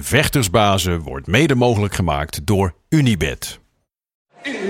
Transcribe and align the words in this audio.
Vechtersbazen 0.00 1.00
wordt 1.00 1.26
mede 1.26 1.54
mogelijk 1.54 1.94
gemaakt 1.94 2.46
door 2.46 2.74
Unibed. 2.88 3.60
It's 4.42 4.60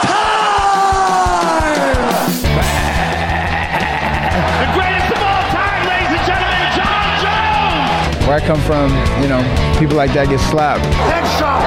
time! 0.00 0.12
The 4.58 4.68
greatest 4.72 5.10
of 5.12 5.22
all 5.22 5.44
time, 5.50 5.86
ladies 5.86 6.12
and 6.18 6.24
gentlemen, 6.26 6.64
John 6.76 7.08
Jones! 7.22 8.26
Where 8.26 8.36
I 8.36 8.46
come 8.46 8.60
from, 8.60 8.88
you 9.22 9.28
know, 9.28 9.42
people 9.78 9.96
like 9.96 10.12
that 10.12 10.28
get 10.28 10.40
slapped. 10.40 10.84
Headshot, 10.84 11.61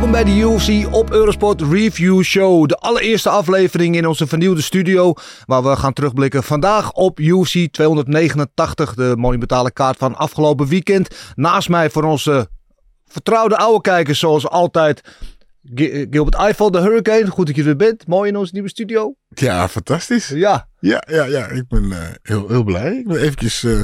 Welkom 0.00 0.24
bij 0.24 0.24
de 0.34 0.40
UFC 0.40 0.94
op 0.94 1.10
Eurosport 1.12 1.60
Review 1.62 2.22
Show. 2.22 2.66
De 2.68 2.76
allereerste 2.76 3.28
aflevering 3.28 3.96
in 3.96 4.06
onze 4.06 4.26
vernieuwde 4.26 4.60
studio. 4.62 5.12
Waar 5.46 5.62
we 5.62 5.76
gaan 5.76 5.92
terugblikken 5.92 6.42
vandaag 6.42 6.92
op 6.92 7.18
UFC 7.20 7.68
289. 7.72 8.94
De 8.94 9.14
monumentale 9.18 9.70
kaart 9.72 9.96
van 9.98 10.16
afgelopen 10.16 10.66
weekend. 10.66 11.08
Naast 11.34 11.68
mij 11.68 11.90
voor 11.90 12.02
onze 12.04 12.48
vertrouwde 13.06 13.56
oude 13.56 13.80
kijkers 13.80 14.18
zoals 14.18 14.48
altijd. 14.48 15.00
Gi- 15.74 16.06
Gilbert 16.10 16.36
Eiffel, 16.36 16.70
de 16.70 16.80
Hurricane. 16.80 17.26
Goed 17.30 17.46
dat 17.46 17.56
je 17.56 17.64
er 17.64 17.76
bent. 17.76 18.06
Mooi 18.06 18.28
in 18.30 18.36
onze 18.36 18.52
nieuwe 18.52 18.68
studio. 18.68 19.14
Ja, 19.28 19.68
fantastisch. 19.68 20.28
Ja, 20.28 20.68
Ja, 20.78 21.02
ja, 21.08 21.24
ja. 21.24 21.46
Ik 21.48 21.68
ben 21.68 21.92
eh, 21.92 21.98
heel, 22.22 22.48
heel 22.48 22.64
blij. 22.64 22.96
Ik 22.96 23.06
ben 23.06 23.20
eventjes 23.20 23.64
eh, 23.64 23.80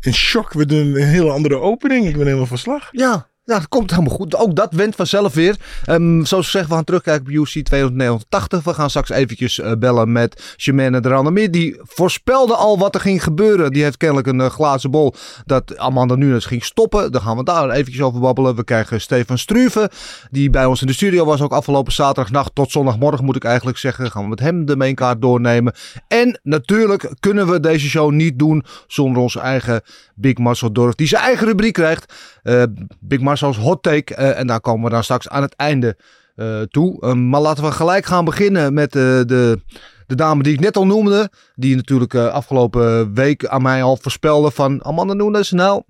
in 0.00 0.14
shock. 0.14 0.52
We 0.52 0.66
doen 0.66 0.78
een 0.94 0.94
hele 1.06 1.30
andere 1.30 1.58
opening. 1.60 2.06
Ik 2.06 2.16
ben 2.16 2.24
helemaal 2.26 2.46
van 2.46 2.58
slag. 2.58 2.88
Ja, 2.90 3.26
ja, 3.46 3.58
dat 3.58 3.68
komt 3.68 3.90
helemaal 3.90 4.14
goed. 4.14 4.36
Ook 4.36 4.54
dat 4.54 4.72
went 4.72 4.94
vanzelf 4.94 5.34
weer. 5.34 5.56
Ehm, 5.84 6.24
zoals 6.24 6.44
gezegd, 6.44 6.68
we 6.68 6.74
gaan 6.74 6.84
terugkijken 6.84 7.26
op 7.26 7.32
UFC 7.32 7.64
289. 7.64 8.64
We 8.64 8.74
gaan 8.74 8.88
straks 8.88 9.10
eventjes 9.10 9.60
eh, 9.60 9.72
bellen 9.78 10.12
met 10.12 10.54
Jermaine 10.56 11.00
de 11.00 11.08
Randamir. 11.08 11.50
Die 11.50 11.80
voorspelde 11.82 12.54
al 12.54 12.78
wat 12.78 12.94
er 12.94 13.00
ging 13.00 13.22
gebeuren. 13.22 13.72
Die 13.72 13.82
heeft 13.82 13.96
kennelijk 13.96 14.26
een 14.26 14.40
eh, 14.40 14.50
glazen 14.50 14.90
bol 14.90 15.14
dat 15.44 15.78
Amanda 15.78 16.14
Nunes 16.14 16.44
ging 16.44 16.64
stoppen. 16.64 17.12
Daar 17.12 17.20
gaan 17.20 17.36
we 17.36 17.44
daar 17.44 17.70
eventjes 17.70 18.02
over 18.02 18.20
babbelen. 18.20 18.54
We 18.54 18.64
krijgen 18.64 19.00
Stefan 19.00 19.38
Struve, 19.38 19.90
die 20.30 20.50
bij 20.50 20.64
ons 20.64 20.80
in 20.80 20.86
de 20.86 20.92
studio 20.92 21.24
was. 21.24 21.40
Ook 21.40 21.52
afgelopen 21.52 21.92
zaterdagnacht 21.92 22.54
tot 22.54 22.70
zondagmorgen 22.70 23.24
moet 23.24 23.36
ik 23.36 23.44
eigenlijk 23.44 23.78
zeggen. 23.78 24.10
Gaan 24.10 24.22
we 24.22 24.28
met 24.28 24.40
hem 24.40 24.64
de 24.64 24.76
mainkaart 24.76 25.20
doornemen. 25.20 25.74
En 26.08 26.40
natuurlijk 26.42 27.12
kunnen 27.20 27.46
we 27.46 27.60
deze 27.60 27.88
show 27.88 28.10
niet 28.10 28.38
doen 28.38 28.64
zonder 28.86 29.22
onze 29.22 29.40
eigen 29.40 29.82
Big 30.14 30.38
Marcel 30.38 30.72
Dorf. 30.72 30.94
Die 30.94 31.06
zijn 31.06 31.22
eigen 31.22 31.46
rubriek 31.46 31.72
krijgt. 31.72 32.14
Eh, 32.42 32.62
Big 33.00 33.20
Marcel's 33.40 33.64
Hot 33.66 33.82
Take. 33.82 34.14
eh, 34.14 34.38
en 34.38 34.46
daar 34.46 34.60
komen 34.60 34.84
we 34.84 34.90
dan 34.90 35.02
straks 35.04 35.28
aan 35.28 35.42
het 35.42 35.54
einde 35.54 35.96
eh, 36.36 36.60
toe. 36.62 37.00
Eh, 37.00 37.12
maar 37.12 37.40
laten 37.40 37.64
we 37.64 37.70
gelijk 37.72 38.06
gaan 38.06 38.24
beginnen 38.24 38.74
met 38.74 38.96
eh, 38.96 39.02
de, 39.02 39.60
de 40.06 40.14
dame 40.14 40.42
die 40.42 40.52
ik 40.52 40.60
net 40.60 40.76
al 40.76 40.86
noemde. 40.86 41.30
Die 41.54 41.76
natuurlijk 41.76 42.14
eh, 42.14 42.26
afgelopen 42.26 43.14
week 43.14 43.46
aan 43.46 43.62
mij 43.62 43.82
al 43.82 43.96
voorspelde 43.96 44.50
van 44.50 44.84
Amanda 44.84 45.14
Nunes. 45.14 45.50
Nou, 45.50 45.82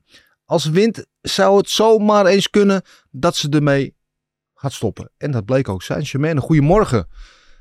als 0.45 0.65
wint 0.65 1.07
zou 1.21 1.57
het 1.57 1.69
zomaar 1.71 2.27
eens 2.27 2.51
kunnen 2.51 2.83
dat 3.11 3.37
ze 3.37 3.49
ermee 3.51 3.95
gaat 4.55 4.73
stoppen. 4.73 5.11
En 5.19 5.31
dat 5.31 5.45
bleek 5.45 5.69
ook 5.69 5.83
zijn. 5.83 6.07
Germaine, 6.07 6.41
goedemorgen. 6.41 7.09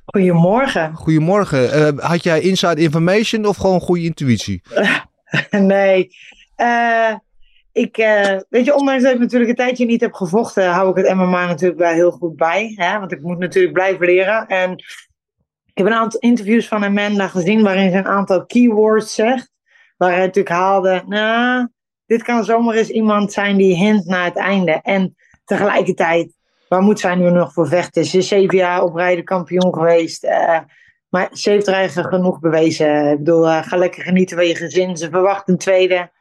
Goedemorgen. 0.05 0.95
Goedemorgen. 0.95 1.99
Had 1.99 2.23
jij 2.23 2.41
inside 2.41 2.81
information 2.81 3.45
of 3.45 3.57
gewoon 3.57 3.79
goede 3.79 4.03
intuïtie? 4.03 4.61
Nee. 5.49 6.09
Eh, 6.55 7.13
ik, 7.75 7.97
eh, 7.97 8.39
weet 8.49 8.65
je, 8.65 8.75
ondanks 8.75 9.03
dat 9.03 9.13
ik 9.13 9.19
natuurlijk 9.19 9.49
een 9.49 9.55
tijdje 9.55 9.85
niet 9.85 10.01
heb 10.01 10.13
gevochten, 10.13 10.69
hou 10.69 10.89
ik 10.89 11.05
het 11.05 11.15
MMA 11.15 11.45
natuurlijk 11.45 11.79
wel 11.79 11.91
heel 11.91 12.11
goed 12.11 12.35
bij. 12.35 12.73
Hè? 12.75 12.99
Want 12.99 13.11
ik 13.11 13.21
moet 13.21 13.37
natuurlijk 13.37 13.73
blijven 13.73 14.05
leren. 14.05 14.47
En 14.47 14.71
ik 15.65 15.73
heb 15.73 15.85
een 15.85 15.93
aantal 15.93 16.19
interviews 16.19 16.67
van 16.67 16.83
Amanda 16.83 17.27
gezien 17.27 17.63
waarin 17.63 17.91
ze 17.91 17.97
een 17.97 18.07
aantal 18.07 18.45
keywords 18.45 19.13
zegt. 19.13 19.51
Waar 19.97 20.11
hij 20.11 20.19
natuurlijk 20.19 20.55
haalde, 20.55 21.03
nou, 21.07 21.67
dit 22.05 22.23
kan 22.23 22.43
zomaar 22.43 22.75
eens 22.75 22.89
iemand 22.89 23.33
zijn 23.33 23.57
die 23.57 23.75
hint 23.75 24.05
naar 24.05 24.25
het 24.25 24.37
einde. 24.37 24.79
En 24.81 25.15
tegelijkertijd, 25.45 26.33
waar 26.67 26.81
moet 26.81 26.99
zij 26.99 27.15
nu 27.15 27.29
nog 27.29 27.53
voor 27.53 27.67
vechten? 27.67 28.05
Ze 28.05 28.17
is 28.17 28.27
zeven 28.27 28.57
jaar 28.57 28.83
op 28.83 28.95
rijden 28.95 29.23
kampioen 29.23 29.73
geweest. 29.73 30.23
eh, 30.23 30.59
maar 31.09 31.29
ze 31.31 31.49
heeft 31.49 31.67
er 31.67 31.73
eigenlijk 31.73 32.13
genoeg 32.13 32.39
bewezen. 32.39 33.11
Ik 33.11 33.17
bedoel, 33.17 33.47
eh, 33.47 33.63
ga 33.63 33.77
lekker 33.77 34.03
genieten 34.03 34.37
van 34.37 34.47
je 34.47 34.55
gezin. 34.55 34.97
Ze 34.97 35.09
verwacht 35.09 35.47
een 35.47 35.57
tweede. 35.57 36.13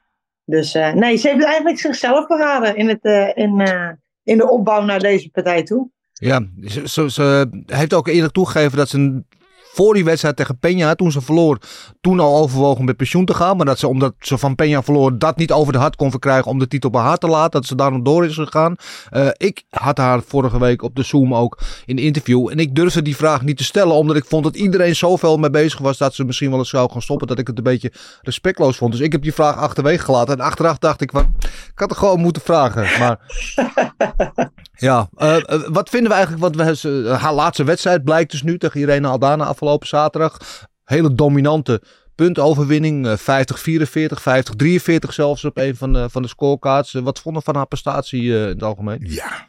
Dus 0.45 0.75
eh, 0.75 0.93
nee, 0.93 1.17
ze 1.17 1.29
heeft 1.29 1.45
eigenlijk 1.45 1.79
zichzelf 1.79 2.27
beraden 2.27 2.77
in, 2.77 2.89
het, 2.89 3.03
eh, 3.03 3.29
in, 3.35 3.61
eh, 3.61 3.91
in 4.23 4.37
de 4.37 4.51
opbouw 4.51 4.83
naar 4.85 4.99
deze 5.01 5.31
partij 5.31 5.63
toe. 5.63 5.91
Ja, 6.13 6.47
ze, 6.65 6.89
ze, 6.89 7.11
ze 7.11 7.49
heeft 7.67 7.95
ook 7.95 8.09
eerlijk 8.09 8.33
toegegeven 8.33 8.77
dat 8.79 8.89
ze 8.89 8.99
een- 8.99 9.27
voor 9.75 9.95
die 9.95 10.05
wedstrijd 10.05 10.37
tegen 10.37 10.59
Peña, 10.67 10.97
toen 10.97 11.13
ze 11.13 11.21
verloor, 11.21 11.59
toen 12.01 12.21
al 12.21 12.37
overwogen 12.37 12.85
met 12.85 12.97
pensioen 12.97 13.25
te 13.25 13.35
gaan. 13.35 13.57
Maar 13.57 13.67
dat 13.67 13.79
ze, 13.79 13.89
omdat 13.89 14.15
ze 14.19 14.39
van 14.39 14.57
Peña 14.63 14.85
verloor, 14.85 15.19
dat 15.19 15.37
niet 15.37 15.53
over 15.53 15.73
de 15.73 15.79
hart 15.79 15.97
kon 15.97 16.11
verkrijgen 16.11 16.51
om 16.51 16.59
de 16.59 16.69
titel 16.69 16.91
bij 16.91 17.01
haar 17.01 17.19
te 17.19 17.27
laten. 17.27 17.51
Dat 17.51 17.67
ze 17.67 17.75
daarom 17.75 18.03
door 18.03 18.25
is 18.25 18.35
gegaan. 18.35 18.77
Eh, 19.11 19.29
ik 19.37 19.63
had 19.71 19.99
haar 19.99 20.23
vorige 20.23 20.59
week 20.59 20.83
op 20.83 20.97
de 20.97 21.03
Zoom 21.03 21.35
ook 21.35 21.59
in 21.85 21.99
een 21.99 22.05
interview. 22.05 22.51
En 22.51 22.59
ik 22.59 22.75
durfde 22.75 23.03
die 23.03 23.17
vraag 23.17 23.43
niet 23.43 23.57
te 23.57 23.65
stellen, 23.65 23.95
omdat 23.95 24.17
ik 24.17 24.25
vond 24.25 24.45
dat 24.45 24.57
iedereen 24.57 24.97
zoveel 24.97 25.37
mee 25.37 25.51
bezig 25.51 25.79
was 25.79 25.99
dat 25.99 26.15
ze 26.15 26.25
misschien 26.25 26.51
wel 26.51 26.59
eens 26.59 26.69
zou 26.69 26.91
gaan 26.91 27.03
stoppen. 27.03 27.27
Dat 27.27 27.39
ik 27.39 27.47
het 27.47 27.59
een 27.59 27.65
beetje 27.65 27.93
respectloos 28.23 28.77
vond. 28.77 28.93
Dus 28.93 29.01
ik 29.01 29.13
heb 29.13 29.23
die 29.23 29.35
vraag 29.35 29.57
achterwege 29.57 30.05
gelaten. 30.05 30.35
En 30.35 30.45
achteraf 30.45 30.79
dacht 30.79 31.01
ik, 31.01 31.11
van, 31.11 31.35
ik 31.41 31.79
had 31.79 31.91
er 31.91 31.97
gewoon 31.97 32.21
moeten 32.21 32.43
vragen. 32.43 32.99
Maar 32.99 33.19
ja, 34.77 35.09
eh, 35.17 35.37
eh, 35.37 35.61
wat 35.69 35.89
vinden 35.89 36.09
we 36.11 36.15
eigenlijk? 36.17 36.43
Want 36.55 36.57
we, 36.69 36.77
ze- 36.77 37.17
haar 37.21 37.35
laatste 37.35 37.65
wedstrijd 37.65 38.05
blijkt 38.05 38.31
dus 38.31 38.43
nu 38.43 38.59
tegen 38.59 38.81
Irene 38.81 39.09
Aldana 39.09 39.45
afgelopen 39.45 39.87
zaterdag. 39.89 40.39
Hele 40.85 41.15
dominante 41.15 41.83
puntoverwinning. 42.15 43.07
eh, 43.07 43.17
50-44, 43.17 44.23
50-43 44.23 45.13
zelfs 45.13 45.45
op 45.45 45.59
een 45.59 45.77
van 45.77 45.93
de, 45.93 46.11
van 46.11 46.23
de 46.23 46.29
scorecards. 46.29 46.95
Eh, 46.95 47.03
wat 47.03 47.21
vonden 47.21 47.41
we 47.43 47.47
van 47.51 47.57
haar 47.57 47.67
prestatie 47.67 48.35
eh, 48.35 48.43
in 48.43 48.49
het 48.49 48.63
algemeen? 48.63 48.99
Ja, 49.09 49.47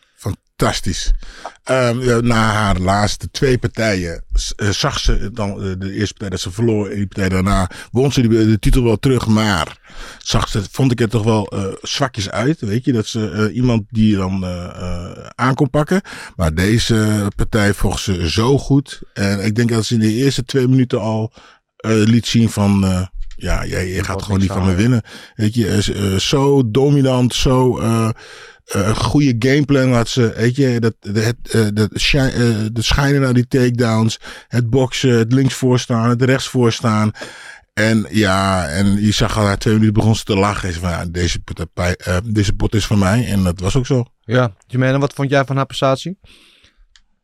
fantastisch. 0.57 1.11
Ehm, 1.63 2.25
na 2.27 2.51
haar 2.51 2.77
laatste 2.79 3.29
twee 3.31 3.57
partijen 3.57 4.23
eh, 4.55 4.69
zag 4.69 4.99
ze 4.99 5.29
dan 5.33 5.63
eh, 5.63 5.71
de 5.77 5.91
eerste 5.91 6.13
partij 6.13 6.29
dat 6.29 6.39
ze 6.39 6.51
verloor. 6.51 6.89
En 6.89 6.95
die 6.95 7.07
partij 7.07 7.29
daarna 7.29 7.69
won 7.91 8.11
ze 8.11 8.21
de, 8.21 8.27
de 8.27 8.59
titel 8.59 8.83
wel 8.83 8.97
terug. 8.97 9.27
Maar 9.27 9.77
zag 10.17 10.47
ze, 10.47 10.61
vond 10.71 10.91
ik 10.91 10.99
het 10.99 11.09
toch 11.09 11.23
wel 11.23 11.47
eh, 11.47 11.63
zwakjes 11.81 12.29
uit. 12.29 12.59
Weet 12.59 12.85
je, 12.85 12.91
dat 12.91 13.07
ze 13.07 13.29
eh, 13.31 13.55
iemand 13.55 13.83
die 13.89 14.16
dan 14.16 14.43
eh, 14.43 14.66
eh, 14.66 15.27
aan 15.35 15.55
kon 15.55 15.69
pakken. 15.69 16.01
Maar 16.35 16.53
deze 16.53 17.27
partij 17.35 17.73
vocht 17.73 18.03
ze 18.03 18.29
zo 18.29 18.57
goed. 18.57 19.01
En 19.13 19.45
ik 19.45 19.55
denk 19.55 19.69
dat 19.69 19.85
ze 19.85 19.93
in 19.93 19.99
de 19.99 20.13
eerste 20.13 20.43
twee 20.43 20.67
minuten 20.67 20.99
al 21.01 21.33
eh, 21.75 21.91
liet 21.91 22.27
zien 22.27 22.49
van... 22.49 22.83
eh, 22.85 23.05
ja, 23.37 23.66
jij, 23.66 23.87
je 23.87 24.03
gaat 24.03 24.23
gewoon 24.23 24.39
niet 24.39 24.51
van 24.51 24.66
me 24.66 24.75
winnen. 24.75 25.01
Weet 25.35 25.53
je, 25.55 25.67
eh, 25.67 26.13
eh, 26.13 26.19
zo 26.19 26.69
dominant, 26.72 27.33
zo... 27.33 27.79
eh, 27.79 28.09
eh, 28.65 28.87
een 28.87 28.95
goede 28.95 29.35
gameplan 29.39 29.93
had 29.93 30.07
ze. 30.07 30.33
Weet 30.35 30.55
je, 30.55 30.79
dat, 30.79 30.95
het, 30.99 31.35
eh, 31.51 31.67
dat 31.73 31.89
eh, 31.91 32.55
de 32.73 32.81
schijnen 32.81 33.21
naar 33.21 33.33
die 33.33 33.47
takedowns. 33.47 34.19
Het 34.47 34.69
boksen, 34.69 35.17
het 35.17 35.33
links 35.33 35.53
voorstaan, 35.53 36.09
het 36.09 36.21
rechts 36.21 36.47
voorstaan. 36.47 37.11
En 37.73 38.05
ja, 38.09 38.67
en 38.67 39.01
je 39.01 39.11
zag 39.11 39.37
al 39.37 39.43
na 39.43 39.57
twee 39.57 39.73
minuten 39.73 39.93
begon 39.93 40.15
ze 40.15 40.23
te 40.23 40.35
lachen. 40.37 40.73
Ze 40.73 40.79
van, 40.79 40.89
ja, 40.89 41.05
deze, 41.05 41.39
eh, 41.73 42.17
deze 42.23 42.53
pot 42.53 42.73
is 42.73 42.85
van 42.85 42.99
mij. 42.99 43.27
En 43.27 43.43
dat 43.43 43.59
was 43.59 43.77
ook 43.77 43.85
zo. 43.85 44.05
Ja, 44.19 44.51
Jimena, 44.67 44.99
wat 44.99 45.13
vond 45.13 45.29
jij 45.29 45.45
van 45.45 45.55
haar 45.55 45.65
prestatie? 45.65 46.17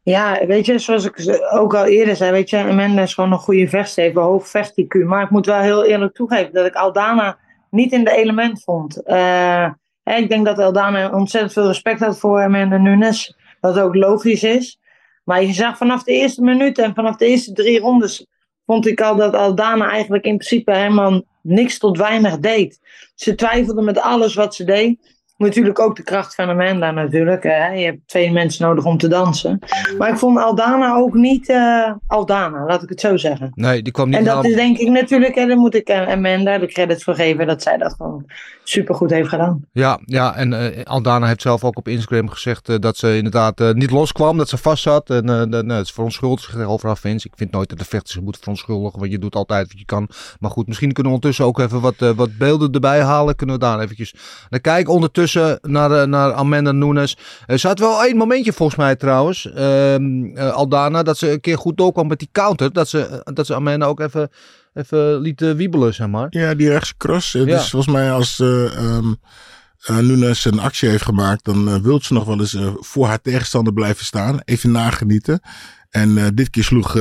Ja, 0.03 0.46
weet 0.46 0.66
je, 0.66 0.80
zoals 0.80 1.06
ik 1.06 1.41
ook 1.51 1.75
al 1.75 1.85
eerder 1.85 2.16
zei, 2.16 2.31
weet 2.31 2.50
je, 2.50 2.57
Amanda 2.57 3.01
is 3.01 3.13
gewoon 3.13 3.31
een 3.31 3.38
goede 3.38 3.68
vechter, 3.68 4.03
heeft 4.03 4.16
een 4.16 4.22
hoog 4.22 4.47
vecht-IQ. 4.47 5.06
Maar 5.06 5.24
ik 5.24 5.30
moet 5.30 5.46
wel 5.46 5.59
heel 5.59 5.85
eerlijk 5.85 6.13
toegeven 6.13 6.53
dat 6.53 6.66
ik 6.66 6.74
Aldana 6.74 7.38
niet 7.69 7.91
in 7.91 8.03
de 8.03 8.16
element 8.16 8.63
vond. 8.63 9.03
Eh, 9.03 9.69
ik 10.03 10.29
denk 10.29 10.45
dat 10.45 10.59
Aldana 10.59 11.09
ontzettend 11.09 11.53
veel 11.53 11.67
respect 11.67 12.00
had 12.00 12.19
voor 12.19 12.41
Amanda 12.41 12.78
Nunes, 12.78 13.35
wat 13.59 13.79
ook 13.79 13.95
logisch 13.95 14.44
is. 14.44 14.79
Maar 15.23 15.44
je 15.44 15.53
zag 15.53 15.78
vanaf 15.78 16.03
de 16.03 16.12
eerste 16.12 16.41
minuut 16.41 16.78
en 16.78 16.94
vanaf 16.94 17.16
de 17.16 17.25
eerste 17.25 17.53
drie 17.53 17.80
rondes 17.80 18.25
vond 18.65 18.88
ik 18.88 19.01
al 19.01 19.15
dat 19.15 19.33
Aldana 19.33 19.89
eigenlijk 19.89 20.25
in 20.25 20.38
principe 20.38 20.75
helemaal 20.75 21.21
niks 21.42 21.77
tot 21.77 21.98
weinig 21.98 22.39
deed. 22.39 22.80
Ze 23.15 23.36
twijfelde 23.36 23.81
met 23.81 24.00
alles 24.00 24.33
wat 24.33 24.56
ze 24.56 24.63
deed. 24.63 25.20
Natuurlijk 25.42 25.80
ook 25.80 25.96
de 25.96 26.04
kracht 26.04 26.36
van 26.36 26.50
Amanda 26.50 26.92
natuurlijk. 26.92 27.44
Hè. 27.44 27.68
Je 27.68 27.86
hebt 27.86 28.08
twee 28.08 28.32
mensen 28.32 28.66
nodig 28.68 28.86
om 28.86 28.98
te 28.98 29.08
dansen. 29.08 29.60
Maar 29.98 30.10
ik 30.10 30.18
vond 30.18 30.38
Aldana 30.38 30.96
ook 30.96 31.14
niet 31.14 31.50
eh, 31.50 31.92
Aldana, 32.08 32.66
laat 32.66 32.84
ik 32.84 32.90
het 32.90 33.00
zo 33.00 33.18
zeggen. 33.18 33.52
Nee, 33.56 33.82
die 33.82 33.94
kwam 33.94 34.10
niet 34.10 34.18
En 34.18 34.24
dat 34.24 34.36
aan- 34.36 34.46
is 34.46 34.56
denk 34.56 34.78
ik 34.78 34.90
natuurlijk, 34.90 35.36
en 35.36 35.48
daar 35.48 35.58
moet 35.58 35.76
ik 35.76 35.88
eh, 35.88 36.08
Amanda 36.08 36.58
de 36.58 36.68
credits 36.68 37.04
voor 37.04 37.16
geven 37.16 37.48
dat 37.48 37.62
zij 37.62 37.78
dat 37.78 37.94
gewoon 37.98 38.26
supergoed 38.64 39.10
heeft 39.10 39.30
gedaan. 39.30 39.66
Ja, 39.72 40.00
ja 40.06 40.36
en 40.36 40.54
eh, 40.54 40.84
Aldana 40.86 41.28
heeft 41.28 41.42
zelf 41.42 41.64
ook 41.64 41.78
op 41.78 41.88
Instagram 41.88 42.30
gezegd 42.30 42.82
dat 42.82 42.98
ze 42.98 43.16
inderdaad 43.18 43.74
niet 43.74 43.92
loskwam, 43.92 44.38
dat 44.38 44.50
ze 44.50 44.58
vast 44.58 44.84
zat. 44.84 45.10
En 45.10 45.26
dat- 45.26 45.50
nou, 45.50 45.74
het 45.74 45.86
is 45.86 45.92
verontschuldigd 45.92 46.44
zich 46.52 46.66
over 46.66 46.88
haar 46.88 46.96
fans. 46.96 47.26
Ik 47.26 47.34
vind 47.36 47.52
nooit 47.52 47.70
dat 47.70 47.78
de 47.80 47.86
vechter 47.86 48.14
zich 48.14 48.22
moet 48.22 48.38
verontschuldigen, 48.40 49.00
want 49.00 49.12
je 49.12 49.20
doet 49.20 49.36
altijd 49.36 49.68
wat 49.68 49.80
je 49.80 49.86
kan. 49.86 50.10
Maar 50.40 50.52
goed, 50.52 50.68
misschien 50.68 50.92
kunnen 50.94 51.12
we 51.12 51.18
ondertussen 51.18 51.46
ook 51.46 51.60
even 51.60 51.82
wat, 51.82 51.96
wat 52.16 52.38
beelden 52.38 52.72
erbij 52.72 53.02
halen. 53.02 53.36
Kunnen 53.36 53.56
we 53.56 53.62
daar 53.62 53.80
eventjes 53.80 54.14
naar 54.50 54.60
kijken. 54.60 54.94
Ondertussen 54.94 55.30
tussen 55.31 55.72
naar, 55.72 55.92
eh, 55.92 56.07
naar 56.07 56.33
Amanda 56.33 56.72
Nunes. 56.72 57.18
Eh, 57.45 57.57
ze 57.57 57.68
had 57.68 57.80
wel 57.80 58.04
één 58.04 58.18
momentje 58.18 58.54
volgens 58.54 58.78
mij 58.78 58.95
trouwens, 58.95 59.51
ehm, 59.51 60.25
eh, 60.36 60.51
Aldana, 60.51 61.04
dat 61.04 61.18
ze 61.18 61.31
een 61.31 61.39
keer 61.42 61.57
goed 61.57 61.78
doorkwam 61.78 62.07
met 62.07 62.19
die 62.19 62.30
counter. 62.31 62.74
Dat 62.74 62.89
ze, 62.89 63.22
dat 63.33 63.45
ze 63.45 63.56
Amanda 63.56 63.86
ook 63.86 64.00
even, 64.00 64.30
even 64.74 65.19
liet 65.19 65.39
wiebelen, 65.39 65.94
zeg 65.94 66.07
maar. 66.07 66.28
Ja, 66.30 66.56
die 66.56 66.69
rechtse 66.69 66.94
cross. 66.98 67.31
Ja. 67.31 67.45
is 67.45 67.69
volgens 67.69 67.94
mij 67.94 68.12
als 68.12 68.39
eh, 68.39 69.98
Nunes 69.98 70.45
een 70.45 70.60
actie 70.60 70.89
heeft 70.89 71.04
gemaakt, 71.04 71.45
dan 71.45 71.69
eh, 71.69 71.75
wil 71.75 72.01
ze 72.01 72.13
nog 72.13 72.25
wel 72.25 72.39
eens 72.39 72.57
voor 72.80 73.07
haar 73.07 73.22
tegenstander 73.22 73.74
blijven 73.74 74.06
staan. 74.06 74.39
Even 74.45 74.72
nagenieten. 74.72 75.42
En 75.89 76.36
dit 76.36 76.50
keer 76.50 76.63
sloeg 76.63 76.98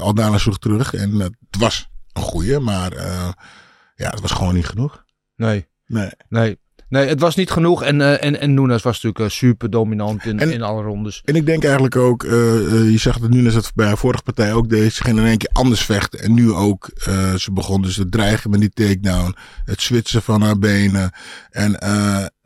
Aldana 0.00 0.38
sloeg 0.38 0.58
terug. 0.58 0.94
En 0.94 1.20
het 1.20 1.34
was 1.58 1.88
een 2.12 2.22
goeie, 2.22 2.58
maar 2.58 2.92
ja, 3.94 4.10
het 4.10 4.20
was 4.20 4.30
gewoon 4.32 4.54
niet 4.54 4.66
genoeg. 4.66 5.04
Nee, 5.36 5.66
Nee. 5.86 6.10
nee. 6.28 6.58
Nee, 6.88 7.08
het 7.08 7.20
was 7.20 7.34
niet 7.36 7.50
genoeg. 7.50 7.82
En, 7.82 8.00
eh, 8.00 8.24
en, 8.24 8.40
en 8.40 8.54
Nunes 8.54 8.82
was 8.82 9.02
natuurlijk 9.02 9.24
eh, 9.32 9.38
super 9.38 9.70
dominant 9.70 10.24
in, 10.26 10.38
En- 10.40 10.52
in 10.52 10.62
alle 10.62 10.82
rondes. 10.82 11.20
En 11.24 11.34
ik 11.36 11.46
denk 11.46 11.62
eigenlijk 11.64 11.96
ook, 11.96 12.24
eh, 12.24 12.30
je 12.90 12.98
zag 12.98 13.18
dat 13.18 13.30
Nunes 13.30 13.54
dat 13.54 13.72
bij 13.74 13.86
haar 13.86 13.98
vorige 13.98 14.22
partij 14.22 14.52
ook 14.52 14.68
deed. 14.68 14.92
Ze 14.92 15.04
ging 15.04 15.18
in 15.18 15.24
één 15.26 15.38
keer 15.38 15.50
anders 15.52 15.84
vechten. 15.84 16.20
En 16.20 16.34
nu 16.34 16.52
ook, 16.52 16.90
ze 17.36 17.48
begon 17.52 17.82
dus 17.82 17.94
te 17.94 18.08
dreigen 18.08 18.50
met 18.50 18.60
die 18.60 18.70
takedown. 18.70 19.34
Het 19.64 19.80
switchen 19.80 20.22
van 20.22 20.42
haar 20.42 20.58
benen. 20.58 21.10
En 21.50 21.78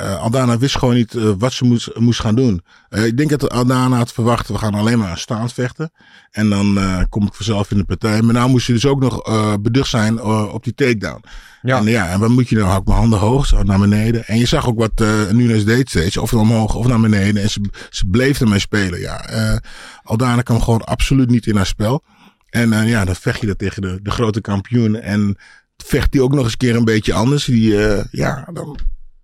eh, 0.01 0.23
Aldana 0.23 0.59
wist 0.59 0.79
gewoon 0.79 0.95
niet 0.95 1.15
eh, 1.15 1.31
wat 1.39 1.53
ze 1.53 1.65
moest, 1.65 1.99
moest 1.99 2.21
gaan 2.21 2.35
doen. 2.35 2.63
Eh, 2.89 3.07
ik 3.07 3.17
denk 3.17 3.31
dat 3.31 3.51
Aldana 3.51 3.97
had 3.97 4.13
verwacht, 4.13 4.49
we 4.49 4.59
gaan 4.59 4.75
alleen 4.75 4.99
maar 4.99 5.19
staand 5.19 5.53
vechten. 5.53 5.93
En 6.31 6.49
dan 6.49 6.79
kom 7.09 7.27
ik 7.27 7.35
vanzelf 7.35 7.71
in 7.71 7.77
de 7.77 7.85
partij. 7.85 8.23
Maar 8.23 8.35
nou 8.35 8.51
moest 8.51 8.67
je 8.67 8.73
dus 8.73 8.87
ook 8.87 9.01
nog 9.01 9.23
beducht 9.61 9.89
zijn 9.89 10.23
op 10.23 10.65
die 10.65 10.75
takedown. 10.75 11.25
Ja. 11.63 11.79
En 11.79 11.85
ja, 11.85 12.09
en 12.09 12.21
wat 12.21 12.29
moet 12.29 12.49
je 12.49 12.57
nou? 12.57 12.67
Hou 12.67 12.81
ik 12.81 12.87
mijn 12.87 12.99
handen 12.99 13.19
hoog, 13.19 13.47
zo 13.47 13.63
naar 13.63 13.79
beneden. 13.79 14.27
En 14.27 14.39
je 14.39 14.47
zag 14.47 14.69
ook 14.69 14.79
wat 14.79 14.99
Nunes 15.33 15.65
deed 15.65 15.89
steeds. 15.89 16.17
Of 16.17 16.35
omhoog 16.35 16.75
of 16.75 16.87
naar 16.87 17.01
beneden. 17.01 17.43
En 17.43 17.51
ze, 17.51 17.61
ze 17.91 18.07
bleef 18.07 18.41
ermee 18.41 18.59
spelen. 18.59 19.01
Ja, 19.01 19.61
Aldana 20.03 20.43
kwam 20.43 20.63
gewoon 20.63 20.85
absoluut 20.85 21.31
niet 21.31 21.47
in 21.47 21.57
haar 21.57 21.67
spel. 21.67 22.05
En 22.51 22.87
ja, 22.87 23.05
dan 23.05 23.17
vecht 23.17 23.41
je 23.41 23.47
dat 23.47 23.59
tegen 23.59 23.83
de, 23.83 23.99
de 24.03 24.11
grote 24.11 24.41
kampioen. 24.41 24.97
En 24.97 25.37
vecht 25.77 26.13
die 26.13 26.23
ook 26.23 26.35
nog 26.35 26.43
eens 26.43 26.53
een 26.53 26.59
keer 26.59 26.77
een 26.77 26.85
beetje 26.85 27.13
anders. 27.13 27.45
Die, 27.45 27.77
ja, 28.11 28.49
dan... 28.53 28.79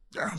Ja, 0.08 0.32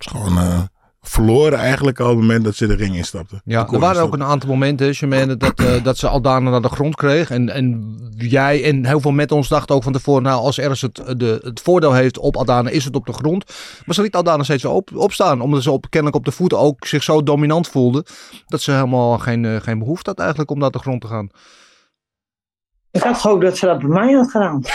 is 0.00 0.06
gewoon 0.06 0.38
eh, 0.38 0.60
verloren 1.08 1.58
eigenlijk 1.58 2.00
al 2.00 2.10
op 2.10 2.12
het 2.12 2.20
moment 2.20 2.44
dat 2.44 2.54
ze 2.54 2.66
de 2.66 2.74
ring 2.74 2.96
instapte. 2.96 3.40
Ja, 3.44 3.68
er 3.72 3.78
waren 3.78 4.02
ook 4.02 4.12
een 4.12 4.22
aantal 4.22 4.48
momenten, 4.48 4.90
Jermaine, 4.90 5.36
dat, 5.36 5.60
eh, 5.60 5.82
dat 5.84 5.98
ze 5.98 6.08
Aldana 6.08 6.50
naar 6.50 6.62
de 6.62 6.68
grond 6.68 6.94
kreeg. 6.94 7.30
En, 7.30 7.48
en 7.48 7.96
jij 8.16 8.64
en 8.64 8.86
heel 8.86 9.00
veel 9.00 9.10
met 9.10 9.32
ons 9.32 9.48
dachten 9.48 9.74
ook 9.74 9.82
van 9.82 9.92
tevoren, 9.92 10.22
nou, 10.22 10.40
als 10.40 10.58
ergens 10.58 10.80
het, 10.80 11.02
de, 11.16 11.38
het 11.42 11.60
voordeel 11.60 11.92
heeft 11.92 12.18
op 12.18 12.36
Aldana, 12.36 12.70
is 12.70 12.84
het 12.84 12.96
op 12.96 13.06
de 13.06 13.12
grond. 13.12 13.44
Maar 13.84 13.94
ze 13.94 14.02
liet 14.02 14.14
Aldana 14.14 14.42
steeds 14.42 14.64
op, 14.64 14.90
opstaan, 14.94 15.40
omdat 15.40 15.62
ze 15.62 15.70
op, 15.70 15.86
kennelijk 15.90 16.16
op 16.16 16.24
de 16.24 16.32
voeten 16.32 16.58
ook 16.58 16.86
zich 16.86 17.02
zo 17.02 17.22
dominant 17.22 17.68
voelde, 17.68 18.04
dat 18.46 18.60
ze 18.60 18.70
helemaal 18.70 19.18
geen, 19.18 19.44
eh, 19.44 19.60
geen 19.60 19.78
behoefte 19.78 20.10
had 20.10 20.18
eigenlijk 20.18 20.50
om 20.50 20.58
naar 20.58 20.70
de 20.70 20.78
grond 20.78 21.00
te 21.00 21.06
gaan. 21.06 21.30
Ik 22.90 23.02
had 23.02 23.16
gehoopt 23.16 23.42
dat 23.42 23.56
ze 23.56 23.66
dat 23.66 23.78
bij 23.78 23.88
mij 23.88 24.12
had 24.12 24.30
gedaan. 24.30 24.62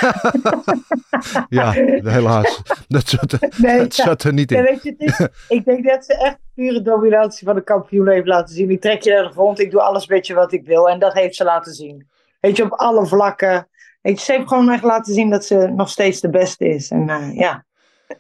Ja, 1.49 1.71
helaas. 2.03 2.61
Dat 2.87 3.07
zat, 3.07 3.37
Nee, 3.57 3.77
dat 3.77 3.95
ja. 3.95 4.03
zat 4.03 4.23
er 4.23 4.33
niet 4.33 4.51
in. 4.51 4.63
weet 4.63 4.83
je, 4.83 4.95
is, 4.97 5.27
ik 5.47 5.65
denk 5.65 5.85
dat 5.85 6.05
ze 6.05 6.17
echt 6.17 6.37
pure 6.55 6.81
dominantie 6.81 7.47
van 7.47 7.55
de 7.55 7.63
kampioen 7.63 8.09
heeft 8.09 8.27
laten 8.27 8.55
zien. 8.55 8.69
Ik 8.69 8.81
trek 8.81 9.01
je 9.01 9.11
naar 9.13 9.23
de 9.23 9.29
grond, 9.29 9.59
ik 9.59 9.71
doe 9.71 9.81
alles 9.81 10.07
met 10.07 10.27
je 10.27 10.33
wat 10.33 10.51
ik 10.51 10.65
wil. 10.65 10.89
En 10.89 10.99
dat 10.99 11.13
heeft 11.13 11.35
ze 11.35 11.43
laten 11.43 11.73
zien. 11.73 12.07
Weet 12.39 12.57
je, 12.57 12.63
op 12.63 12.71
alle 12.71 13.05
vlakken. 13.05 13.67
Weet 14.01 14.19
je, 14.19 14.25
ze 14.25 14.31
heeft 14.31 14.47
gewoon 14.47 14.71
echt 14.71 14.83
laten 14.83 15.13
zien 15.13 15.29
dat 15.29 15.45
ze 15.45 15.67
nog 15.75 15.89
steeds 15.89 16.19
de 16.21 16.29
beste 16.29 16.67
is. 16.67 16.89
En 16.91 17.09
eh, 17.09 17.35
ja, 17.35 17.65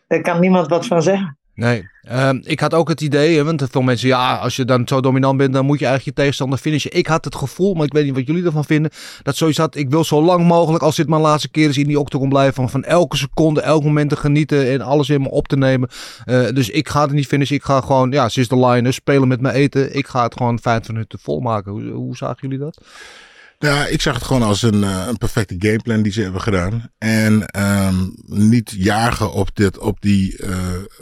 daar 0.07 0.21
kan 0.21 0.39
niemand 0.39 0.67
wat 0.67 0.85
van 0.85 1.01
zeggen. 1.01 1.37
Nee, 1.55 1.89
Ehm, 2.03 2.39
ik 2.43 2.59
had 2.59 2.73
ook 2.73 2.89
het 2.89 3.01
idee, 3.01 3.43
want 3.43 3.63
veel 3.71 3.81
mensen, 3.81 4.07
ja, 4.07 4.35
als 4.35 4.55
je 4.55 4.65
dan 4.65 4.87
zo 4.87 5.01
dominant 5.01 5.37
bent, 5.37 5.53
dan 5.53 5.65
moet 5.65 5.79
je 5.79 5.85
eigenlijk 5.85 6.17
je 6.17 6.21
tegenstander 6.21 6.59
finishen. 6.59 6.93
Ik 6.93 7.07
had 7.07 7.25
het 7.25 7.35
gevoel, 7.35 7.73
maar 7.73 7.85
ik 7.85 7.93
weet 7.93 8.05
niet 8.05 8.13
wat 8.13 8.27
jullie 8.27 8.45
ervan 8.45 8.65
vinden, 8.65 8.91
dat 9.21 9.35
zoiets 9.35 9.57
had, 9.57 9.75
ik 9.75 9.89
wil 9.89 10.03
zo 10.03 10.23
lang 10.23 10.47
mogelijk, 10.47 10.83
als 10.83 10.95
dit 10.95 11.07
mijn 11.07 11.21
laatste 11.21 11.49
keer 11.49 11.69
is, 11.69 11.77
in 11.77 11.87
die 11.87 11.99
octagon 11.99 12.29
blijven, 12.29 12.53
van, 12.53 12.69
van 12.69 12.83
elke 12.83 13.17
seconde, 13.17 13.61
elk 13.61 13.83
moment 13.83 14.09
te 14.09 14.15
genieten 14.15 14.71
en 14.71 14.81
alles 14.81 15.09
in 15.09 15.21
me 15.21 15.29
op 15.29 15.47
te 15.47 15.57
nemen. 15.57 15.89
Eh, 16.25 16.47
dus 16.53 16.69
ik 16.69 16.89
ga 16.89 17.01
het 17.01 17.11
niet 17.11 17.27
finishen, 17.27 17.55
ik 17.55 17.63
ga 17.63 17.81
gewoon, 17.81 18.11
ja, 18.11 18.25
is 18.25 18.47
de 18.47 18.65
line, 18.65 18.91
spelen 18.91 19.27
met 19.27 19.41
mijn 19.41 19.55
eten. 19.55 19.95
Ik 19.95 20.07
ga 20.07 20.23
het 20.23 20.33
gewoon 20.37 20.59
25 20.59 20.91
minuten 20.93 21.19
volmaken. 21.19 21.71
Hoe, 21.71 21.83
hoe 21.83 22.15
zagen 22.15 22.37
jullie 22.41 22.57
dat? 22.57 22.77
Ja, 23.59 23.85
ik 23.85 24.01
zag 24.01 24.13
het 24.13 24.23
gewoon 24.23 24.41
als 24.41 24.61
een, 24.61 24.83
eh, 24.83 25.05
een 25.07 25.17
perfecte 25.17 25.55
gameplan 25.57 26.01
die 26.01 26.11
ze 26.11 26.21
hebben 26.21 26.41
gedaan. 26.41 26.91
En 26.97 27.45
ehm, 27.45 28.09
niet 28.25 28.73
jagen 28.77 29.33
op, 29.33 29.55
dit, 29.55 29.77
op, 29.77 30.01
die, 30.01 30.37
eh, 30.37 30.57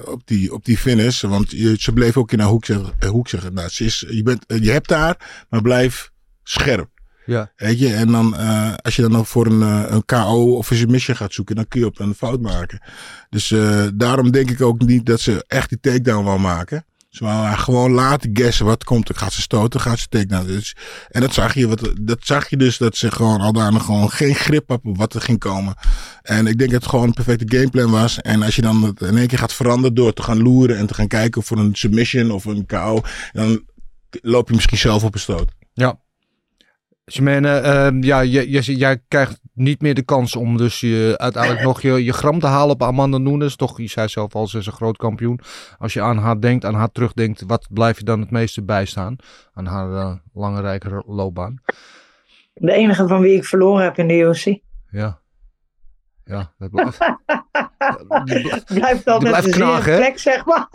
op, 0.06 0.22
die, 0.26 0.54
op 0.54 0.66
die 0.66 0.78
finish. 0.78 1.22
Want 1.22 1.52
je, 1.52 1.76
ze 1.80 1.94
bleef 1.94 2.18
ook 2.18 2.32
in 2.32 2.40
haar 2.40 2.50
hoek 2.50 2.66
zeggen. 2.66 2.94
Hoek 3.08 3.28
zeggen 3.28 3.54
nou, 3.54 3.70
ze 3.70 3.86
is, 3.86 4.06
je, 4.10 4.24
bent, 4.24 4.46
eh, 4.46 4.64
je 4.64 4.72
hebt 4.72 4.90
haar, 4.90 5.46
maar 5.50 5.62
blijf 5.62 6.12
scherp. 6.44 6.90
Ja. 7.26 7.52
Weet 7.56 7.80
je, 7.80 7.94
en 7.94 8.12
dan 8.12 8.36
als 8.82 8.96
je 8.96 9.02
dan 9.02 9.12
nog 9.12 9.28
voor 9.28 9.46
een, 9.46 9.62
een 9.94 10.06
KO 10.06 10.56
of 10.56 10.70
een 10.70 10.78
submission 10.78 11.16
gaat 11.16 11.34
zoeken, 11.34 11.56
dan 11.56 11.68
kun 11.68 11.80
je 11.80 11.86
op 11.86 12.00
een 12.00 12.16
fout 12.16 12.42
maken. 12.42 12.82
Dus 13.30 13.54
daarom 13.94 14.32
denk 14.32 14.52
ik 14.52 14.62
ook 14.62 14.82
niet 14.82 15.06
dat 15.06 15.20
ze 15.20 15.44
echt 15.48 15.70
die 15.70 15.80
takedown 15.80 16.24
wil 16.24 16.38
maken. 16.38 16.86
Ze 17.12 17.24
wou 17.24 17.46
haar 17.46 17.58
gewoon 17.58 17.92
laten 17.92 18.30
guessen 18.34 18.66
wat 18.66 18.84
komt 18.84 19.10
er. 19.10 19.16
Gaat 19.16 19.34
ze 19.34 19.42
stoten, 19.42 19.80
gaat 19.80 20.00
ze 20.00 20.08
takedown. 20.08 20.48
Dus, 20.48 20.76
en 21.10 21.22
dat 21.22 21.34
zag 21.34 21.54
je, 21.54 21.68
wat, 21.68 21.92
dat 22.02 22.20
zag 22.22 22.50
je 22.50 22.58
dus 22.58 22.78
dat 22.78 22.98
ze 22.98 23.12
gewoon 23.12 23.42
al 23.42 23.54
daarna 23.54 23.80
gewoon 23.80 24.12
geen 24.12 24.36
grip 24.36 24.70
had 24.70 24.80
op 24.84 24.98
wat 24.98 25.14
er 25.14 25.22
ging 25.22 25.40
komen. 25.40 25.76
En 26.22 26.48
ik 26.48 26.58
denk 26.58 26.72
dat 26.72 26.82
het 26.82 26.90
gewoon 26.90 27.08
een 27.08 27.14
perfecte 27.14 27.58
gameplan 27.58 27.92
was. 27.92 28.22
En 28.22 28.44
als 28.44 28.56
je 28.56 28.62
dan 28.62 28.84
het 28.84 29.02
in 29.02 29.18
één 29.18 29.28
keer 29.28 29.38
gaat 29.38 29.54
veranderen 29.54 29.96
door 29.96 30.14
te 30.14 30.24
gaan 30.24 30.42
loeren 30.42 30.78
en 30.78 30.88
te 30.88 30.94
gaan 30.94 31.08
kijken 31.08 31.44
voor 31.44 31.58
een 31.58 31.76
submission 31.76 32.32
of 32.32 32.46
een 32.46 32.66
KO, 32.66 33.02
dan 33.32 33.64
loop 34.10 34.48
je 34.48 34.56
misschien 34.56 34.78
zelf 34.78 35.04
op 35.04 35.14
een 35.14 35.20
stoot. 35.20 35.52
Ja. 35.74 36.00
Jermaine, 37.06 37.50
ehm, 37.50 38.04
ja, 38.04 38.20
je, 38.20 38.76
jij 38.78 39.02
krijgt 39.08 39.40
niet 39.62 39.82
meer 39.82 39.94
de 39.94 40.04
kans 40.04 40.36
om 40.36 40.58
dus 40.58 40.80
je, 40.80 41.14
uiteindelijk 41.18 41.64
nog 41.64 41.82
je, 41.82 42.04
je 42.04 42.14
gram 42.14 42.40
te 42.40 42.48
halen 42.48 42.74
op 42.74 42.84
Amanda 42.84 43.18
Nunes. 43.18 43.56
Toch, 43.56 43.78
je 43.78 43.88
zei 43.88 44.08
zelf 44.08 44.36
al, 44.36 44.48
ze 44.48 44.58
is 44.58 44.66
een 44.66 44.72
groot 44.72 44.98
kampioen. 44.98 45.40
Als 45.78 45.94
je 45.94 46.02
aan 46.02 46.18
haar 46.18 46.40
denkt, 46.40 46.66
aan 46.66 46.76
haar 46.76 46.92
terugdenkt, 46.92 47.44
wat 47.48 47.68
blijf 47.70 47.98
je 47.98 48.04
dan 48.04 48.20
het 48.20 48.32
meeste 48.32 48.64
bijstaan? 48.64 49.16
Aan 49.54 49.66
haar 49.66 50.20
lange, 50.34 50.62
rijke 50.62 51.04
loopbaan. 51.06 51.62
De 52.54 52.72
enige 52.72 53.08
van 53.08 53.22
wie 53.22 53.36
ik 53.36 53.46
verloren 53.46 53.84
heb 53.84 53.98
in 53.98 54.08
de 54.08 54.18
UFC. 54.18 54.46
Ja. 54.92 55.20
Ja, 56.24 56.54
dat 56.58 56.70
blijft. 56.72 56.98
Blijft 58.66 59.08
altijd 59.08 59.20
blijft 59.20 59.46
een 59.46 59.52
knagen, 59.52 59.96
plek, 59.96 60.20
zeg 60.20 60.46
maar. 60.46 60.68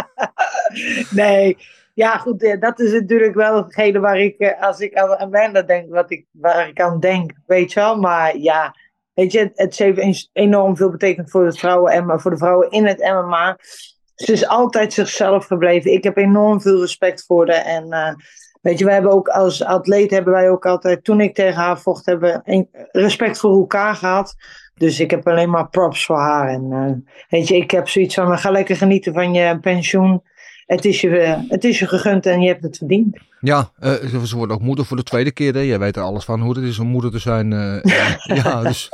nee, 1.10 1.56
ja 1.98 2.18
goed, 2.18 2.42
eh, 2.42 2.60
dat 2.60 2.80
is 2.80 2.92
natuurlijk 2.92 3.34
wel 3.34 3.56
hetgene 3.56 3.98
waar 3.98 4.18
ik, 4.18 4.38
eh, 4.38 4.62
als 4.62 4.80
ik 4.80 4.94
aan 4.94 5.16
Amanda 5.16 5.62
denk, 5.62 5.90
wat 5.90 6.10
ik, 6.10 6.26
waar 6.30 6.68
ik 6.68 6.80
aan 6.80 7.00
denk, 7.00 7.32
weet 7.46 7.72
je 7.72 7.80
wel. 7.80 7.96
Maar 7.96 8.36
ja, 8.36 8.74
weet 9.14 9.32
je, 9.32 9.50
het, 9.54 9.78
heeft 9.78 10.30
enorm 10.32 10.76
veel 10.76 10.90
betekend 10.90 11.30
voor, 11.30 11.44
het 11.44 11.58
vrouwen, 11.58 12.04
MMA, 12.04 12.18
voor 12.18 12.30
de 12.30 12.36
vrouwen 12.36 12.70
in 12.70 12.86
het 12.86 12.98
MMA. 12.98 13.58
Ze 14.14 14.32
is 14.32 14.46
altijd 14.46 14.92
zichzelf 14.92 15.46
gebleven. 15.46 15.92
Ik 15.92 16.04
heb 16.04 16.16
enorm 16.16 16.60
veel 16.60 16.80
respect 16.80 17.24
voor 17.26 17.50
haar. 17.50 17.64
En 17.64 17.90
eh, 17.92 18.14
weet 18.60 18.78
je, 18.78 18.84
wij 18.84 18.94
hebben 18.94 19.12
ook 19.12 19.28
als 19.28 19.64
atleet 19.64 20.10
hebben 20.10 20.32
wij 20.32 20.50
ook 20.50 20.66
altijd, 20.66 21.04
toen 21.04 21.20
ik 21.20 21.34
tegen 21.34 21.60
haar 21.60 21.80
vocht, 21.80 22.06
hebben 22.06 22.42
respect 22.92 23.38
voor 23.38 23.52
elkaar 23.52 23.94
gehad. 23.94 24.34
Dus 24.74 25.00
ik 25.00 25.10
heb 25.10 25.28
alleen 25.28 25.50
maar 25.50 25.68
props 25.68 26.06
voor 26.06 26.18
haar. 26.18 26.48
En 26.48 27.04
weet 27.28 27.48
je, 27.48 27.56
ik 27.56 27.70
heb 27.70 27.88
zoiets 27.88 28.14
van, 28.14 28.38
ga 28.38 28.50
lekker 28.50 28.76
genieten 28.76 29.12
van 29.12 29.32
je 29.32 29.58
pensioen. 29.60 30.22
Het 30.68 30.84
is 30.84 31.00
je, 31.00 31.44
het 31.48 31.64
is 31.64 31.78
je 31.78 31.86
gegund 31.86 32.26
en 32.26 32.40
je 32.40 32.48
hebt 32.48 32.62
het 32.62 32.76
verdiend. 32.76 33.18
Ja, 33.40 33.70
eh, 33.78 33.92
ze 34.24 34.36
wordt 34.36 34.52
ook 34.52 34.60
moeder 34.60 34.84
voor 34.84 34.96
de 34.96 35.02
tweede 35.02 35.30
keer. 35.30 35.54
Hè? 35.54 35.60
Jij 35.60 35.78
weet 35.78 35.96
er 35.96 36.02
alles 36.02 36.24
van 36.24 36.40
hoe 36.40 36.54
het 36.54 36.64
is 36.64 36.78
om 36.78 36.86
moeder 36.86 37.10
te 37.10 37.18
zijn. 37.18 37.52
eh, 37.52 37.82
ja, 38.42 38.62
dus, 38.62 38.90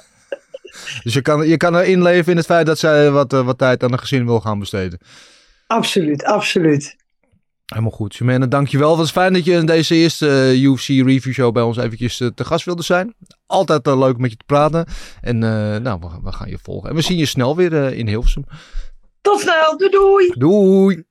dus 1.03 1.15
je, 1.15 1.23
kan, 1.23 1.49
je 1.49 1.57
kan 1.57 1.75
er 1.75 1.85
inleven 1.85 2.31
in 2.31 2.37
het 2.37 2.47
feit 2.47 2.67
dat 2.67 2.79
zij 2.79 3.11
wat, 3.11 3.33
eh, 3.33 3.45
wat 3.45 3.59
tijd 3.59 3.83
aan 3.83 3.93
een 3.93 3.99
gezin 3.99 4.27
wil 4.27 4.41
gaan 4.41 4.59
besteden. 4.59 4.99
Absoluut, 5.67 6.25
absoluut. 6.25 6.97
Helemaal 7.67 7.91
goed. 7.91 8.17
Jimena, 8.17 8.47
dankjewel. 8.47 8.97
Wat 8.97 9.05
is 9.05 9.13
fijn 9.13 9.33
dat 9.33 9.45
je 9.45 9.53
in 9.53 9.67
deze 9.67 9.95
eerste 9.95 10.53
UFC 10.61 10.89
review 10.89 11.33
show 11.33 11.53
bij 11.53 11.63
ons 11.63 11.77
eventjes 11.77 12.17
te 12.17 12.45
gast 12.45 12.65
wilde 12.65 12.83
zijn. 12.83 13.15
Altijd 13.47 13.87
leuk 13.87 14.19
met 14.19 14.31
je 14.31 14.37
te 14.37 14.45
praten. 14.47 14.87
En 15.21 15.39
nou, 15.83 15.99
we, 16.01 16.07
we 16.23 16.33
gaan 16.33 16.49
je 16.49 16.59
volgen. 16.63 16.89
En 16.91 16.95
we 16.95 17.03
zien 17.03 17.19
je 17.19 17.27
snel 17.27 17.57
weer 17.57 17.73
in 17.93 18.09
Hilversum. 18.09 18.45
Tot 19.21 19.41
snel, 19.41 19.79
doei 19.79 19.91
doei! 19.91 20.33
Doei! 20.37 21.05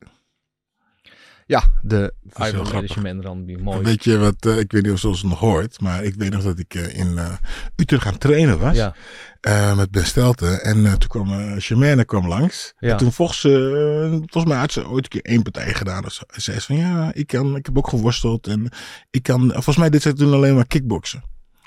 Ja, 1.45 1.63
de 1.81 2.13
Iron. 2.33 2.63
Management 2.73 3.23
Randy. 3.23 3.55
Mooi. 3.55 3.83
Weet 3.83 4.03
je 4.03 4.17
wat, 4.17 4.45
eh, 4.45 4.57
ik 4.57 4.71
weet 4.71 4.83
niet 4.83 4.91
of 4.91 4.99
ze 4.99 5.09
het 5.09 5.23
nog 5.23 5.39
hoort, 5.39 5.81
maar 5.81 6.03
ik 6.03 6.15
weet 6.15 6.31
nog 6.31 6.43
dat 6.43 6.59
ik 6.59 6.75
eh, 6.75 6.97
in 6.97 7.17
eh, 7.17 7.33
Utrecht 7.75 8.05
aan 8.05 8.11
het 8.11 8.21
trainen 8.21 8.59
was. 8.59 8.75
Ja, 8.75 8.95
eh, 9.41 9.75
met 9.75 9.91
Ben 9.91 10.05
Stelten. 10.05 10.63
En 10.63 10.83
toen 10.83 11.09
kwam 11.09 11.31
uh, 11.31 11.53
Germaine 11.57 12.05
kwam 12.05 12.27
langs. 12.27 12.73
Ja. 12.79 12.91
En 12.91 12.97
toen 12.97 13.11
volgens 13.11 13.39
ze, 13.39 14.07
volgens 14.19 14.53
mij 14.53 14.57
had 14.57 14.71
ze 14.71 14.87
ooit 14.87 15.03
een 15.03 15.09
keer 15.09 15.31
één 15.31 15.41
partij 15.41 15.73
gedaan. 15.73 16.01
Dus 16.01 16.15
ze 16.15 16.41
zei 16.41 16.59
van 16.59 16.75
ja, 16.75 17.11
ik, 17.13 17.27
kan, 17.27 17.55
ik 17.55 17.65
heb 17.65 17.77
ook 17.77 17.87
geworsteld. 17.87 18.47
En 18.47 18.69
ik 19.09 19.23
kan, 19.23 19.51
volgens 19.51 19.77
mij 19.77 19.89
dit 19.89 20.01
ze 20.01 20.13
toen 20.13 20.33
alleen 20.33 20.55
maar 20.55 20.67
kickboksen. 20.67 21.23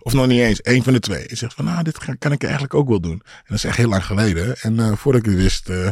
Of 0.07 0.13
nog 0.13 0.27
niet 0.27 0.41
eens, 0.41 0.61
één 0.61 0.83
van 0.83 0.93
de 0.93 1.01
twee. 1.01 1.27
Ik 1.27 1.37
zeg 1.37 1.55
van 1.55 1.65
nou, 1.65 1.83
dit 1.83 2.19
kan 2.19 2.33
ik 2.33 2.43
eigenlijk 2.43 2.75
ook 2.75 2.89
wel 2.89 3.01
doen. 3.01 3.23
En 3.23 3.45
dat 3.47 3.57
is 3.57 3.65
echt 3.65 3.77
heel 3.77 3.89
lang 3.89 4.05
geleden. 4.05 4.57
En 4.57 4.81
eh, 4.81 4.93
voordat 4.93 5.21
ik 5.21 5.31
het 5.31 5.41
wist, 5.41 5.69
eh, 5.69 5.89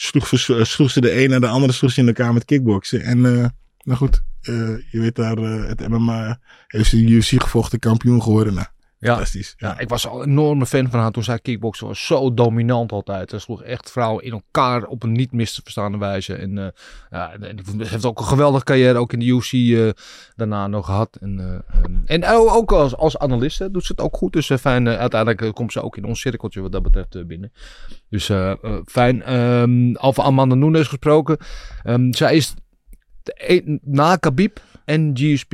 sloeg, 0.00 0.28
vers- 0.28 0.70
sloeg 0.72 0.90
ze 0.90 1.00
de 1.00 1.24
een 1.24 1.32
en 1.32 1.40
de 1.40 1.48
andere 1.48 1.72
sloeg 1.72 1.90
ze 1.90 2.00
in 2.00 2.06
elkaar 2.06 2.32
met 2.32 2.44
kickboksen. 2.44 3.02
En 3.02 3.26
eh, 3.26 3.46
nou 3.82 3.98
goed, 3.98 4.22
eh, 4.42 4.54
je 4.90 5.00
weet 5.00 5.14
daar, 5.14 5.38
eh, 5.38 5.68
het 5.68 5.88
MMA 5.88 6.40
heeft 6.66 6.90
de 6.90 6.96
UFC 6.96 7.42
gevochten, 7.42 7.78
kampioen 7.78 8.22
geworden. 8.22 8.54
Nou, 8.54 8.66
Ja. 9.00 9.08
fantastisch. 9.08 9.54
Ja, 9.56 9.78
ik 9.78 9.88
was 9.88 10.06
al 10.06 10.22
een 10.22 10.28
enorme 10.28 10.66
fan 10.66 10.90
van 10.90 11.00
haar 11.00 11.10
toen 11.10 11.22
zij 11.22 11.38
kickboksen 11.38 11.86
was. 11.86 12.06
Zo 12.06 12.34
dominant 12.34 12.92
altijd. 12.92 13.30
Ze 13.30 13.38
sloeg 13.38 13.62
echt 13.62 13.90
vrouwen 13.90 14.24
in 14.24 14.32
elkaar 14.32 14.84
op 14.84 15.02
een 15.02 15.12
niet 15.12 15.32
mis 15.32 15.54
te 15.54 15.60
verstaande 15.62 15.98
wijze. 15.98 16.34
En, 16.34 16.58
eh, 16.58 16.66
ja, 17.10 17.32
en 17.32 17.58
ze 17.64 17.88
heeft 17.88 18.04
ook 18.04 18.18
een 18.18 18.24
geweldige 18.24 18.64
carrière 18.64 18.98
ook 18.98 19.12
in 19.12 19.18
de 19.18 19.26
UFC 19.26 19.52
eh, 19.52 19.88
daarna 20.36 20.66
nog 20.66 20.86
gehad. 20.86 21.16
En, 21.20 21.40
eh, 21.40 21.80
ehm, 21.80 21.94
en 22.04 22.24
ook 22.26 22.72
als, 22.72 22.96
als 22.96 23.18
analiste 23.18 23.70
doet 23.70 23.84
ze 23.84 23.92
het 23.92 24.00
ook 24.00 24.16
goed. 24.16 24.32
Dus 24.32 24.52
fijn, 24.60 24.88
uiteindelijk 24.88 25.54
komt 25.54 25.72
ze 25.72 25.82
ook 25.82 25.96
in 25.96 26.04
ons 26.04 26.20
cirkeltje 26.20 26.60
wat 26.60 26.72
dat 26.72 26.82
betreft 26.82 27.26
binnen. 27.26 27.52
Dus 28.08 28.30
fijn. 28.84 29.22
Ehm 29.22 29.96
over 30.00 30.22
Amanda 30.22 30.54
Nunes 30.54 30.88
gesproken. 30.88 31.36
Ehm, 31.82 32.12
zij 32.12 32.36
is 32.36 32.54
de 33.22 33.34
e- 33.36 33.78
na 33.82 34.16
Khabib 34.16 34.60
en 34.84 35.10
GSP 35.14 35.50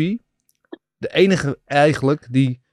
de 0.97 1.09
enige 1.13 1.59
eigenlijk 1.65 2.27
die 2.31 2.64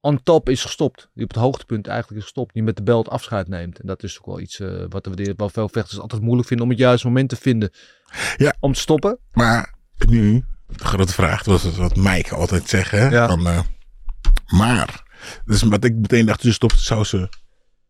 on 0.00 0.22
top 0.22 0.48
is 0.48 0.62
gestopt. 0.62 1.08
Die 1.14 1.24
op 1.24 1.30
het 1.30 1.38
hoogtepunt 1.42 1.86
eigenlijk 1.86 2.18
is 2.18 2.24
gestopt. 2.24 2.52
Die 2.54 2.62
met 2.62 2.76
de 2.76 2.82
belt 2.82 3.08
afscheid 3.08 3.48
neemt. 3.48 3.80
En 3.80 3.86
dat 3.86 4.02
is 4.02 4.18
ook 4.18 4.26
wel 4.26 4.40
iets 4.40 4.60
eh, 4.60 4.84
wat 4.88 5.06
we. 5.06 5.34
Wel 5.36 5.48
veel 5.48 5.68
vechters 5.68 6.00
altijd 6.00 6.22
moeilijk 6.22 6.48
vinden 6.48 6.66
om 6.66 6.72
het 6.72 6.80
juiste 6.82 7.06
moment 7.06 7.28
te 7.28 7.36
vinden. 7.36 7.70
Ja. 8.36 8.54
Om 8.60 8.72
te 8.72 8.80
stoppen. 8.80 9.18
Maar 9.32 9.74
nu, 10.08 10.44
de 10.66 10.84
grote 10.84 11.12
vraag, 11.12 11.42
dat 11.42 11.62
was 11.62 11.76
wat 11.76 11.96
Mike 11.96 12.34
altijd 12.34 12.68
zegt. 12.68 12.90
Hè? 12.90 13.08
Ja. 13.08 13.28
Van, 13.28 13.46
eh, 13.46 13.60
maar, 14.46 15.02
dus 15.44 15.62
wat 15.62 15.84
ik 15.84 15.94
meteen 15.94 16.26
dacht, 16.26 16.42
dus 16.42 16.54
stopt, 16.54 16.80
zou 16.80 17.04
ze, 17.04 17.28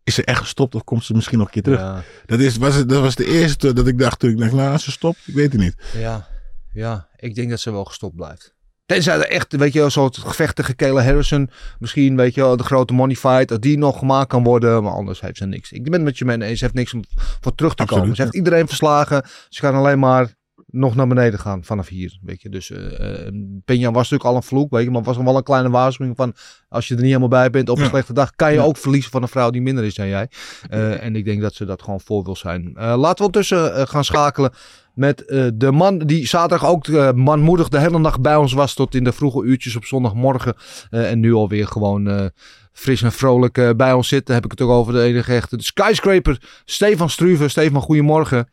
is 0.05 0.15
ze 0.15 0.25
echt 0.25 0.41
gestopt 0.41 0.75
of 0.75 0.85
komt 0.85 1.05
ze 1.05 1.15
misschien 1.15 1.39
nog 1.39 1.47
een 1.47 1.53
keer 1.53 1.63
terug? 1.63 1.79
Ja, 1.81 2.03
Dat, 2.27 2.39
is, 2.41 2.57
was, 2.57 2.75
het- 2.75 2.89
dat 2.89 3.01
was 3.03 3.15
de 3.15 3.27
eerste 3.27 3.73
dat 3.73 3.87
ik 3.87 3.99
dacht 3.99 4.19
toen 4.19 4.31
ik 4.31 4.39
dacht, 4.39 4.53
nou, 4.53 4.79
ze 4.79 4.91
stopt, 4.91 5.19
ik 5.27 5.35
weet 5.35 5.53
het 5.53 5.61
niet. 5.61 5.77
ja, 5.95 6.29
ja, 6.73 7.09
ik 7.17 7.35
denk 7.35 7.51
dat 7.51 7.61
ze 7.61 7.71
wel 7.71 7.85
gestopt 7.85 8.17
blijft. 8.17 8.55
Tenzij 8.89 9.15
er 9.15 9.29
echt, 9.29 9.57
weet 9.57 9.73
je 9.73 9.91
zo'n 9.91 10.15
gevecht 10.15 10.57
tegen 10.57 10.77
Kayla 10.77 11.03
Harrison. 11.03 11.51
Misschien, 11.79 12.17
weet 12.17 12.35
je 12.35 12.41
wel, 12.41 12.57
de 12.57 12.63
grote 12.63 12.93
money 12.93 13.17
fight. 13.17 13.49
Dat 13.49 13.63
die 13.63 13.79
nog 13.79 13.99
gemaakt 13.99 14.29
kan 14.29 14.43
worden. 14.43 14.83
Maar 14.83 14.93
anders 14.93 15.21
heeft 15.21 15.37
ze 15.37 15.47
niks. 15.47 15.73
Ik 15.73 15.83
ben 15.83 15.93
het 15.93 16.03
met 16.03 16.19
je 16.19 16.25
mee 16.25 16.43
eens. 16.43 16.59
Ze 16.59 16.65
heeft 16.65 16.77
niks 16.77 16.95
om 16.95 17.05
voor 17.41 17.55
terug 17.55 17.75
te 17.75 17.83
Absoluut, 17.83 18.03
komen. 18.03 18.17
Ze 18.17 18.23
heeft 18.23 18.35
iedereen 18.35 18.67
verslagen. 18.67 19.25
Ze 19.49 19.61
kan 19.61 19.75
alleen 19.75 19.99
maar 19.99 20.35
nog 20.71 20.95
naar 20.95 21.07
beneden 21.07 21.39
gaan 21.39 21.65
vanaf 21.65 21.89
hier. 21.89 22.19
Weet 22.23 22.43
je. 22.43 22.49
Dus 22.49 22.71
eh 22.71 23.27
eh, 23.27 23.33
Peña 23.65 23.83
was 23.93 24.11
natuurlijk 24.11 24.25
al 24.25 24.37
een 24.37 24.43
vloek. 24.43 24.71
Weet 24.71 24.85
je. 24.85 24.91
Maar 24.91 25.03
was 25.03 25.17
nog 25.17 25.25
wel 25.25 25.37
een 25.37 25.43
kleine 25.43 25.71
waarschuwing 25.71 26.17
van... 26.17 26.33
Als 26.69 26.89
je 26.89 26.95
er 26.95 27.01
niet 27.01 27.09
helemaal 27.09 27.29
bij 27.29 27.51
bent 27.51 27.69
op 27.69 27.77
een 27.77 27.83
Ja. 27.83 27.89
slechte 27.89 28.13
dag... 28.13 28.35
kan 28.37 28.51
je 28.53 28.59
Ja. 28.59 28.65
ook 28.65 28.77
verliezen 28.77 29.11
van 29.11 29.23
een 29.23 29.29
vrouw 29.29 29.51
die 29.51 29.63
minder 29.63 29.85
is 29.85 29.95
dan 29.95 30.09
jij. 30.09 30.29
Eh, 30.71 31.05
en 31.05 31.17
ik 31.17 31.25
denk 31.25 31.41
dat 31.41 31.55
ze 31.55 31.65
dat 31.65 31.83
gewoon 31.83 32.01
voor 32.01 32.25
wil 32.25 32.37
zijn. 32.37 32.73
Eh, 32.75 32.85
laten 32.97 32.99
we 32.99 33.25
ondertussen 33.25 33.89
gaan 33.89 34.05
schakelen 34.05 34.51
met 34.95 35.25
eh, 35.25 35.47
de 35.55 35.73
man 35.73 35.99
die 35.99 36.27
zaterdag 36.27 36.69
ook 36.69 36.89
manmoedig 37.15 37.69
de 37.69 37.79
hele 37.81 37.99
nacht 37.99 38.21
bij 38.21 38.37
ons 38.37 38.53
was. 38.53 38.75
Tot 38.75 38.95
in 38.95 39.05
de 39.05 39.13
vroege 39.13 39.43
uurtjes 39.45 39.77
op 39.77 39.85
zondagmorgen. 39.85 40.55
Eh, 40.91 41.11
en 41.11 41.21
nu 41.21 41.33
alweer 41.33 41.67
gewoon 41.67 42.09
eh, 42.09 42.25
fris 42.73 43.03
en 43.03 43.13
vrolijk 43.13 43.59
eh, 43.59 43.71
bij 43.77 43.93
ons 43.93 44.09
zitten. 44.09 44.35
Heb 44.35 44.45
ik 44.45 44.51
het 44.51 44.61
ook 44.61 44.71
over 44.71 44.93
de 44.93 45.03
enige 45.03 45.35
echte 45.35 45.57
de 45.57 45.63
skyscraper. 45.63 46.63
Stefan 46.65 47.11
Struve. 47.11 47.49
Stefan, 47.49 47.81
goedemorgen. 47.81 48.49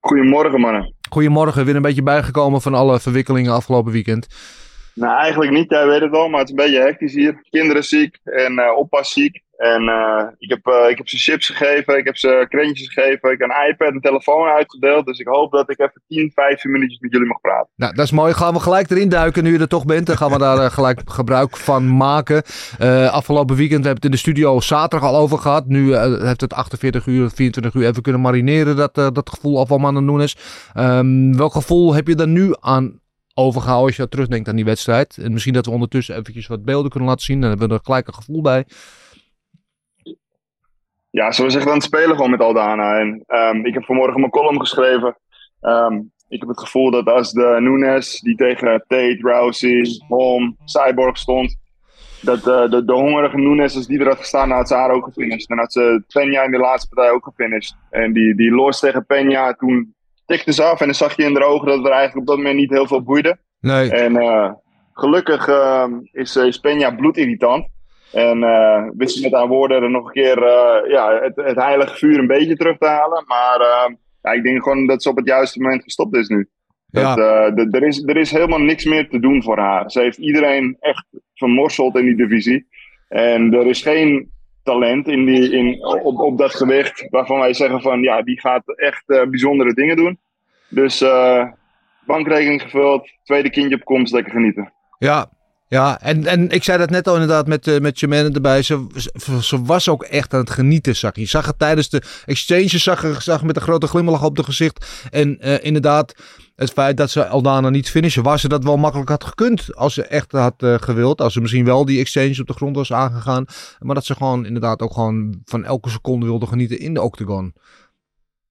Goedemorgen, 0.00 0.60
mannen. 0.60 0.94
Goedemorgen. 1.14 1.64
Weer 1.64 1.76
een 1.76 1.82
beetje 1.82 2.02
bijgekomen 2.02 2.60
van 2.60 2.74
alle 2.74 3.00
verwikkelingen 3.00 3.52
afgelopen 3.52 3.92
weekend. 3.92 4.26
Nou, 4.94 5.18
eigenlijk 5.18 5.50
niet, 5.50 5.70
jij 5.70 5.86
weet 5.86 6.00
het 6.00 6.10
wel, 6.10 6.28
maar 6.28 6.40
het 6.40 6.48
is 6.48 6.54
een 6.58 6.64
beetje 6.64 6.80
hectisch 6.80 7.14
hier. 7.14 7.46
Kinderen 7.50 7.84
ziek 7.84 8.18
en 8.24 8.58
eh 8.58 8.76
oppas 8.76 9.12
ziek. 9.12 9.42
En 9.56 9.88
eh, 9.88 10.26
ik, 10.38 10.50
heb, 10.50 10.66
eh, 10.66 10.90
ik 10.90 10.96
heb 10.96 11.08
ze 11.08 11.16
chips 11.16 11.46
gegeven, 11.46 11.98
ik 11.98 12.04
heb 12.04 12.16
ze 12.16 12.46
krentjes 12.48 12.88
gegeven, 12.92 13.30
ik 13.30 13.38
heb 13.38 13.50
een 13.50 13.70
iPad 13.70 13.92
en 13.92 14.00
telefoon 14.00 14.48
uitgedeeld. 14.48 15.06
Dus 15.06 15.18
ik 15.18 15.26
hoop 15.26 15.52
dat 15.52 15.70
ik 15.70 15.78
even 15.78 16.02
10, 16.08 16.30
15 16.34 16.70
minuutjes 16.70 16.98
met 16.98 17.12
jullie 17.12 17.26
mag 17.26 17.40
praten. 17.40 17.68
Nou, 17.76 17.94
dat 17.94 18.04
is 18.04 18.10
mooi. 18.10 18.32
Gaan 18.32 18.54
we 18.54 18.60
gelijk 18.60 18.90
erin 18.90 19.08
duiken 19.08 19.44
nu 19.44 19.52
je 19.52 19.58
er 19.58 19.68
toch 19.68 19.84
bent. 19.84 20.06
Dan 20.06 20.16
gaan 20.16 20.30
we 20.30 20.38
daar 20.38 20.58
eh, 20.58 20.70
gelijk 20.70 21.00
gebruik 21.04 21.56
van 21.56 21.96
maken. 21.96 22.42
Afgelopen 23.10 23.56
weekend, 23.56 23.80
we 23.80 23.86
hebben 23.86 23.94
het 23.94 24.04
in 24.04 24.10
de 24.10 24.16
studio 24.16 24.60
zaterdag 24.60 25.08
al 25.08 25.16
over 25.16 25.38
gehad. 25.38 25.66
Nu 25.66 25.96
heeft 25.96 26.40
het 26.40 26.52
48 26.52 27.06
uur, 27.06 27.30
24 27.30 27.74
uur 27.74 27.88
even 27.88 28.02
kunnen 28.02 28.20
marineren, 28.20 28.76
dat, 28.76 28.94
dat 28.94 29.30
gevoel 29.30 29.60
af 29.60 29.68
van 29.68 29.94
de 29.94 30.00
Nunes. 30.00 30.36
Ehm 30.74 31.36
welk 31.36 31.52
gevoel 31.52 31.94
heb 31.94 32.06
je 32.06 32.16
er 32.16 32.28
nu 32.28 32.54
aan 32.60 33.00
overgehouden 33.34 33.86
als 33.86 33.96
je 33.96 34.08
terugdenkt 34.08 34.48
aan 34.48 34.56
die 34.56 34.64
wedstrijd? 34.64 35.18
En 35.18 35.32
misschien 35.32 35.52
dat 35.52 35.66
we 35.66 35.72
ondertussen 35.72 36.16
eventjes 36.16 36.46
wat 36.46 36.64
beelden 36.64 36.90
kunnen 36.90 37.08
laten 37.08 37.24
zien. 37.24 37.40
Dan 37.40 37.50
hebben 37.50 37.68
we 37.68 37.74
er 37.74 37.80
gelijk 37.82 38.06
een 38.06 38.14
gevoel 38.14 38.42
bij. 38.42 38.64
Ja, 41.14 41.32
ze 41.32 41.42
was 41.42 41.54
echt 41.54 41.66
aan 41.66 41.74
het 41.74 41.82
spelen 41.82 42.16
gewoon 42.16 42.30
met 42.30 42.40
Aldana. 42.40 42.98
En 42.98 43.22
ehm, 43.26 43.64
ik 43.64 43.74
heb 43.74 43.84
vanmorgen 43.84 44.20
mijn 44.20 44.32
column 44.32 44.60
geschreven. 44.60 45.16
Ehm, 45.60 46.00
ik 46.28 46.40
heb 46.40 46.48
het 46.48 46.60
gevoel 46.60 46.90
dat 46.90 47.06
als 47.06 47.32
de 47.32 47.56
Nunes, 47.60 48.20
die 48.20 48.36
tegen 48.36 48.84
Tate, 48.88 49.18
Rousey, 49.20 49.86
Holm, 50.08 50.56
Cyborg 50.64 51.18
stond, 51.18 51.56
dat 52.20 52.38
eh, 52.38 52.70
de, 52.70 52.84
de 52.84 52.92
hongerige 52.92 53.36
Nunes, 53.36 53.76
als 53.76 53.86
die 53.86 53.98
er 53.98 54.06
had 54.06 54.18
gestaan, 54.18 54.48
dan 54.48 54.58
had 54.58 54.68
ze 54.68 54.74
haar 54.74 54.90
ook 54.90 55.04
gefinished. 55.04 55.50
En 55.50 55.58
had 55.58 55.72
ze 55.72 56.02
Peña 56.06 56.44
in 56.44 56.50
de 56.50 56.58
laatste 56.58 56.94
partij 56.94 57.12
ook 57.12 57.24
gefinished. 57.24 57.76
En 57.90 58.12
die, 58.12 58.34
die 58.34 58.50
los 58.50 58.80
tegen 58.80 59.06
Peña, 59.14 59.56
toen 59.58 59.94
tikte 60.26 60.52
ze 60.52 60.62
af 60.62 60.80
en 60.80 60.86
dan 60.86 60.94
zag 60.94 61.16
je 61.16 61.24
in 61.24 61.34
de 61.34 61.44
ogen 61.44 61.66
dat 61.66 61.76
het 61.76 61.86
er 61.86 61.92
eigenlijk 61.92 62.20
op 62.20 62.26
dat 62.26 62.36
moment 62.36 62.56
niet 62.56 62.70
heel 62.70 62.86
veel 62.86 63.02
boeide. 63.02 63.36
Nee. 63.60 63.90
En 63.90 64.16
eh, 64.16 64.52
gelukkig 64.92 65.48
ehm, 65.48 65.92
is, 66.12 66.36
is 66.36 66.58
Peña 66.58 66.96
bloedirritant. 66.96 67.66
En 68.14 68.42
eh 68.42 68.84
wist 68.96 69.16
ze 69.16 69.22
met 69.22 69.32
haar 69.32 69.48
woorden 69.48 69.82
er 69.82 69.90
nog 69.90 70.06
een 70.06 70.12
keer 70.12 70.42
eh, 70.42 70.90
ja, 70.90 71.20
het, 71.20 71.36
het 71.36 71.56
heilige 71.56 71.96
vuur 71.96 72.18
een 72.18 72.26
beetje 72.26 72.56
terug 72.56 72.78
te 72.78 72.86
halen. 72.86 73.24
Maar 73.26 73.60
ehm, 73.60 73.94
ja, 74.22 74.30
ik 74.30 74.42
denk 74.42 74.62
gewoon 74.62 74.86
dat 74.86 75.02
ze 75.02 75.08
op 75.08 75.16
het 75.16 75.26
juiste 75.26 75.60
moment 75.60 75.82
gestopt 75.82 76.16
is 76.16 76.28
nu. 76.28 76.48
Ja. 76.86 77.14
Dat, 77.14 77.18
eh, 77.18 77.74
er, 77.74 77.82
is, 77.82 78.02
er 78.06 78.16
is 78.16 78.30
helemaal 78.30 78.58
niks 78.58 78.84
meer 78.84 79.08
te 79.08 79.20
doen 79.20 79.42
voor 79.42 79.58
haar. 79.58 79.90
Ze 79.90 80.00
heeft 80.00 80.18
iedereen 80.18 80.76
echt 80.80 81.06
vermorseld 81.34 81.96
in 81.96 82.04
die 82.04 82.16
divisie. 82.16 82.66
En 83.08 83.54
er 83.54 83.66
is 83.66 83.82
geen 83.82 84.32
talent 84.62 85.08
in 85.08 85.24
die, 85.24 85.50
in, 85.50 85.84
op, 85.84 86.18
op 86.18 86.38
dat 86.38 86.54
gewicht 86.54 87.06
waarvan 87.10 87.38
wij 87.38 87.54
zeggen 87.54 87.80
van 87.80 88.02
ja, 88.02 88.22
die 88.22 88.40
gaat 88.40 88.76
echt 88.78 89.02
eh, 89.06 89.22
bijzondere 89.26 89.74
dingen 89.74 89.96
doen. 89.96 90.18
Dus 90.68 91.00
eh, 91.00 91.46
bankrekening 92.06 92.62
gevuld, 92.62 93.10
tweede 93.22 93.50
kindje 93.50 93.76
op 93.76 93.84
komst, 93.84 94.12
lekker 94.12 94.32
genieten. 94.32 94.72
Ja, 94.98 95.30
ja. 95.74 96.00
En, 96.00 96.26
en 96.26 96.50
ik 96.50 96.64
zei 96.64 96.78
dat 96.78 96.90
net 96.90 97.08
al 97.08 97.14
inderdaad 97.14 97.46
met, 97.46 97.66
eh 97.66 97.80
met 97.80 98.00
Jermaine 98.00 98.30
erbij. 98.30 98.62
Ze, 98.62 98.86
ze, 99.40 99.62
was 99.62 99.88
ook 99.88 100.02
echt 100.02 100.34
aan 100.34 100.40
het 100.40 100.50
genieten, 100.50 100.96
zag 100.96 101.16
je. 101.16 101.26
Zag 101.26 101.46
het 101.46 101.58
tijdens 101.58 101.88
de 101.88 102.02
exchanges, 102.24 102.82
zag 102.82 103.22
zag 103.22 103.42
met 103.42 103.56
een 103.56 103.62
grote 103.62 103.86
glimlach 103.86 104.24
op 104.24 104.36
de 104.36 104.44
gezicht. 104.44 105.06
En 105.10 105.40
eh, 105.40 105.64
inderdaad, 105.64 106.14
het 106.56 106.70
feit 106.70 106.96
dat 106.96 107.10
ze 107.10 107.26
Aldana 107.26 107.70
niet 107.70 107.90
finishen, 107.90 108.22
waar 108.22 108.38
ze 108.38 108.48
dat 108.48 108.64
wel 108.64 108.76
makkelijk 108.76 109.08
had 109.08 109.24
gekund. 109.24 109.74
Als 109.74 109.94
ze 109.94 110.06
echt 110.06 110.32
had 110.32 110.62
eh, 110.62 110.74
gewild. 110.74 111.20
Als 111.20 111.32
ze 111.32 111.40
misschien 111.40 111.64
wel 111.64 111.84
die 111.84 112.00
exchange 112.00 112.40
op 112.40 112.46
de 112.46 112.52
grond 112.52 112.76
was 112.76 112.92
aangegaan. 112.92 113.44
Maar 113.78 113.94
dat 113.94 114.04
ze 114.04 114.14
gewoon 114.14 114.46
inderdaad 114.46 114.80
ook 114.80 114.92
gewoon 114.92 115.42
van 115.44 115.64
elke 115.64 115.88
seconde 115.88 116.26
wilde 116.26 116.46
genieten 116.46 116.78
in 116.78 116.94
de 116.94 117.02
octagon. 117.02 117.54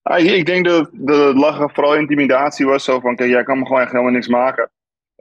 Ja, 0.03 0.15
ik, 0.15 0.45
denk 0.45 0.65
dat, 0.65 0.89
het 1.05 1.35
lachen 1.35 1.69
vooral 1.69 1.95
intimidatie 1.95 2.65
was. 2.65 2.83
Zo 2.83 2.99
van, 2.99 3.15
kijk, 3.15 3.29
jij 3.29 3.43
kan 3.43 3.59
me 3.59 3.65
gewoon 3.65 3.81
echt 3.81 3.91
helemaal 3.91 4.13
niks 4.13 4.27
maken. 4.27 4.69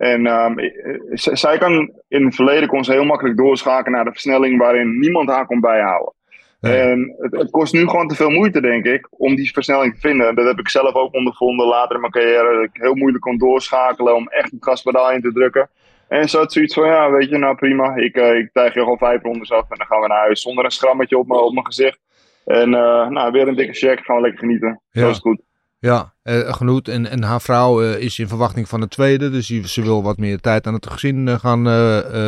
En 0.02 0.26
ehm, 0.26 0.58
eh, 0.58 0.98
z- 1.12 1.26
zij 1.32 1.58
kan 1.58 1.92
in 2.08 2.24
het 2.24 2.34
verleden 2.34 2.68
kon 2.68 2.84
ze 2.84 2.92
heel 2.92 3.04
makkelijk 3.04 3.36
doorschakelen 3.36 3.92
naar 3.92 4.04
de 4.04 4.10
versnelling 4.12 4.58
waarin 4.58 4.98
niemand 4.98 5.28
haar 5.28 5.46
kon 5.46 5.60
bijhouden. 5.60 6.12
En 6.60 7.14
het, 7.18 7.32
het 7.32 7.50
kost 7.50 7.72
nu 7.72 7.88
gewoon 7.88 8.08
te 8.08 8.14
veel 8.14 8.30
moeite, 8.30 8.60
denk 8.60 8.84
ik, 8.84 9.06
om 9.10 9.34
die 9.34 9.52
versnelling 9.52 9.94
te 9.94 10.00
vinden. 10.00 10.34
Dat 10.34 10.46
heb 10.46 10.58
ik 10.58 10.68
zelf 10.68 10.94
ook 10.94 11.14
ondervonden 11.14 11.66
later 11.66 11.94
in 11.94 12.00
mijn 12.00 12.12
carrière. 12.12 12.54
Dat 12.54 12.64
ik 12.64 12.70
heel 12.82 12.94
moeilijk 12.94 13.22
kon 13.22 13.38
doorschakelen 13.38 14.14
om 14.16 14.28
echt 14.28 14.50
het 14.50 14.64
gaspedaal 14.64 15.12
in 15.12 15.20
te 15.20 15.32
drukken. 15.32 15.68
En 16.08 16.28
zo 16.28 16.38
had 16.38 16.52
zoiets 16.52 16.74
van, 16.74 16.86
ja, 16.86 17.10
weet 17.10 17.28
je, 17.28 17.38
nou 17.38 17.54
prima. 17.54 17.94
Ik, 17.96 18.16
eh, 18.16 18.36
ik 18.38 18.50
tijg 18.52 18.74
je 18.74 18.80
gewoon 18.80 18.98
vijf 18.98 19.22
rondes 19.22 19.52
af 19.52 19.70
en 19.70 19.76
dan 19.78 19.86
gaan 19.86 20.00
we 20.00 20.06
naar 20.06 20.18
huis 20.18 20.40
zonder 20.42 20.64
een 20.64 20.70
schrammetje 20.70 21.18
op 21.18 21.26
mijn, 21.28 21.40
op 21.40 21.52
mijn 21.52 21.66
gezicht. 21.66 21.98
En 22.44 22.74
eh, 22.74 23.08
nou, 23.08 23.32
weer 23.32 23.48
een 23.48 23.56
dikke 23.56 23.72
check, 23.74 24.00
gaan 24.04 24.16
we 24.16 24.22
lekker 24.22 24.40
genieten. 24.40 24.80
Ja. 24.90 25.00
Zo 25.02 25.08
is 25.10 25.18
goed. 25.18 25.40
Ja, 25.82 26.14
eh, 26.22 26.52
genoeg. 26.54 26.80
En, 26.80 27.06
en 27.10 27.22
haar 27.22 27.40
vrouw 27.40 27.82
eh, 27.82 27.98
is 27.98 28.18
in 28.18 28.28
verwachting 28.28 28.68
van 28.68 28.80
de 28.80 28.88
tweede. 28.88 29.30
Dus 29.30 29.46
ze 29.46 29.82
wil 29.82 30.02
wat 30.02 30.16
meer 30.16 30.40
tijd 30.40 30.66
aan 30.66 30.74
het 30.74 30.86
gezin 30.90 31.28
eh, 31.28 31.38
gaan 31.38 31.62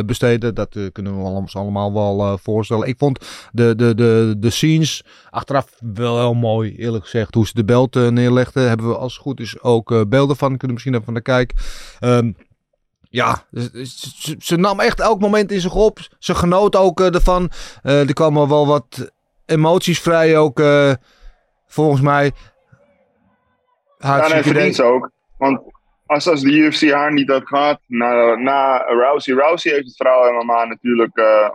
besteden. 0.05 0.55
Dat 0.55 0.77
kunnen 0.91 1.17
we 1.17 1.23
ons 1.23 1.55
allemaal 1.55 1.93
wel 1.93 2.37
voorstellen. 2.37 2.87
Ik 2.87 2.97
vond 2.97 3.25
de, 3.51 3.75
de, 3.75 3.95
de, 3.95 4.35
de 4.37 4.49
scenes 4.49 5.03
achteraf 5.29 5.69
wel 5.93 6.19
heel 6.19 6.33
mooi, 6.33 6.75
eerlijk 6.75 7.03
gezegd. 7.03 7.33
Hoe 7.33 7.45
ze 7.47 7.53
de 7.53 7.65
belt 7.65 7.93
neerlegden. 7.95 8.67
Hebben 8.67 8.87
we 8.89 8.97
als 8.97 9.13
het 9.13 9.21
goed 9.21 9.39
is 9.39 9.61
ook 9.61 10.09
beelden 10.09 10.35
van. 10.35 10.57
Kunnen 10.57 10.67
we 10.67 10.73
misschien 10.73 10.93
even 10.93 11.05
van 11.05 11.13
de 11.13 11.21
kijk. 11.21 11.53
Ehm, 11.99 12.31
ja, 13.09 13.45
ze, 13.53 14.35
ze- 14.39 14.55
nam 14.57 14.79
echt 14.79 14.99
elk 14.99 15.19
moment 15.19 15.51
in 15.51 15.61
zich 15.61 15.75
op. 15.75 15.99
Ze 16.19 16.35
genoot 16.35 16.75
ook 16.75 16.99
ervan. 17.01 17.51
Er 17.81 18.13
kwamen 18.13 18.47
wel 18.47 18.67
wat 18.67 19.11
emoties 19.45 19.99
vrij 19.99 20.37
ook. 20.37 20.61
volgens 21.67 22.01
mij. 22.01 22.31
Ja, 23.97 24.25
idee. 24.25 24.43
verdient 24.43 24.75
ze 24.75 24.83
ook. 24.83 25.11
Want 25.37 25.61
als, 26.05 26.29
als 26.29 26.41
de 26.41 26.51
UFC 26.51 26.91
haar 26.91 27.13
niet 27.13 27.29
had 27.29 27.47
gehad, 27.47 27.79
na, 27.87 28.35
na 28.35 28.77
Rousey. 28.77 29.35
Rousey 29.35 29.71
heeft 29.71 29.85
het 29.85 29.95
vrouwen 29.95 30.45
MMA 30.45 30.65
natuurlijk 30.65 31.17
eh 31.17 31.49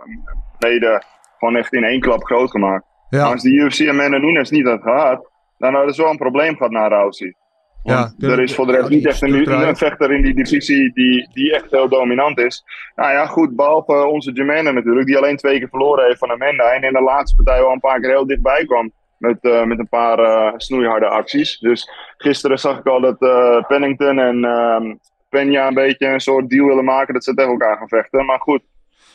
mede 0.59 1.03
gewoon 1.37 1.55
echt 1.55 1.73
in 1.73 1.83
één 1.83 1.99
klap 1.99 2.23
groot 2.23 2.51
gemaakt. 2.51 2.85
Maar 3.09 3.21
als 3.21 3.41
de 3.41 3.49
UFC 3.49 3.87
Amanda 3.89 4.17
Nunes 4.17 4.49
niet 4.49 4.67
had 4.67 4.81
gehad, 4.81 5.29
dan 5.57 5.73
hadden 5.73 5.93
ze 5.93 6.01
wel 6.01 6.11
een 6.11 6.17
probleem 6.17 6.55
gehad 6.55 6.71
naar 6.71 6.89
Rousey. 6.89 7.35
Want 7.83 8.15
Ja, 8.17 8.27
er 8.27 8.39
is 8.39 8.55
voor 8.55 8.65
de 8.65 8.71
rest 8.71 8.89
niet 8.89 9.05
echt 9.05 9.21
een, 9.21 9.51
een 9.67 9.77
vechter 9.77 10.11
in 10.11 10.21
die 10.21 10.33
divisie 10.33 10.93
die, 10.93 11.29
die 11.33 11.53
echt 11.53 11.71
heel 11.71 11.89
dominant 11.89 12.39
is. 12.39 12.63
Nou 12.95 13.11
ja, 13.11 13.25
goed, 13.25 13.55
behalve 13.55 14.05
onze 14.05 14.31
Jermaine 14.31 14.71
natuurlijk, 14.71 15.07
die 15.07 15.17
alleen 15.17 15.37
twee 15.37 15.59
keer 15.59 15.69
verloren 15.69 16.05
heeft 16.05 16.17
van 16.17 16.31
Amanda. 16.31 16.71
En 16.71 16.83
in 16.83 16.93
de 16.93 17.01
laatste 17.01 17.35
partij 17.35 17.59
wel 17.59 17.71
een 17.71 17.79
paar 17.79 17.99
keer 17.99 18.09
heel 18.09 18.27
dichtbij 18.27 18.65
kwam. 18.65 18.91
Met, 19.21 19.37
eh, 19.41 19.63
met 19.63 19.79
een 19.79 19.89
paar 19.89 20.19
eh, 20.19 20.53
snoeiharde 20.57 21.05
acties. 21.05 21.59
Dus 21.59 21.89
gisteren 22.17 22.59
zag 22.59 22.79
ik 22.79 22.87
al 22.87 23.01
dat 23.01 23.21
eh, 23.21 23.63
Pennington 23.67 24.19
en 24.19 24.45
ehm 24.45 24.93
Peña 25.29 25.67
een 25.67 25.73
beetje 25.73 26.07
een 26.07 26.19
soort 26.19 26.49
deal 26.49 26.67
willen 26.67 26.83
maken 26.85 27.13
dat 27.13 27.23
ze 27.23 27.33
tegen 27.33 27.51
elkaar 27.51 27.77
gaan 27.77 27.87
vechten. 27.87 28.25
Maar 28.25 28.39
goed, 28.39 28.61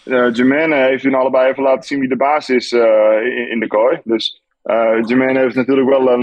Jermaine 0.04 0.74
heeft 0.74 1.02
hun 1.02 1.14
allebei 1.14 1.50
even 1.50 1.62
laten 1.62 1.82
zien 1.82 2.00
wie 2.00 2.08
de 2.08 2.16
baas 2.16 2.50
is 2.50 2.72
in, 2.72 3.50
in 3.50 3.60
de 3.60 3.66
kooi. 3.66 4.00
Dus 4.04 4.42
Jermaine 5.06 5.38
heeft 5.38 5.54
natuurlijk 5.54 5.88
wel 5.88 6.10
een, 6.12 6.22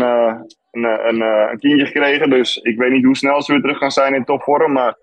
een, 0.71 1.21
een, 1.21 1.59
kindje 1.59 1.85
gekregen. 1.85 2.29
Dus 2.29 2.57
ik 2.57 2.77
weet 2.77 2.91
niet 2.91 3.05
hoe 3.05 3.15
snel 3.15 3.41
ze 3.41 3.51
weer 3.51 3.61
terug 3.61 3.77
gaan 3.77 3.91
zijn 3.91 4.13
in 4.13 4.25
topvorm. 4.25 4.71
Maar 4.71 4.95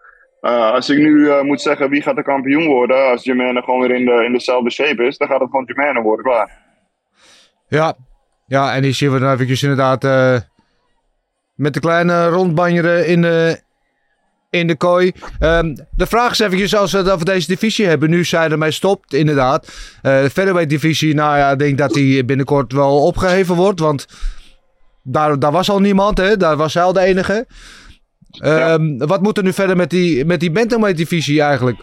als 0.73 0.89
ik 0.89 0.99
nu 0.99 1.43
moet 1.43 1.61
zeggen 1.61 1.91
wie 1.91 2.03
gaat 2.03 2.17
de 2.17 2.23
kampioen 2.23 2.67
worden. 2.67 3.11
Als 3.11 3.25
Jermaine 3.25 3.63
gewoon 3.63 3.81
weer 3.81 3.97
in, 3.97 4.05
de, 4.05 4.25
in 4.25 4.33
dezelfde 4.33 4.71
shape 4.71 5.05
is. 5.05 5.19
Dan 5.19 5.29
gaat 5.29 5.41
het 5.41 5.51
gewoon 5.51 5.65
Jermaine 5.65 6.03
worden, 6.03 6.25
klaar. 6.25 6.59
Ja, 7.69 7.97
ja 8.51 8.75
en 8.75 8.83
die 8.83 8.93
zien 8.93 9.13
we 9.13 9.19
dan 9.19 9.33
eventjes 9.33 9.63
inderdaad 9.63 10.05
eh, 10.05 10.37
met 11.55 11.75
de 11.75 11.81
kleine 11.81 12.29
rondbanjeren 12.29 13.07
in 13.07 13.23
de, 13.23 13.61
in 14.51 14.67
de 14.67 14.77
kooi. 14.77 15.13
Ehm, 15.39 15.75
de 15.97 16.07
vraag 16.07 16.31
is 16.31 16.39
eventjes, 16.39 16.75
als 16.75 16.93
we 16.93 16.99
het 16.99 17.11
over 17.11 17.25
deze 17.25 17.47
divisie 17.47 17.87
hebben. 17.87 18.11
Nu 18.11 18.25
zij 18.25 18.49
ermee 18.51 18.71
stopt, 18.71 19.15
inderdaad. 19.15 19.67
Eh 20.03 20.23
de 20.23 20.31
featherweight 20.31 20.71
divisie, 20.71 21.15
nou 21.15 21.37
ja, 21.37 21.51
ik 21.51 21.59
denk 21.59 21.79
dat 21.79 21.93
die 21.93 22.25
binnenkort 22.25 22.73
wel 22.73 23.03
opgeheven 23.03 23.55
wordt. 23.55 23.81
Want 23.81 24.07
daar, 25.03 25.39
daar 25.39 25.53
was 25.53 25.71
al 25.71 25.81
niemand, 25.81 26.19
hè. 26.19 26.37
Daar 26.37 26.57
was 26.57 26.73
zij 26.73 26.83
al 26.83 26.93
de 26.93 27.01
enige. 27.01 27.47
Ehm, 28.31 28.97
Wat 28.99 29.23
moet 29.23 29.37
er 29.37 29.43
nu 29.43 29.53
verder 29.53 29.77
met 29.77 29.91
die, 29.91 30.25
met 30.25 30.41
die 30.41 30.51
bantamweight 30.51 30.99
divisie 30.99 31.43
eigenlijk? 31.43 31.79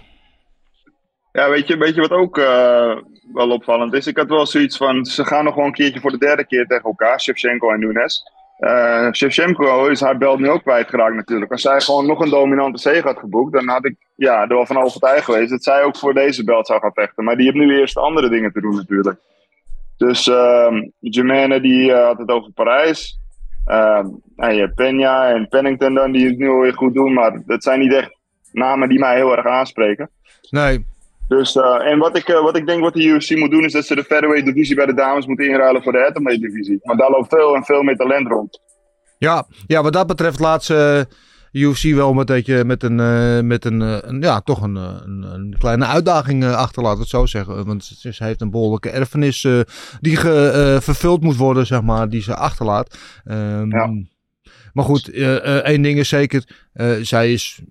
Ja, 1.31 1.49
weet 1.49 1.67
je, 1.67 1.77
weet 1.77 1.95
je 1.95 2.01
wat 2.01 2.11
ook 2.11 2.37
eh, 2.37 2.97
wel 3.33 3.49
opvallend 3.49 3.93
is? 3.93 4.07
Ik 4.07 4.17
had 4.17 4.29
wel 4.29 4.45
zoiets 4.45 4.77
van, 4.77 5.05
ze 5.05 5.25
gaan 5.25 5.43
nog 5.43 5.55
wel 5.55 5.65
een 5.65 5.71
keertje 5.71 5.99
voor 5.99 6.11
de 6.11 6.17
derde 6.17 6.45
keer 6.45 6.67
tegen 6.67 6.83
elkaar, 6.83 7.21
Shevchenko 7.21 7.71
en 7.71 7.79
Nunes. 7.79 8.23
Eh 8.57 9.11
Shevchenko 9.11 9.87
is 9.87 10.01
haar 10.01 10.17
belt 10.17 10.39
nu 10.39 10.49
ook 10.49 10.61
kwijtgeraakt 10.61 11.15
natuurlijk. 11.15 11.51
Als 11.51 11.61
zij 11.61 11.81
gewoon 11.81 12.05
nog 12.05 12.19
een 12.19 12.29
dominante 12.29 12.79
zege 12.79 13.07
had 13.07 13.19
geboekt, 13.19 13.53
dan 13.53 13.67
had 13.67 13.85
ik 13.85 13.95
ja, 14.15 14.41
er 14.41 14.55
wel 14.55 14.65
van 14.65 14.83
overtuigd 14.83 15.25
geweest 15.25 15.49
dat 15.49 15.63
zij 15.63 15.83
ook 15.83 15.97
voor 15.97 16.13
deze 16.13 16.43
belt 16.43 16.67
zou 16.67 16.79
gaan 16.79 16.93
vechten. 16.93 17.23
Maar 17.23 17.35
die 17.35 17.45
heeft 17.45 17.57
nu 17.57 17.79
eerst 17.79 17.97
andere 17.97 18.29
dingen 18.29 18.51
te 18.51 18.61
doen 18.61 18.75
natuurlijk. 18.75 19.19
Dus 19.97 20.25
Jermaine 20.99 21.61
die 21.61 21.93
eh, 21.93 22.05
had 22.05 22.17
het 22.17 22.29
over 22.29 22.51
Parijs. 22.51 23.19
Ehm 23.65 24.07
en 24.37 24.55
je 24.55 24.69
Peña 24.69 25.35
en 25.35 25.47
Pennington 25.47 25.93
dan, 25.93 26.11
die 26.11 26.27
het 26.27 26.37
nu 26.37 26.49
alweer 26.49 26.73
goed 26.73 26.93
doen. 26.93 27.13
Maar 27.13 27.41
dat 27.45 27.63
zijn 27.63 27.79
niet 27.79 27.93
echt 27.93 28.17
namen 28.51 28.89
die 28.89 28.99
mij 28.99 29.15
heel 29.15 29.37
erg 29.37 29.45
aanspreken. 29.45 30.09
Nee, 30.49 30.85
Dus, 31.27 31.55
eh, 31.55 31.91
en 31.91 31.99
wat 31.99 32.17
ik, 32.17 32.27
eh, 32.27 32.41
wat 32.41 32.57
ik 32.57 32.67
denk 32.67 32.81
wat 32.81 32.93
de 32.93 33.03
UFC 33.03 33.35
moet 33.35 33.51
doen, 33.51 33.65
is 33.65 33.71
dat 33.71 33.85
ze 33.85 33.95
de 33.95 34.03
featherweight 34.03 34.45
divisie 34.45 34.75
bij 34.75 34.85
de 34.85 34.93
dames 34.93 35.25
moeten 35.25 35.49
inruilen 35.49 35.83
voor 35.83 35.91
de 35.91 35.97
heavyweight 35.97 36.41
divisie. 36.41 36.79
Maar 36.83 36.97
daar 36.97 37.09
loopt 37.09 37.29
veel 37.29 37.55
en 37.55 37.63
veel 37.63 37.83
meer 37.83 37.95
talent 37.95 38.27
rond. 38.27 38.61
Ja, 39.17 39.47
ja, 39.67 39.83
wat 39.83 39.93
dat 39.93 40.07
betreft 40.07 40.39
laat 40.39 40.63
ze 40.63 41.07
eh, 41.51 41.61
UFC 41.61 41.83
wel 41.83 42.13
met, 42.13 42.27
dat 42.27 42.45
je, 42.45 42.63
met, 42.65 42.83
een, 42.83 42.99
eh, 42.99 43.39
met 43.41 43.65
een, 43.65 43.79
een, 43.79 44.21
ja, 44.21 44.41
toch 44.41 44.61
een, 44.61 44.75
een, 44.75 45.23
een 45.23 45.55
kleine 45.59 45.85
uitdaging 45.85 46.45
achter, 46.45 46.83
we 46.83 46.89
het 46.89 47.07
zo 47.07 47.25
zeggen. 47.25 47.65
Want 47.65 47.85
ze, 47.85 48.13
ze 48.13 48.23
heeft 48.23 48.41
een 48.41 48.51
behoorlijke 48.51 48.89
erfenis 48.89 49.47
die 49.99 50.15
ge, 50.15 50.77
vervuld 50.81 51.21
moet 51.21 51.37
worden, 51.37 51.65
zeg 51.65 51.81
maar, 51.81 52.09
die 52.09 52.21
ze 52.21 52.35
achterlaat. 52.35 52.97
Ehm, 53.23 53.69
Ja. 53.69 54.15
Maar 54.73 54.85
goed, 54.85 55.09
één 55.63 55.81
ding 55.81 55.99
is 55.99 56.09
zeker, 56.09 56.43
zij 57.01 57.33
is... 57.33 57.61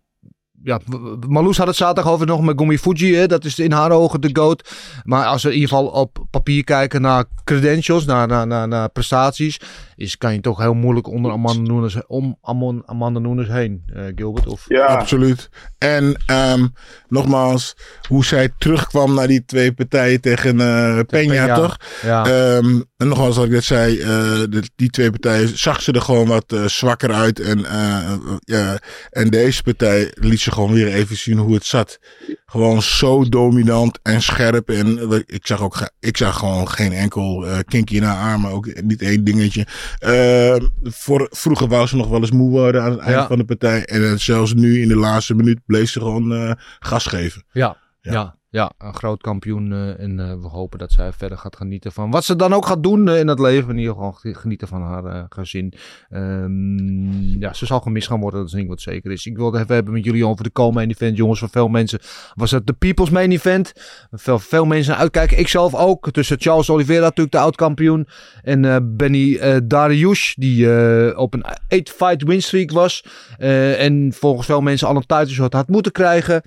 Ja, 0.63 0.81
Marloes 1.29 1.57
had 1.59 1.67
het 1.67 1.77
zaterdag 1.77 2.13
over 2.13 2.27
nog 2.27 2.41
met 2.43 2.59
Gumi 2.59 2.79
Fuji. 2.79 3.15
Hè? 3.15 3.27
Dat 3.27 3.45
is 3.45 3.59
in 3.59 3.73
haar 3.73 3.91
ogen 3.91 4.21
de 4.21 4.31
GOAT. 4.33 4.71
Maar 5.05 5.25
als 5.27 5.43
we 5.43 5.49
in 5.49 5.55
ieder 5.55 5.69
geval 5.69 5.87
op 5.87 6.27
papier 6.31 6.65
kijken 6.65 7.01
naar 7.01 7.25
credentials, 7.45 8.05
naar, 8.05 8.27
naar, 8.29 8.47
naar, 8.47 8.69
naar 8.69 8.89
prestaties, 8.89 9.61
is, 9.97 10.19
kan 10.19 10.33
je 10.33 10.41
toch 10.41 10.59
heel 10.59 10.75
moeilijk 10.75 11.07
onder 11.09 11.33
Amanda 11.33 11.73
Nunes, 11.73 11.97
om 12.07 12.39
Amanda 12.87 13.19
Nunes 13.21 13.49
heen, 13.49 13.83
eh, 13.95 14.03
Gilbert. 14.15 14.47
Of, 14.47 14.65
Ja, 14.69 14.85
Absoluut. 14.87 15.49
En 15.79 16.23
ehm, 16.27 16.67
nogmaals, 17.09 17.77
hoe 18.09 18.25
zij 18.25 18.53
terugkwam 18.59 19.15
naar 19.15 19.27
die 19.27 19.45
twee 19.45 19.73
partijen 19.73 20.21
tegen 20.21 20.61
eh 20.61 20.99
Peña, 20.99 21.31
Peña. 21.49 21.55
toch? 21.55 21.77
ja. 22.03 22.25
Ehm, 22.27 22.81
en 22.97 23.09
nogmaals, 23.09 23.37
wat 23.37 23.45
ik 23.45 23.51
net 23.51 23.65
zei, 23.65 23.99
eh, 24.01 24.09
de- 24.51 24.71
die 24.77 24.91
twee 24.91 25.11
partijen 25.11 25.59
zag 25.59 25.83
ze 25.83 25.93
er 25.93 26.01
gewoon 26.03 26.27
wat 26.29 26.53
eh, 26.53 26.65
zwakker 26.65 27.13
uit. 27.13 27.41
En, 27.41 27.65
eh, 27.65 28.13
ja, 28.41 28.79
en 29.11 29.31
deze 29.31 29.63
partij 29.63 30.13
liet 30.15 30.41
ze 30.41 30.51
gewoon 30.57 30.73
weer 30.73 30.93
even 30.93 31.17
zien 31.17 31.39
hoe 31.39 31.55
het 31.55 31.65
zat. 31.65 31.99
Gewoon 32.47 32.83
zo 32.83 33.29
dominant 33.29 33.99
en 34.03 34.23
scherp. 34.23 34.69
En 34.69 34.99
eh, 34.99 35.19
ik 35.27 35.47
zag 35.47 35.63
ook 35.63 35.91
ik 36.01 36.17
zag 36.17 36.39
gewoon 36.39 36.69
geen 36.69 36.93
enkel 36.93 37.47
eh 37.47 37.59
kinkje 37.67 37.97
in 37.97 38.03
haar 38.03 38.33
armen. 38.33 38.51
Ook 38.51 38.83
niet 38.83 39.03
één 39.03 39.25
dingetje. 39.25 39.67
Ehm, 39.99 40.67
voor, 40.83 41.29
vroeger 41.31 41.69
wou 41.69 41.87
ze 41.87 41.97
nog 41.97 42.09
wel 42.09 42.21
eens 42.21 42.31
moe 42.31 42.51
worden 42.51 42.83
aan 42.83 42.91
het 42.91 43.01
eind 43.01 43.13
Ja. 43.15 43.27
van 43.27 43.39
de 43.39 43.45
partij. 43.45 43.85
En 43.85 44.05
eh, 44.11 44.17
zelfs 44.17 44.55
nu 44.55 44.81
in 44.83 44.89
de 44.89 44.97
laatste 44.97 45.35
minuut 45.35 45.61
bleef 45.67 45.91
ze 45.91 46.01
gewoon 46.01 46.57
gas 46.79 47.07
geven. 47.07 47.45
Ja, 47.53 47.77
Ja. 48.01 48.13
ja. 48.13 48.37
Ja, 48.57 48.73
een 48.79 48.95
groot 48.95 49.21
kampioen. 49.21 49.73
eh, 49.73 50.01
en 50.01 50.21
eh, 50.21 50.33
we 50.41 50.47
hopen 50.49 50.79
dat 50.79 50.93
zij 50.93 51.13
verder 51.13 51.39
gaat 51.39 51.57
genieten 51.57 51.93
van 51.93 52.11
wat 52.11 52.25
ze 52.25 52.37
dan 52.37 52.53
ook 52.53 52.67
gaat 52.67 52.83
doen 52.83 53.09
eh, 53.09 53.19
in 53.19 53.29
het 53.29 53.39
leven. 53.39 53.71
In 53.71 53.79
ieder 53.79 53.95
geval 53.95 54.13
ge- 54.13 54.35
genieten 54.35 54.69
van 54.69 54.83
haar 54.83 55.27
gezin. 55.29 55.73
Ehm, 56.11 57.41
ja, 57.41 57.53
ze 57.53 57.67
zal 57.67 57.81
gemist 57.81 58.09
gaan 58.09 58.21
worden, 58.21 58.41
dat 58.41 58.49
is 58.49 58.55
ding 58.55 58.69
wat 58.69 58.81
zeker 58.81 59.11
is. 59.13 59.27
Ik 59.27 59.37
wilde 59.37 59.59
even 59.61 59.75
hebben 59.75 59.93
met 59.93 60.05
jullie 60.05 60.27
over 60.27 60.45
de 60.45 60.53
co-main 60.53 60.91
event. 60.91 61.17
Jongens, 61.17 61.39
voor 61.39 61.49
veel 61.49 61.69
mensen 61.69 61.99
was 62.35 62.51
het 62.51 62.67
de 62.67 62.73
People's 62.73 63.11
Main 63.11 63.31
Event. 63.31 63.73
Veel, 64.11 64.39
veel 64.39 64.65
mensen 64.65 64.97
uitkijken. 64.97 65.39
Ik 65.39 65.49
zelf 65.49 65.75
ook. 65.75 66.11
Tussen 66.11 66.41
Charles 66.41 66.71
Oliveira, 66.71 67.03
natuurlijk 67.05 67.33
de 67.33 67.39
oud-kampioen. 67.39 68.07
En 68.43 68.97
Benny 68.97 69.39
Dariush, 69.65 70.35
die 70.35 70.69
op 71.17 71.35
een 71.35 71.45
8-fight 71.75 72.23
winstreak 72.25 72.71
was. 72.71 73.05
En 73.39 74.13
volgens 74.15 74.47
veel 74.47 74.61
mensen 74.61 74.89
al 74.89 74.97
een 74.97 75.07
title 75.07 75.47
had 75.51 75.69
moeten 75.69 75.93
krijgen 75.93 76.43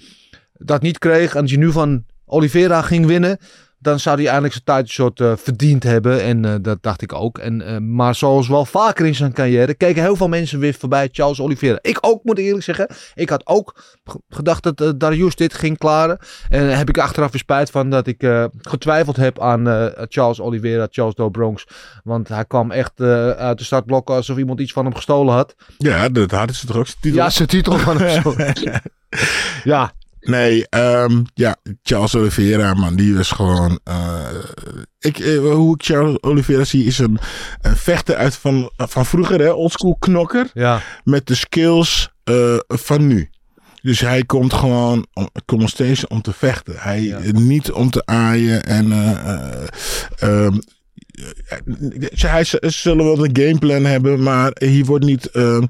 dat 0.60 0.82
niet 0.82 0.98
kreeg 0.98 1.36
en 1.36 1.42
als 1.42 1.52
je 1.52 1.58
nu 1.58 1.72
van 1.72 2.04
Oliveira 2.26 2.82
ging 2.82 3.06
winnen, 3.06 3.38
dan 3.82 4.00
zou 4.00 4.16
hij 4.18 4.26
eindelijk 4.26 4.54
zijn 4.54 4.64
title 4.80 4.94
shot 4.94 5.20
eh, 5.22 5.34
verdiend 5.38 5.84
hebben. 5.84 6.22
En 6.24 6.46
eh, 6.46 6.54
dat 6.62 6.78
dacht 6.84 7.02
ik 7.02 7.14
ook. 7.14 7.38
En, 7.38 7.62
eh, 7.62 7.78
maar 7.78 8.16
zoals 8.16 8.48
wel 8.48 8.66
vaker 8.66 9.06
in 9.06 9.16
zijn 9.16 9.34
carrière, 9.34 9.74
keken 9.74 10.02
heel 10.02 10.16
veel 10.16 10.28
mensen 10.28 10.60
weer 10.60 10.74
voorbij 10.74 11.10
Charles 11.12 11.40
Oliveira. 11.42 11.78
Ik 11.82 11.98
ook, 12.02 12.24
moet 12.24 12.38
eerlijk 12.38 12.64
zeggen. 12.64 12.88
Ik 13.16 13.30
had 13.30 13.48
ook 13.48 13.84
ge- 14.04 14.22
gedacht 14.30 14.64
dat 14.64 14.82
eh, 14.82 14.90
Darius 14.96 15.36
dit 15.36 15.54
ging 15.54 15.78
klaren. 15.78 16.18
En 16.50 16.78
heb 16.78 16.90
ik 16.90 16.98
achteraf 16.98 17.32
weer 17.32 17.42
spijt 17.42 17.70
van 17.72 17.90
dat 17.90 18.08
ik 18.08 18.24
eh, 18.24 18.46
getwijfeld 18.62 19.16
heb 19.16 19.42
aan 19.42 19.68
eh, 19.70 19.86
Charles 20.08 20.40
Oliveira, 20.42 20.88
Charles 20.92 21.16
Do 21.16 21.30
Bronx. 21.30 21.68
Want 22.04 22.28
hij 22.28 22.46
kwam 22.46 22.72
echt 22.72 22.92
eh, 22.96 23.30
uit 23.30 23.58
de 23.58 23.64
startblokken 23.64 24.16
alsof 24.16 24.38
iemand 24.38 24.60
iets 24.60 24.72
van 24.74 24.86
hem 24.86 24.96
gestolen 24.96 25.34
had. 25.34 25.56
Ja, 25.78 26.10
dat 26.10 26.32
hadden 26.32 26.56
ze 26.56 26.66
toch 26.68 26.78
ook 26.78 26.86
titel? 26.88 27.20
Ja, 27.20 27.30
zijn 27.30 27.48
titel 27.48 27.78
van 27.78 27.98
hem. 27.98 28.24
ja, 29.64 29.92
Nee, 30.22 30.68
ehm, 30.70 31.24
ja, 31.34 31.56
Charles 31.84 32.16
Oliveira, 32.16 32.74
man, 32.74 32.96
die 32.96 33.16
was 33.16 33.32
gewoon. 33.32 33.80
eh, 33.84 34.28
ik, 35.00 35.20
eh, 35.20 35.38
hoe 35.40 35.76
ik 35.76 35.84
Charles 35.86 36.22
Oliveira 36.22 36.64
zie, 36.64 36.86
is 36.86 37.00
een, 37.00 37.20
een 37.62 37.76
vechter 37.76 38.16
uit 38.16 38.36
van, 38.36 38.72
van 38.78 39.06
vroeger, 39.06 39.40
hè, 39.40 39.52
oldschool 39.52 39.96
knokker. 40.00 40.50
ja, 40.54 40.82
Met 41.04 41.28
de 41.28 41.36
skills 41.36 42.10
eh, 42.24 42.58
van 42.68 43.08
nu. 43.08 43.30
Dus 43.82 44.00
hij 44.00 44.24
komt 44.24 44.54
gewoon 44.54 45.08
om, 45.14 45.68
steeds 45.68 46.08
om 46.08 46.22
te 46.22 46.34
vechten. 46.34 46.74
Hij 46.78 47.02
Ja. 47.04 47.20
niet 47.34 47.72
om 47.72 47.90
te 47.90 48.06
aaien 48.06 48.64
en. 48.64 48.92
eh, 48.92 49.12
eh, 49.34 49.68
ehm, 50.20 50.54
eh, 50.54 50.58
hij 52.16 52.46
zullen 52.60 53.06
wel 53.06 53.26
een 53.26 53.38
gameplan 53.38 53.86
hebben, 53.86 54.24
maar 54.24 54.52
hier 54.60 54.86
wordt 54.86 55.06
niet. 55.06 55.26
ehm, 55.26 55.66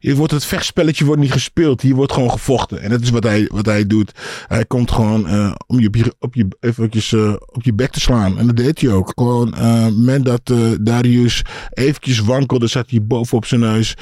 hier 0.00 0.16
wordt 0.16 0.32
het 0.32 0.44
vechtspelletje 0.44 1.04
wordt 1.04 1.20
niet 1.20 1.32
gespeeld. 1.32 1.80
Hier 1.80 1.94
wordt 1.94 2.12
gewoon 2.12 2.30
gevochten. 2.30 2.80
En 2.82 2.90
dat 2.90 3.00
is 3.00 3.10
wat 3.10 3.22
hij, 3.22 3.48
wat 3.52 3.66
hij 3.66 3.86
doet. 3.86 4.12
Hij 4.46 4.64
komt 4.64 4.90
gewoon 4.90 5.28
eh, 5.28 5.52
om 5.66 5.80
je, 5.80 5.86
op 5.86 5.94
je, 5.94 6.14
op 6.18 6.34
je, 6.34 6.48
eventjes, 6.60 7.12
eh, 7.12 7.32
op 7.46 7.62
je 7.62 7.74
bek 7.74 7.90
te 7.90 8.00
slaan. 8.00 8.38
En 8.38 8.46
dat 8.46 8.56
deed 8.56 8.80
hij 8.80 8.90
ook. 8.90 9.12
Gewoon 9.14 9.54
eh 9.54 9.86
met 9.90 10.24
dat 10.24 10.52
Darius 10.80 11.42
eventjes 11.70 12.18
wankelde, 12.18 12.66
zat 12.66 12.90
hij 12.90 13.02
bovenop 13.02 13.46
zijn 13.46 13.60
neus. 13.60 13.94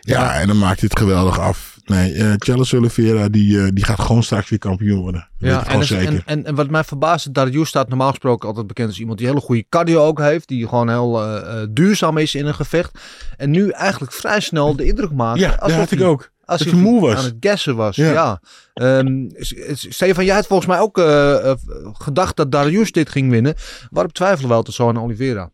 Ja, 0.00 0.40
en 0.40 0.46
dan 0.46 0.58
maakt 0.58 0.80
hij 0.80 0.88
het 0.90 0.98
geweldig 0.98 1.40
af. 1.40 1.77
Nee, 1.88 2.14
eh 2.14 2.32
Charles 2.36 2.74
Oliveira 2.74 3.28
die, 3.28 3.60
eh, 3.62 3.68
die 3.72 3.84
gaat 3.84 4.00
gewoon 4.00 4.22
straks 4.22 4.48
weer 4.48 4.58
kampioen 4.58 5.00
worden. 5.00 5.28
Dat 5.38 5.50
Ja, 5.50 5.58
en, 5.58 5.64
gewoon 5.64 5.84
zeker. 5.84 6.06
en, 6.06 6.22
en, 6.24 6.44
en 6.44 6.54
wat 6.54 6.70
mij 6.70 6.84
verbaast, 6.84 7.34
Darius 7.34 7.68
staat 7.68 7.88
normaal 7.88 8.08
gesproken 8.08 8.48
altijd 8.48 8.66
bekend 8.66 8.88
als 8.88 8.98
iemand 8.98 9.18
die 9.18 9.26
hele 9.26 9.40
goede 9.40 9.64
cardio 9.68 10.04
ook 10.04 10.18
heeft. 10.18 10.48
Die 10.48 10.68
gewoon 10.68 10.88
heel 10.88 11.22
eh, 11.22 11.62
eh, 11.62 11.68
duurzaam 11.70 12.16
is 12.16 12.34
in 12.34 12.46
een 12.46 12.54
gevecht. 12.54 12.98
En 13.36 13.50
nu 13.50 13.70
eigenlijk 13.70 14.12
vrij 14.12 14.40
snel 14.40 14.76
de 14.76 14.84
indruk 14.84 15.12
maakt. 15.12 15.38
ja, 15.38 15.56
dat 15.56 15.72
had 15.72 15.90
ik 15.90 16.02
ook. 16.02 16.30
Als 16.44 16.60
hij 16.60 16.72
moe 16.72 17.00
was. 17.00 17.16
aan 17.16 17.24
het 17.24 17.36
gassen 17.40 17.76
was. 17.76 17.96
Ja. 17.96 18.12
Ja. 18.12 18.40
Ehm, 18.74 19.28
Stefan, 19.72 20.24
jij 20.24 20.34
had 20.34 20.46
volgens 20.46 20.68
mij 20.68 20.78
ook 20.78 21.00
gedacht 21.92 22.36
dat 22.36 22.52
Darius 22.52 22.92
dit 22.92 23.08
ging 23.08 23.30
winnen. 23.30 23.54
Waarop 23.90 24.12
twijfelen 24.12 24.48
we 24.48 24.54
altijd 24.54 24.76
zo 24.76 24.88
aan 24.88 25.00
Oliveira? 25.02 25.50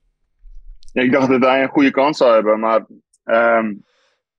ja, 0.95 1.03
ik 1.03 1.13
dacht 1.13 1.29
dat 1.29 1.43
hij 1.43 1.63
een 1.63 1.69
goede 1.69 1.91
kans 1.91 2.17
zou 2.17 2.35
hebben. 2.35 2.61
Maar 2.61 2.87
ehm, 3.25 3.73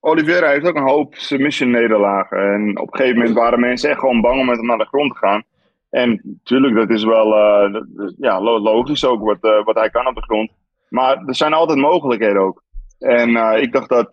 Oliveira 0.07 0.49
heeft 0.49 0.67
ook 0.67 0.75
een 0.75 0.87
hoop 0.87 1.15
submission 1.15 1.71
nederlagen. 1.71 2.37
En 2.53 2.79
op 2.79 2.87
een 2.91 2.97
gegeven 2.97 3.17
moment 3.17 3.35
waren 3.35 3.59
mensen 3.59 3.89
echt 3.89 3.99
gewoon 3.99 4.21
bang 4.21 4.39
om 4.39 4.45
met 4.45 4.57
hem 4.57 4.65
naar 4.65 4.77
de 4.77 4.85
grond 4.85 5.11
te 5.11 5.17
gaan. 5.17 5.43
En 5.89 6.21
natuurlijk, 6.23 6.75
dat 6.75 6.89
is 6.89 7.03
wel 7.03 7.35
eh, 7.35 7.81
ja, 8.17 8.41
lo- 8.41 8.59
logisch 8.59 9.05
ook 9.05 9.23
wat, 9.23 9.37
eh, 9.41 9.63
wat 9.63 9.75
hij 9.75 9.89
kan 9.89 10.07
op 10.07 10.15
de 10.15 10.21
grond. 10.21 10.51
Maar 10.89 11.23
er 11.25 11.35
zijn 11.35 11.53
altijd 11.53 11.79
mogelijkheden 11.79 12.41
ook. 12.41 12.63
En 12.99 13.35
eh, 13.35 13.61
ik 13.61 13.71
dacht 13.71 13.89
dat 13.89 14.09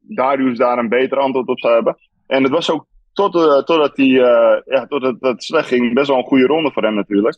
Darius 0.00 0.58
daar 0.58 0.78
een 0.78 0.88
beter 0.88 1.18
antwoord 1.18 1.48
op 1.48 1.58
zou 1.58 1.74
hebben. 1.74 1.96
En 2.26 2.42
het 2.42 2.52
was 2.52 2.70
ook 2.70 2.86
tot, 3.12 3.32
totdat 3.66 3.96
hij, 3.96 4.06
ja, 4.64 4.86
totdat 4.88 5.16
het 5.20 5.44
slecht 5.44 5.68
ging, 5.68 5.94
best 5.94 6.08
wel 6.08 6.18
een 6.18 6.24
goede 6.24 6.46
ronde 6.46 6.70
voor 6.72 6.82
hem 6.82 6.94
natuurlijk. 6.94 7.36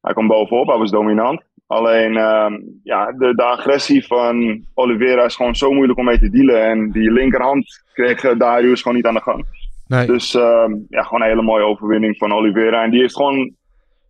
Hij 0.00 0.12
kwam 0.12 0.26
bovenop, 0.26 0.66
hij 0.66 0.78
was 0.78 0.90
dominant. 0.90 1.42
Alleen 1.66 2.16
ehm, 2.16 2.60
ja, 2.82 3.12
de, 3.12 3.34
de 3.34 3.42
agressie 3.42 4.06
van 4.06 4.64
Oliveira 4.74 5.24
is 5.24 5.36
gewoon 5.36 5.56
zo 5.56 5.72
moeilijk 5.72 5.98
om 5.98 6.04
mee 6.04 6.18
te 6.18 6.30
dealen. 6.30 6.64
En 6.64 6.90
die 6.90 7.12
linkerhand 7.12 7.84
kreeg 7.92 8.24
eh, 8.24 8.38
Darius 8.38 8.82
gewoon 8.82 8.96
niet 8.96 9.06
aan 9.06 9.14
de 9.14 9.20
gang. 9.20 9.46
Nee. 9.86 10.06
Dus 10.06 10.34
ehm, 10.34 10.72
ja, 10.88 11.02
gewoon 11.02 11.22
een 11.22 11.28
hele 11.28 11.42
mooie 11.42 11.64
overwinning 11.64 12.16
van 12.16 12.32
Oliveira. 12.32 12.82
En 12.84 12.90
die 12.90 13.00
heeft 13.00 13.16
gewoon 13.16 13.54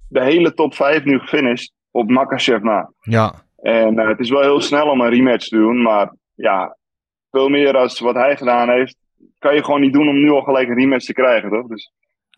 de 0.08 0.22
hele 0.22 0.54
top 0.54 0.74
5 0.74 1.04
nu 1.04 1.18
gefinished 1.18 1.72
op 1.90 2.10
Makachev 2.10 2.62
na. 2.62 2.92
Ja. 3.00 3.34
En 3.62 3.98
eh, 3.98 4.08
het 4.08 4.20
is 4.20 4.30
wel 4.30 4.42
heel 4.42 4.60
snel 4.60 4.86
om 4.86 5.00
een 5.00 5.10
rematch 5.10 5.48
te 5.48 5.56
doen. 5.56 5.82
Maar 5.82 6.14
ja, 6.34 6.76
veel 7.30 7.48
meer 7.48 7.76
als 7.76 8.00
wat 8.00 8.14
hij 8.14 8.36
gedaan 8.36 8.70
heeft, 8.70 8.96
kan 9.38 9.54
je 9.54 9.64
gewoon 9.64 9.80
niet 9.80 9.92
doen 9.92 10.08
om 10.08 10.20
nu 10.20 10.30
al 10.30 10.42
gelijk 10.42 10.68
een 10.68 10.78
rematch 10.78 11.06
te 11.06 11.12
krijgen, 11.12 11.50
toch? 11.50 11.66
Dus 11.66 11.92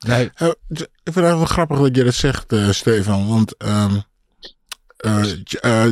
Nee. 0.07 0.31
Eh, 0.35 0.49
ik 0.69 1.13
vind 1.13 1.15
het 1.15 1.25
wel 1.25 1.45
grappig 1.45 1.79
dat 1.79 1.97
je 1.97 2.05
dat 2.05 2.15
zegt, 2.15 2.53
eh, 2.53 2.69
Stefan. 2.69 3.29
Want 3.29 3.57
ehm, 3.57 3.71
eh, 3.71 3.97
eh, 3.97 4.03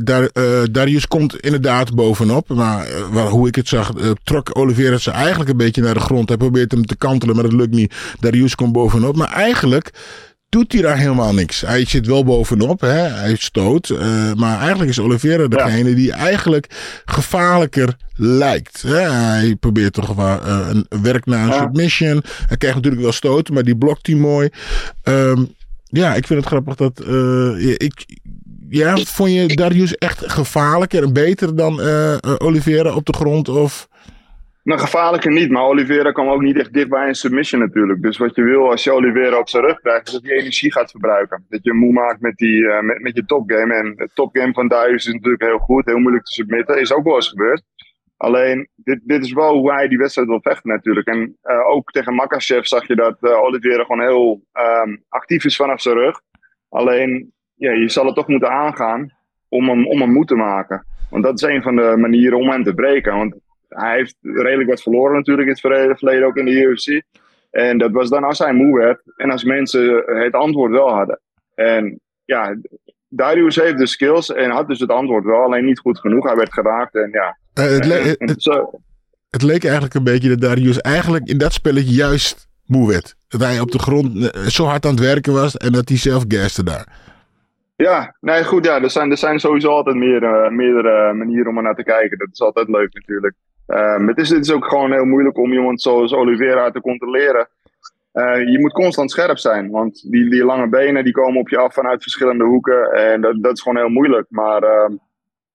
Dar- 0.02 0.28
eh, 0.32 0.62
Darius 0.70 1.06
komt 1.08 1.40
inderdaad 1.40 1.94
bovenop. 1.94 2.48
Maar 2.48 2.86
eh, 2.86 3.02
waar, 3.10 3.26
hoe 3.26 3.48
ik 3.48 3.54
het 3.54 3.68
zag, 3.68 3.94
eh, 3.94 4.10
trok 4.24 4.58
Oliveira 4.58 4.96
ze 4.98 5.10
eigenlijk 5.10 5.50
een 5.50 5.56
beetje 5.56 5.82
naar 5.82 5.94
de 5.94 6.00
grond. 6.00 6.28
Hij 6.28 6.36
probeert 6.38 6.72
hem 6.72 6.86
te 6.86 6.96
kantelen, 6.96 7.34
maar 7.34 7.44
dat 7.44 7.52
lukt 7.52 7.74
niet. 7.74 7.94
Darius 8.20 8.54
komt 8.54 8.72
bovenop. 8.72 9.16
Maar 9.16 9.32
eigenlijk 9.32 9.90
doet 10.48 10.72
hij 10.72 10.82
daar 10.82 10.98
helemaal 10.98 11.34
niks. 11.34 11.60
Hij 11.60 11.84
zit 11.84 12.06
wel 12.06 12.24
bovenop, 12.24 12.80
hè? 12.80 12.88
hij 12.92 13.36
stoot. 13.36 13.90
eh, 13.90 14.32
maar 14.32 14.58
eigenlijk 14.60 14.90
is 14.90 14.98
Oliveira 15.00 15.46
degene 15.48 15.94
die 15.94 16.12
eigenlijk 16.12 16.66
gevaarlijker 17.04 17.96
lijkt. 18.16 18.82
Hè? 18.82 19.00
Hij 19.10 19.56
probeert 19.60 19.92
toch 19.92 20.14
wel 20.14 20.40
eh, 20.42 20.68
een 20.70 21.02
werk 21.02 21.26
naar 21.26 21.42
een 21.44 21.48
Ja. 21.54 21.58
submission. 21.62 22.22
Hij 22.46 22.56
krijgt 22.56 22.76
natuurlijk 22.76 23.02
wel 23.02 23.12
stoten, 23.12 23.54
maar 23.54 23.62
die 23.62 23.76
blokt 23.76 24.06
hij 24.06 24.16
mooi. 24.16 24.48
Ehm, 25.02 25.44
ja, 25.84 26.14
ik 26.14 26.26
vind 26.26 26.38
het 26.38 26.48
grappig 26.48 26.74
dat. 26.74 27.00
eh, 27.00 27.70
ik, 27.78 28.04
ja, 28.76 28.96
vond 28.96 29.32
je 29.32 29.46
Darius 29.46 29.96
echt 29.96 30.32
gevaarlijker 30.32 31.02
en 31.02 31.12
beter 31.12 31.56
dan 31.56 31.80
eh, 31.80 32.16
Oliveira 32.38 32.94
op 32.94 33.04
de 33.04 33.12
grond? 33.12 33.48
Of... 33.48 33.88
Nou, 34.62 34.80
gevaarlijker 34.80 35.32
niet, 35.32 35.50
maar 35.50 35.62
Oliveira 35.62 36.12
kwam 36.12 36.28
ook 36.28 36.42
niet 36.42 36.58
echt 36.58 36.72
dicht 36.72 36.88
bij 36.88 37.08
een 37.08 37.14
submission 37.14 37.60
natuurlijk. 37.60 38.02
Dus 38.02 38.16
wat 38.16 38.34
je 38.34 38.42
wil 38.42 38.70
als 38.70 38.84
je 38.84 38.92
Oliveira 38.92 39.38
op 39.38 39.48
zijn 39.48 39.64
rug 39.64 39.80
krijgt, 39.80 40.06
is 40.06 40.12
dat 40.12 40.22
hij 40.22 40.36
energie 40.36 40.72
gaat 40.72 40.90
verbruiken. 40.90 41.44
Dat 41.48 41.60
je 41.62 41.72
moe 41.72 41.92
maakt 41.92 42.20
met, 42.20 42.36
die, 42.36 42.68
eh, 42.68 42.82
met, 42.82 43.00
met 43.00 43.14
je 43.14 43.24
topgame. 43.24 43.74
En 43.74 43.92
het 43.96 44.14
topgame 44.14 44.52
van 44.52 44.68
Darius 44.68 45.06
is 45.06 45.12
natuurlijk 45.12 45.42
heel 45.42 45.58
goed, 45.58 45.86
heel 45.86 45.98
moeilijk 45.98 46.24
te 46.24 46.32
submitten. 46.32 46.80
Is 46.80 46.92
ook 46.92 47.04
wel 47.04 47.14
eens 47.14 47.28
gebeurd. 47.28 47.62
Alleen, 48.16 48.68
dit, 48.74 49.00
dit 49.02 49.24
is 49.24 49.32
wel 49.32 49.54
hoe 49.54 49.72
hij 49.72 49.88
die 49.88 49.98
wedstrijd 49.98 50.28
wil 50.28 50.40
vechten 50.42 50.70
natuurlijk. 50.70 51.06
En 51.06 51.36
ook 51.66 51.90
tegen 51.90 52.14
Makachev 52.14 52.64
zag 52.64 52.86
je 52.86 52.94
dat 52.94 53.16
eh, 53.20 53.38
Oliveira 53.38 53.84
gewoon 53.84 54.06
heel 54.06 54.44
ehm, 54.52 54.96
actief 55.08 55.44
is 55.44 55.56
vanaf 55.56 55.80
zijn 55.80 55.96
rug. 55.96 56.20
Alleen, 56.68 57.32
ja, 57.54 57.72
je 57.72 57.88
zal 57.88 58.06
het 58.06 58.14
toch 58.14 58.28
moeten 58.28 58.50
aangaan 58.50 59.12
om 59.48 59.68
hem, 59.68 59.86
om 59.88 60.00
hem 60.00 60.12
moe 60.12 60.24
te 60.24 60.34
maken. 60.34 60.86
Want 61.10 61.24
dat 61.24 61.34
is 61.34 61.42
een 61.48 61.62
van 61.62 61.76
de 61.76 61.94
manieren 61.96 62.38
om 62.38 62.48
hem 62.50 62.64
te 62.64 62.74
breken. 62.74 63.16
Want 63.16 63.34
hij 63.68 63.96
heeft 63.96 64.16
redelijk 64.20 64.68
wat 64.68 64.82
verloren 64.82 65.16
natuurlijk 65.16 65.46
in 65.46 65.52
het 65.70 65.98
verleden, 65.98 66.26
ook 66.26 66.36
in 66.36 66.44
de 66.44 66.62
UFC. 66.62 67.02
En 67.50 67.78
dat 67.78 67.90
was 67.90 68.08
dan 68.08 68.24
als 68.24 68.38
hij 68.38 68.52
moe 68.52 68.78
werd 68.78 69.00
en 69.16 69.30
als 69.30 69.44
mensen 69.44 70.02
het 70.06 70.32
antwoord 70.34 70.72
wel 70.72 70.88
hadden. 70.94 71.20
En 71.54 72.00
ja, 72.24 72.56
Darius 73.08 73.56
heeft 73.56 73.78
de 73.78 73.86
skills 73.86 74.32
en 74.32 74.50
had 74.50 74.68
dus 74.68 74.80
het 74.80 74.90
antwoord 74.90 75.24
wel, 75.24 75.42
alleen 75.42 75.64
niet 75.64 75.78
goed 75.78 75.98
genoeg. 75.98 76.24
Hij 76.24 76.36
werd 76.36 76.52
geraakt 76.52 76.94
en 76.94 77.08
ja. 77.12 77.38
Eh, 77.54 77.64
het, 77.64 77.84
le- 77.86 77.94
En- 77.94 78.16
en 78.16 78.28
het, 78.28 78.42
zo, 78.42 78.70
het 79.30 79.42
leek 79.42 79.64
eigenlijk 79.64 79.94
een 79.94 80.04
beetje 80.04 80.28
dat 80.28 80.40
Darius 80.40 80.80
eigenlijk 80.80 81.28
in 81.28 81.38
dat 81.38 81.52
spelletje 81.52 81.94
juist 81.94 82.48
moe 82.66 82.88
werd. 82.88 83.16
Dat 83.28 83.40
hij 83.40 83.60
op 83.60 83.70
de 83.70 83.78
grond 83.78 84.30
eh, 84.30 84.42
zo 84.42 84.64
hard 84.64 84.84
aan 84.84 84.90
het 84.94 85.00
werken 85.00 85.32
was 85.32 85.56
en 85.56 85.72
dat 85.72 85.88
hij 85.88 85.98
zelf 85.98 86.24
gaste 86.28 86.64
daar. 86.64 87.03
Ja, 87.76 88.16
nee, 88.20 88.44
goed. 88.44 88.64
Ja, 88.64 88.82
er, 88.82 88.90
zijn, 88.90 89.10
er 89.10 89.16
zijn 89.16 89.40
sowieso 89.40 89.68
altijd 89.68 89.96
meer, 89.96 90.22
eh, 90.24 90.50
meerdere 90.50 91.12
manieren 91.12 91.50
om 91.50 91.56
er 91.56 91.62
naar 91.62 91.74
te 91.74 91.82
kijken. 91.82 92.18
Dat 92.18 92.28
is 92.32 92.40
altijd 92.40 92.68
leuk 92.68 92.94
natuurlijk. 92.94 93.34
Ehm, 93.66 94.06
het, 94.06 94.18
is, 94.18 94.28
het 94.28 94.44
is 94.44 94.52
ook 94.52 94.64
gewoon 94.64 94.92
heel 94.92 95.04
moeilijk 95.04 95.38
om 95.38 95.52
iemand 95.52 95.82
zoals 95.82 96.12
Oliveira 96.12 96.70
te 96.70 96.80
controleren. 96.80 97.48
Eh, 98.12 98.48
je 98.48 98.60
moet 98.60 98.72
constant 98.72 99.10
scherp 99.10 99.38
zijn, 99.38 99.70
want 99.70 100.10
die, 100.10 100.30
die 100.30 100.44
lange 100.44 100.68
benen 100.68 101.04
die 101.04 101.12
komen 101.12 101.40
op 101.40 101.48
je 101.48 101.56
af 101.56 101.74
vanuit 101.74 102.02
verschillende 102.02 102.44
hoeken. 102.44 102.92
En 102.92 103.20
dat, 103.20 103.42
dat 103.42 103.52
is 103.52 103.62
gewoon 103.62 103.78
heel 103.78 103.88
moeilijk. 103.88 104.26
Maar 104.28 104.62
ehm, 104.62 104.92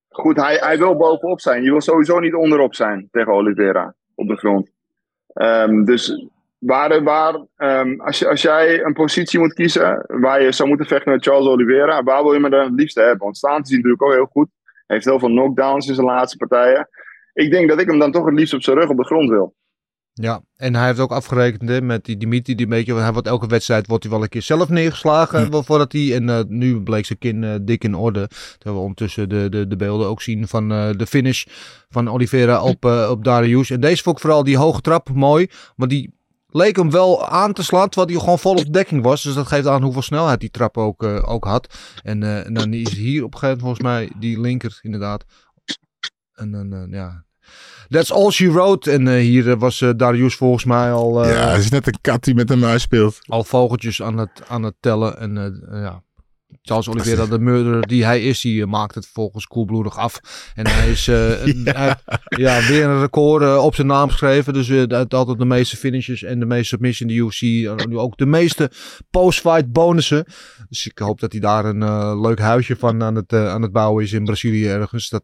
goed, 0.10 0.38
hij, 0.38 0.56
hij 0.56 0.78
wil 0.78 0.96
bovenop 0.96 1.42
zijn. 1.42 1.64
Je 1.64 1.72
wil 1.72 1.82
sowieso 1.82 2.20
niet 2.20 2.34
onderop 2.34 2.76
zijn 2.76 3.08
tegen 3.12 3.34
Oliveira 3.34 3.94
op 4.16 4.28
de 4.28 4.36
grond. 4.36 4.72
Ehm, 5.34 5.84
dus 5.84 6.28
waar, 6.60 7.04
waar, 7.04 7.46
ehm, 7.56 8.00
als, 8.00 8.20
je, 8.20 8.28
als 8.28 8.42
jij 8.42 8.84
een 8.84 8.94
positie 8.94 9.40
moet 9.40 9.54
kiezen 9.54 10.06
waar 10.08 10.42
je 10.42 10.52
zou 10.52 10.70
moeten 10.70 10.88
vechten 10.88 11.12
met 11.12 11.24
Charles 11.24 11.48
Oliveira, 11.48 12.04
waar 12.04 12.24
wil 12.24 12.34
je 12.34 12.40
me 12.40 12.50
dan 12.50 12.64
het 12.64 12.80
liefste 12.80 13.00
hebben? 13.00 13.20
Want 13.20 13.38
staan 13.38 13.62
is 13.62 13.68
hij 13.68 13.78
natuurlijk 13.78 14.04
ook 14.04 14.14
heel 14.14 14.30
goed. 14.32 14.50
Hij 14.64 14.96
heeft 14.96 15.06
heel 15.06 15.20
veel 15.20 15.30
knockdowns 15.30 15.88
in 15.88 15.96
zijn 15.96 16.08
laatste 16.08 16.38
partijen. 16.38 16.90
Ik 17.34 17.52
denk 17.52 17.70
dat 17.70 17.80
ik 17.80 17.88
hem 17.88 18.00
dan 18.00 18.12
toch 18.12 18.26
het 18.26 18.34
liefst 18.34 18.54
op 18.54 18.64
zijn 18.64 18.78
rug 18.78 18.90
op 18.90 18.98
de 18.98 19.06
grond 19.06 19.30
wil. 19.30 19.56
Ja, 20.22 20.42
en 20.56 20.76
hij 20.76 20.86
heeft 20.86 21.00
ook 21.00 21.12
afgerekend 21.12 21.70
hè, 21.70 21.82
met 21.82 22.06
die 22.06 22.18
Dimitri. 22.18 22.56
Die 22.56 22.66
een 22.66 22.72
beetje, 22.72 22.94
hij 22.94 23.12
wordt 23.14 23.28
elke 23.28 23.48
wedstrijd 23.48 23.88
wordt 23.88 24.04
hij 24.04 24.12
wel 24.12 24.22
een 24.24 24.30
keer 24.30 24.42
zelf 24.42 24.70
neergeslagen. 24.70 25.52
wel 25.52 25.64
Voordat 25.64 25.92
hij, 25.92 26.16
en 26.16 26.30
eh, 26.30 26.40
nu 26.48 26.82
bleek 26.82 27.06
zijn 27.06 27.20
kin 27.20 27.44
eh, 27.44 27.56
dik 27.62 27.84
in 27.84 27.96
orde. 27.96 28.28
Terwijl 28.28 28.76
we 28.76 28.82
ondertussen 28.82 29.30
de, 29.30 29.50
de, 29.50 29.68
de 29.68 29.76
beelden 29.76 30.08
ook 30.08 30.22
zien 30.22 30.48
van 30.48 30.72
eh, 30.72 30.90
de 30.92 31.08
finish 31.08 31.46
van 31.90 32.10
Oliveira 32.10 32.64
op, 32.64 32.86
op 32.86 33.24
Darius. 33.24 33.70
En 33.70 33.80
deze 33.80 34.04
vond 34.04 34.16
ik 34.16 34.22
vooral 34.22 34.44
die 34.44 34.58
hoge 34.58 34.82
trap 34.82 35.10
mooi. 35.14 35.48
Maar 35.76 35.88
die 35.88 36.19
leek 36.52 36.76
hem 36.76 36.92
wel 36.92 37.28
aan 37.28 37.54
te 37.54 37.64
slaan, 37.64 37.90
terwijl 37.90 38.12
hij 38.12 38.20
gewoon 38.20 38.40
vol 38.40 38.56
op 38.56 38.74
dekking 38.74 39.04
was. 39.04 39.24
Dus 39.24 39.34
dat 39.34 39.48
geeft 39.48 39.68
aan 39.68 39.84
hoeveel 39.84 40.02
snelheid 40.02 40.40
die 40.40 40.52
trap 40.52 40.78
ook, 40.78 41.04
eh, 41.04 41.30
ook 41.30 41.44
had. 41.44 41.78
En, 42.04 42.24
eh, 42.24 42.46
en 42.46 42.54
dan 42.54 42.74
is 42.74 42.94
hier 42.94 43.24
op 43.24 43.34
een 43.34 43.40
gegeven 43.40 43.64
moment 43.64 43.78
volgens 43.80 43.82
mij 43.82 44.20
die 44.20 44.40
linker 44.40 44.80
inderdaad. 44.82 45.24
En 46.34 46.52
dan, 46.52 46.74
eh, 46.74 46.84
ja... 46.92 47.28
That's 47.88 48.12
all 48.12 48.32
she 48.32 48.52
wrote. 48.52 48.92
En 48.92 49.18
hier 49.18 49.58
was 49.58 49.84
Darius 49.96 50.36
volgens 50.36 50.66
mij 50.66 50.92
al, 50.92 51.28
ja, 51.28 51.50
het 51.50 51.64
is 51.64 51.70
net 51.70 51.88
een 51.88 52.02
kat 52.02 52.24
die 52.24 52.36
met 52.36 52.50
een 52.50 52.60
muis 52.60 52.82
speelt. 52.82 53.20
al 53.26 53.44
vogeltjes 53.44 54.02
aan 54.02 54.18
het, 54.18 54.42
aan 54.48 54.64
het 54.64 54.76
tellen. 54.80 55.20
En 55.20 55.60
ja, 55.72 56.04
Charles 56.62 56.90
Oliveira, 56.90 57.26
de 57.26 57.40
murderer 57.40 57.88
die 57.88 58.06
hij 58.06 58.22
is, 58.22 58.42
die 58.42 58.62
eh, 58.62 58.68
maakt 58.68 58.96
het 58.96 59.08
volgens 59.14 59.46
koelbloedig 59.48 59.98
af. 59.98 60.20
En 60.56 60.68
hij 60.68 60.90
is 60.92 61.08
eh, 61.08 61.46
een- 61.46 61.68
hij- 61.72 61.96
ja, 62.30 62.68
weer 62.68 62.86
een 62.86 63.00
record 63.00 63.44
eh, 63.44 63.64
op 63.64 63.76
zijn 63.76 63.88
naam 63.88 64.10
geschreven. 64.10 64.54
Dus 64.54 64.70
eh, 64.70 64.84
dat 64.88 65.14
altijd 65.14 65.38
de 65.40 65.46
meeste 65.46 65.78
finishes 65.78 66.24
en 66.24 66.40
de 66.40 66.46
meeste 66.46 66.66
submissions 66.68 67.12
in 67.12 67.18
de 67.18 67.24
UFC. 67.24 67.42
Nu 67.88 67.98
ook 67.98 68.18
de 68.18 68.26
meeste 68.26 68.72
post-fight 69.10 69.72
bonussen. 69.72 70.26
Dus 70.70 70.88
ik 70.88 71.00
hoop 71.00 71.20
dat 71.20 71.32
hij 71.32 71.42
daar 71.42 71.66
een 71.66 72.22
leuk 72.22 72.40
huisje 72.40 72.76
van 72.76 73.04
aan 73.04 73.16
het, 73.16 73.34
aan 73.34 73.62
het 73.62 73.72
bouwen 73.72 74.04
is 74.04 74.14
in 74.14 74.24
Brazilië 74.26 74.68
ergens. 74.68 75.10
Dat 75.10 75.24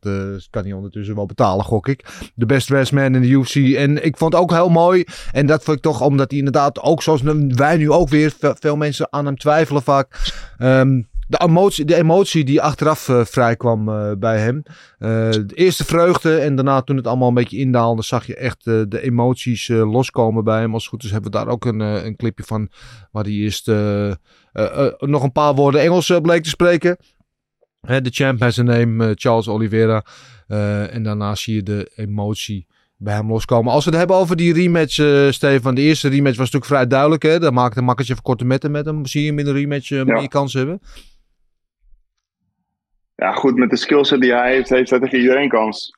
kan 0.50 0.64
hij 0.64 0.74
ondertussen 0.74 1.16
wel 1.16 1.26
betalen, 1.26 1.66
gok 1.66 1.88
ik. 1.88 2.06
De 2.36 2.46
best 2.46 2.68
dressed 2.68 2.96
man 2.96 3.16
in 3.16 3.22
de 3.22 3.28
UFC. 3.28 3.56
En 3.76 4.06
ik 4.06 4.18
vond 4.18 4.34
het 4.34 4.42
ook 4.42 4.52
heel 4.52 4.70
mooi. 4.70 5.04
En 5.32 5.46
dat 5.46 5.64
vond 5.64 5.78
ik 5.78 5.84
toch 5.84 6.02
omdat 6.02 6.30
hij 6.30 6.38
inderdaad 6.40 6.80
ook 6.82 7.04
zoals 7.04 7.22
wij 7.48 7.78
nu 7.78 7.92
ook 7.92 8.10
weer, 8.10 8.34
ve- 8.40 8.56
veel 8.60 8.76
mensen 8.76 9.08
aan 9.10 9.26
hem 9.26 9.38
twijfelen 9.38 9.82
vaak. 9.84 10.20
Ehm, 10.58 11.02
de, 11.28 11.42
emotie, 11.42 11.86
de 11.86 11.96
emotie 11.96 12.44
die 12.44 12.62
achteraf 12.62 13.10
eh, 13.10 13.26
vrijkwam 13.26 13.90
eh, 13.90 14.12
bij 14.18 14.40
hem. 14.40 14.64
Eh, 14.98 15.10
de 15.32 15.54
eerste 15.54 15.86
vreugde 15.86 16.38
en 16.38 16.56
daarna 16.56 16.82
toen 16.82 16.96
het 16.98 17.08
allemaal 17.08 17.28
een 17.28 17.34
beetje 17.34 17.58
indaalde, 17.58 18.04
zag 18.04 18.28
je 18.28 18.36
echt 18.36 18.64
de 18.64 19.02
emoties 19.02 19.68
loskomen 19.68 20.44
bij 20.44 20.60
hem. 20.60 20.74
Als 20.74 20.84
het 20.84 20.92
goed 20.92 21.04
is 21.04 21.12
hebben 21.12 21.32
we 21.32 21.38
daar 21.38 21.48
ook 21.48 21.66
een, 21.66 21.80
een 21.80 22.16
clipje 22.16 22.44
van 22.44 22.70
waar 23.12 23.24
hij 23.24 23.34
eerst 23.34 23.68
nog 25.00 25.24
een 25.24 25.32
paar 25.32 25.56
woorden 25.56 25.82
Engels 25.82 26.14
bleek 26.22 26.44
te 26.44 26.50
spreken. 26.50 26.98
De 27.82 28.10
champ 28.10 28.40
has 28.40 28.60
a 28.60 28.64
name, 28.64 29.12
Charles 29.16 29.48
Oliveira. 29.48 30.06
En 30.88 31.04
daarna 31.04 31.36
zie 31.36 31.56
je 31.56 31.64
de 31.64 31.92
emotie 31.96 32.68
bij 32.98 33.14
hem 33.14 33.32
loskomen. 33.32 33.74
Als 33.74 33.84
we 33.84 33.90
het 33.90 34.00
hebben 34.00 34.18
over 34.18 34.36
die 34.36 34.54
rematch, 34.54 35.00
eh 35.00 35.32
Stefan. 35.32 35.76
De 35.76 35.82
eerste 35.82 36.08
rematch 36.08 36.38
was 36.38 36.52
natuurlijk 36.52 36.66
vrij 36.66 36.88
duidelijk. 36.88 37.24
Hè? 37.24 37.40
Daar 37.40 37.54
maakte 37.54 37.82
Makketje 37.82 38.12
even 38.12 38.24
korte 38.24 38.46
metten 38.46 38.72
met 38.72 38.86
hem. 38.86 39.06
Zie 39.06 39.22
je 39.22 39.28
hem 39.28 39.40
in 39.40 39.46
de 39.46 39.52
rematch 39.52 39.90
meer 39.90 40.28
kans 40.28 40.54
hebben? 40.54 40.82
Ja, 43.16 43.32
goed, 43.32 43.56
met 43.56 43.70
de 43.70 43.76
skillset 43.76 44.22
die 44.22 44.34
hij 44.34 44.54
heeft, 44.54 44.70
heeft 44.70 44.90
hij 44.90 45.00
tegen 45.00 45.20
iedereen 45.20 45.50
kans. 45.50 45.98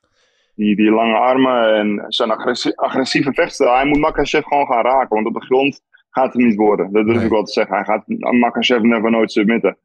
Die, 0.56 0.76
die 0.76 0.92
lange 0.92 1.16
armen 1.18 1.74
en 1.76 2.04
zijn 2.08 2.32
agressie- 2.32 2.78
agressieve 2.78 3.34
vechtstijl. 3.34 3.74
Hij 3.76 3.86
moet 3.86 4.00
Makachev 4.00 4.44
gewoon 4.46 4.66
gaan 4.68 4.84
raken, 4.84 5.16
want 5.16 5.28
op 5.28 5.34
de 5.34 5.46
grond 5.46 5.82
gaat 6.10 6.34
het 6.34 6.42
niet 6.44 6.56
worden. 6.56 6.92
Dat 6.92 7.06
durf 7.06 7.16
Nee. 7.18 7.26
ik 7.26 7.32
wel 7.32 7.44
te 7.44 7.52
zeggen. 7.52 7.76
Hij 7.76 7.86
gaat 7.86 8.04
Makachev 8.34 8.82
never 8.82 9.12
nooit 9.12 9.32
submitten. 9.32 9.78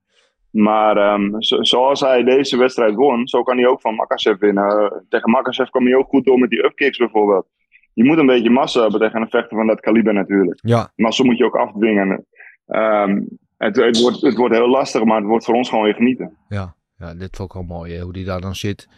Maar 0.50 0.96
ehm, 0.96 1.40
zo- 1.40 1.62
zoals 1.62 2.00
hij 2.00 2.22
deze 2.24 2.56
wedstrijd 2.56 2.94
won, 2.94 3.26
zo 3.28 3.42
kan 3.42 3.56
hij 3.56 3.66
ook 3.66 3.80
van 3.80 3.94
Makachev 3.94 4.38
winnen. 4.38 4.68
Eh, 4.68 4.98
tegen 5.08 5.30
Makachev 5.30 5.68
kwam 5.68 5.84
hij 5.86 5.94
ook 5.96 6.08
goed 6.08 6.24
door 6.24 6.38
met 6.38 6.50
die 6.50 6.64
upkicks 6.64 6.98
bijvoorbeeld. 6.98 7.46
Je 7.94 8.04
moet 8.04 8.18
een 8.18 8.26
beetje 8.26 8.50
massa 8.50 8.80
hebben 8.82 9.00
tegen 9.00 9.20
een 9.20 9.30
vechter 9.30 9.56
van 9.56 9.66
dat 9.66 9.80
kaliber 9.80 10.12
natuurlijk. 10.14 10.58
Ja, 10.62 10.92
Massa 10.96 11.24
moet 11.24 11.38
je 11.38 11.44
ook 11.44 11.56
afdwingen. 11.56 12.26
Ehm, 12.66 13.20
het, 13.58 13.76
het, 13.76 14.00
wordt, 14.00 14.20
het 14.20 14.36
wordt 14.36 14.54
heel 14.54 14.68
lastig, 14.68 15.04
maar 15.04 15.16
het 15.16 15.26
wordt 15.26 15.44
voor 15.44 15.54
ons 15.54 15.68
gewoon 15.68 15.84
weer 15.84 15.94
genieten. 15.94 16.36
ja. 16.48 16.74
Ja 17.02 17.14
dit 17.14 17.36
vond 17.36 17.48
ik 17.48 17.54
wel 17.54 17.76
mooi, 17.76 17.94
hè, 17.94 18.00
hoe 18.00 18.12
die 18.12 18.24
daar 18.24 18.40
dan 18.40 18.56
zit. 18.56 18.88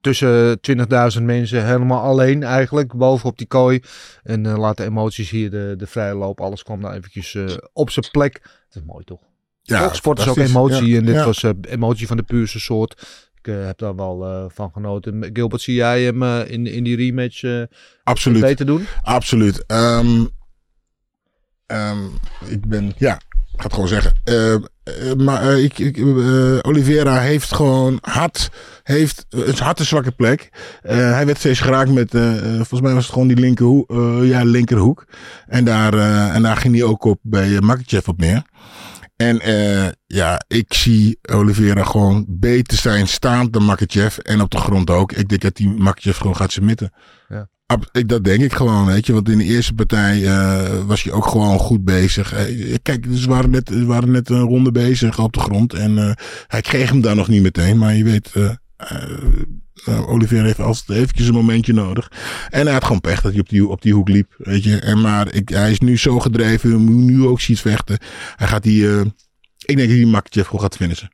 Tussen 0.00 0.58
20.000 1.16 1.22
mensen, 1.22 1.66
helemaal 1.66 2.02
alleen 2.02 2.42
eigenlijk, 2.42 2.96
bovenop 2.96 3.38
die 3.38 3.46
kooi. 3.46 3.82
En 4.22 4.46
eh, 4.46 4.58
laat 4.58 4.76
de 4.76 4.84
emoties 4.84 5.30
hier 5.30 5.50
de, 5.50 5.74
de 5.76 5.86
vrije 5.86 6.14
loop. 6.14 6.40
Alles 6.40 6.62
kwam 6.62 6.80
daar 6.80 6.94
eventjes 6.94 7.34
eh, 7.34 7.44
op 7.72 7.90
zijn 7.90 8.06
plek. 8.10 8.40
Dat 8.42 8.82
is 8.82 8.88
mooi 8.88 9.04
toch? 9.04 9.20
Ja? 9.62 9.92
Sport 9.92 10.18
is 10.18 10.28
ook 10.28 10.36
emotie 10.36 10.86
Ja, 10.86 10.98
en 10.98 11.04
dit 11.04 11.14
ja. 11.14 11.24
was 11.24 11.42
eh, 11.42 11.50
emotie 11.60 12.06
van 12.06 12.16
de 12.16 12.22
puurste 12.22 12.60
soort. 12.60 13.22
Ik 13.34 13.52
heb 13.52 13.78
daar 13.78 13.96
wel 13.96 14.50
van 14.54 14.70
genoten. 14.72 15.30
Gilbert, 15.32 15.62
zie 15.62 15.74
jij 15.74 16.02
hem 16.02 16.22
in, 16.22 16.66
in 16.66 16.84
die 16.84 16.96
rematch 16.96 17.66
Absoluut. 18.02 18.40
beter 18.40 18.66
doen? 18.66 18.86
Absoluut. 19.02 19.66
Ehm, 19.66 20.24
ehm, 21.66 22.04
ik 22.46 22.66
ben, 22.66 22.92
ja, 22.96 23.14
ik 23.14 23.60
ga 23.60 23.62
het 23.62 23.72
gewoon 23.72 23.88
zeggen. 23.88 24.12
Eh, 24.84 25.12
maar 25.12 25.42
eh, 25.42 25.64
ik, 25.64 25.78
ik, 25.78 25.96
eh, 25.96 26.58
Oliveira 26.62 27.18
heeft 27.18 27.54
gewoon 27.54 27.98
hard, 28.00 28.50
heeft 28.82 29.26
een 29.28 29.58
harde 29.58 29.84
zwakke 29.84 30.10
plek. 30.10 30.48
Hij 30.82 31.26
werd 31.26 31.38
steeds 31.38 31.60
geraakt 31.60 31.90
met, 31.90 32.10
volgens 32.56 32.80
mij 32.80 32.92
was 32.94 33.04
het 33.04 33.12
gewoon 33.12 33.28
die 33.28 33.36
linkerhoek, 33.36 33.92
ja, 34.22 34.44
linkerhoek. 34.44 35.06
En 35.46 35.64
daar, 35.64 35.92
en 36.32 36.42
daar 36.42 36.56
ging 36.56 36.74
hij 36.74 36.84
ook 36.84 37.04
op 37.04 37.18
bij 37.22 37.48
uh, 37.48 37.58
Makachev 37.58 38.08
op 38.08 38.18
neer. 38.18 38.42
En 39.16 39.40
ja, 40.06 40.42
ik 40.48 40.74
zie 40.74 41.18
Oliveira 41.22 41.84
gewoon 41.84 42.24
beter 42.28 42.78
zijn 42.78 43.08
staand 43.08 43.52
dan 43.52 43.64
Makachev. 43.64 44.18
En 44.18 44.40
op 44.40 44.50
de 44.50 44.58
grond 44.58 44.90
ook. 44.90 45.12
Ik 45.12 45.28
denk 45.28 45.40
dat 45.40 45.56
die 45.56 45.68
Makachev 45.68 46.16
gewoon 46.18 46.36
gaat 46.36 46.52
submitten. 46.52 46.92
Ja. 47.28 47.48
Ik, 47.92 48.08
dat 48.08 48.24
denk 48.24 48.42
ik 48.42 48.52
gewoon, 48.52 48.86
weet 48.86 49.06
je. 49.06 49.12
Want 49.12 49.28
in 49.28 49.38
de 49.38 49.44
eerste 49.44 49.74
partij 49.74 50.24
eh, 50.24 50.84
was 50.86 51.02
hij 51.02 51.12
ook 51.12 51.26
gewoon 51.26 51.58
goed 51.58 51.84
bezig. 51.84 52.32
Eh, 52.32 52.74
kijk, 52.82 53.06
ze 53.14 53.28
waren 53.28 53.50
net, 53.50 53.84
waren 53.84 54.10
net 54.10 54.30
een 54.30 54.40
ronde 54.40 54.72
bezig 54.72 55.18
op 55.18 55.32
de 55.32 55.40
grond. 55.40 55.72
En 55.74 55.98
eh, 55.98 56.12
hij 56.46 56.60
kreeg 56.60 56.90
hem 56.90 57.00
daar 57.00 57.16
nog 57.16 57.28
niet 57.28 57.42
meteen. 57.42 57.78
Maar 57.78 57.94
je 57.94 58.04
weet, 58.04 58.32
eh, 59.84 60.10
Oliveira 60.10 60.46
heeft 60.46 60.60
altijd 60.60 60.98
eventjes 60.98 61.26
een 61.26 61.34
momentje 61.34 61.72
nodig. 61.72 62.12
En 62.50 62.64
hij 62.64 62.72
had 62.72 62.84
gewoon 62.84 63.00
pech 63.00 63.20
dat 63.20 63.32
hij 63.32 63.40
op 63.40 63.48
die, 63.48 63.68
op 63.68 63.82
die 63.82 63.94
hoek 63.94 64.08
liep, 64.08 64.34
weet 64.38 64.64
je. 64.64 64.78
En 64.78 65.00
maar 65.00 65.34
ik, 65.34 65.48
hij 65.48 65.70
is 65.70 65.80
nu 65.80 65.98
zo 65.98 66.20
gedreven, 66.20 67.04
nu 67.04 67.24
ook 67.24 67.40
ziet 67.40 67.60
vechten. 67.60 67.98
Hij 68.36 68.46
gaat 68.46 68.62
die, 68.62 69.00
ik 69.64 69.76
denk 69.76 70.12
dat 70.12 70.34
hij 70.34 70.44
gewoon 70.44 70.60
gaat 70.60 70.76
finishen. 70.76 71.13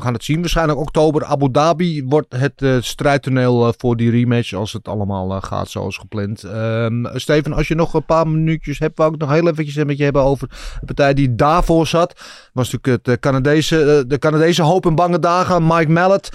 We 0.00 0.06
gaan 0.06 0.14
het 0.14 0.24
zien. 0.24 0.40
Waarschijnlijk 0.40 0.78
oktober 0.78 1.24
Abu 1.24 1.50
Dhabi 1.50 2.04
wordt 2.04 2.34
het 2.36 2.62
eh, 2.62 2.76
strijdtoneel 2.80 3.66
eh, 3.66 3.72
voor 3.76 3.96
die 3.96 4.10
rematch. 4.10 4.52
Als 4.52 4.72
het 4.72 4.88
allemaal 4.88 5.34
eh, 5.34 5.42
gaat 5.42 5.68
zoals 5.68 5.96
gepland. 5.96 6.44
Ehm, 6.44 7.04
Steven, 7.14 7.52
als 7.52 7.68
je 7.68 7.74
nog 7.74 7.94
een 7.94 8.04
paar 8.04 8.28
minuutjes 8.28 8.78
hebt. 8.78 8.98
Wou 8.98 9.14
ik 9.14 9.20
nog 9.20 9.30
heel 9.30 9.48
eventjes 9.48 9.84
met 9.84 9.98
je 9.98 10.04
hebben 10.04 10.22
over 10.22 10.48
de 10.80 10.86
partij 10.86 11.14
die 11.14 11.34
daarvoor 11.34 11.86
zat. 11.86 12.20
Was 12.52 12.72
natuurlijk 12.72 13.06
het 13.06 13.20
Canadese, 13.20 14.04
de 14.06 14.18
Canadese 14.18 14.62
hoop 14.62 14.86
en 14.86 14.94
bange 14.94 15.18
dagen. 15.18 15.66
Mike 15.66 15.90
Mallet 15.90 16.30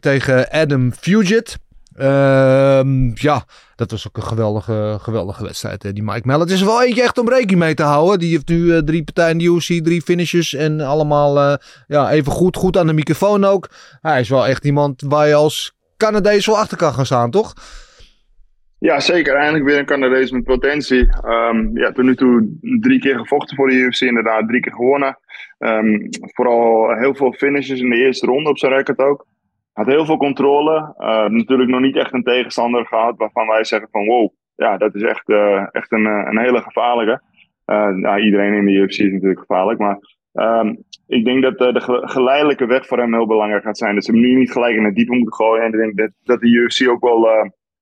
tegen 0.00 0.50
Adam 0.50 0.92
Fugit. 0.92 1.58
Ehm, 2.00 3.10
ja, 3.14 3.44
dat 3.76 3.90
was 3.90 4.08
ook 4.08 4.16
een 4.16 4.22
geweldige, 4.22 4.98
geweldige 5.00 5.44
wedstrijd. 5.44 5.82
Hè. 5.82 5.92
Die 5.92 6.02
Mike 6.02 6.26
Mallet 6.26 6.50
is 6.50 6.60
er 6.60 6.66
wel 6.66 6.82
eentje 6.82 7.02
echt 7.02 7.18
om 7.18 7.28
rekening 7.28 7.58
mee 7.58 7.74
te 7.74 7.82
houden. 7.82 8.18
Die 8.18 8.30
heeft 8.30 8.48
nu 8.48 8.72
eh, 8.72 8.78
drie 8.78 9.04
partijen 9.04 9.30
in 9.32 9.38
de 9.38 9.44
UFC, 9.44 9.84
drie 9.84 10.02
finishes. 10.02 10.54
En 10.54 10.80
allemaal 10.80 11.38
eh, 11.38 11.54
ja, 11.86 12.10
even 12.10 12.32
goed, 12.32 12.56
goed 12.56 12.76
aan 12.76 12.86
de 12.86 12.92
microfoon 12.92 13.44
ook. 13.44 13.68
Hij 14.00 14.20
is 14.20 14.28
wel 14.28 14.46
echt 14.46 14.64
iemand 14.64 15.02
waar 15.08 15.28
je 15.28 15.34
als 15.34 15.76
Canadees 15.96 16.46
wel 16.46 16.58
achter 16.58 16.76
kan 16.76 16.92
gaan 16.92 17.06
staan, 17.06 17.30
toch? 17.30 17.52
Ja, 18.78 19.00
zeker. 19.00 19.34
Eindelijk 19.34 19.64
weer 19.64 19.78
een 19.78 19.84
Canadees 19.84 20.30
met 20.30 20.44
potentie. 20.44 21.08
Ehm, 21.24 21.78
ja, 21.78 21.92
tot 21.92 22.04
nu 22.04 22.14
toe 22.14 22.58
drie 22.80 23.00
keer 23.00 23.18
gevochten 23.18 23.56
voor 23.56 23.68
de 23.68 23.74
UFC, 23.74 24.00
inderdaad. 24.00 24.48
Drie 24.48 24.60
keer 24.60 24.72
gewonnen. 24.72 25.18
Ehm, 25.58 25.98
vooral 26.20 26.96
heel 26.98 27.14
veel 27.14 27.32
finishes 27.32 27.80
in 27.80 27.90
de 27.90 27.96
eerste 27.96 28.26
ronde 28.26 28.50
op 28.50 28.58
zijn 28.58 28.72
record 28.72 28.98
ook. 28.98 29.26
Had 29.80 29.88
heel 29.88 30.04
veel 30.04 30.16
controle. 30.16 30.94
Eh, 30.96 31.26
natuurlijk 31.26 31.70
nog 31.70 31.80
niet 31.80 31.96
echt 31.96 32.12
een 32.12 32.22
tegenstander 32.22 32.86
gehad 32.86 33.16
waarvan 33.16 33.46
wij 33.46 33.64
zeggen 33.64 33.88
van 33.90 34.06
wow, 34.06 34.28
ja, 34.56 34.76
dat 34.76 34.94
is 34.94 35.02
echt, 35.02 35.28
eh, 35.28 35.66
echt 35.70 35.92
een, 35.92 36.06
eh, 36.06 36.26
een 36.30 36.38
hele 36.38 36.60
gevaarlijke. 36.62 37.20
Iedereen 38.20 38.54
in 38.54 38.64
de 38.64 38.72
UFC 38.72 38.98
is 38.98 39.12
natuurlijk 39.12 39.40
gevaarlijk, 39.40 39.78
maar 39.78 39.98
ehm, 40.32 40.74
ik 41.06 41.24
denk 41.24 41.42
dat 41.42 41.58
de 41.58 41.80
ge- 41.80 42.08
geleidelijke 42.08 42.66
weg 42.66 42.86
voor 42.86 42.98
hem 42.98 43.14
heel 43.14 43.26
belangrijk 43.26 43.62
gaat 43.62 43.78
zijn. 43.78 43.94
Dat 43.94 44.04
ze 44.04 44.10
hem 44.12 44.20
nu 44.20 44.34
niet 44.34 44.52
gelijk 44.52 44.76
in 44.76 44.84
het 44.84 44.94
diepe 44.94 45.14
moeten 45.14 45.34
gooien. 45.34 45.62
En 45.64 45.72
ik 45.72 45.78
denk 45.78 45.96
dat, 45.96 46.10
dat 46.24 46.40
de 46.40 46.48
UFC 46.48 46.88
ook 46.88 47.02
wel 47.02 47.28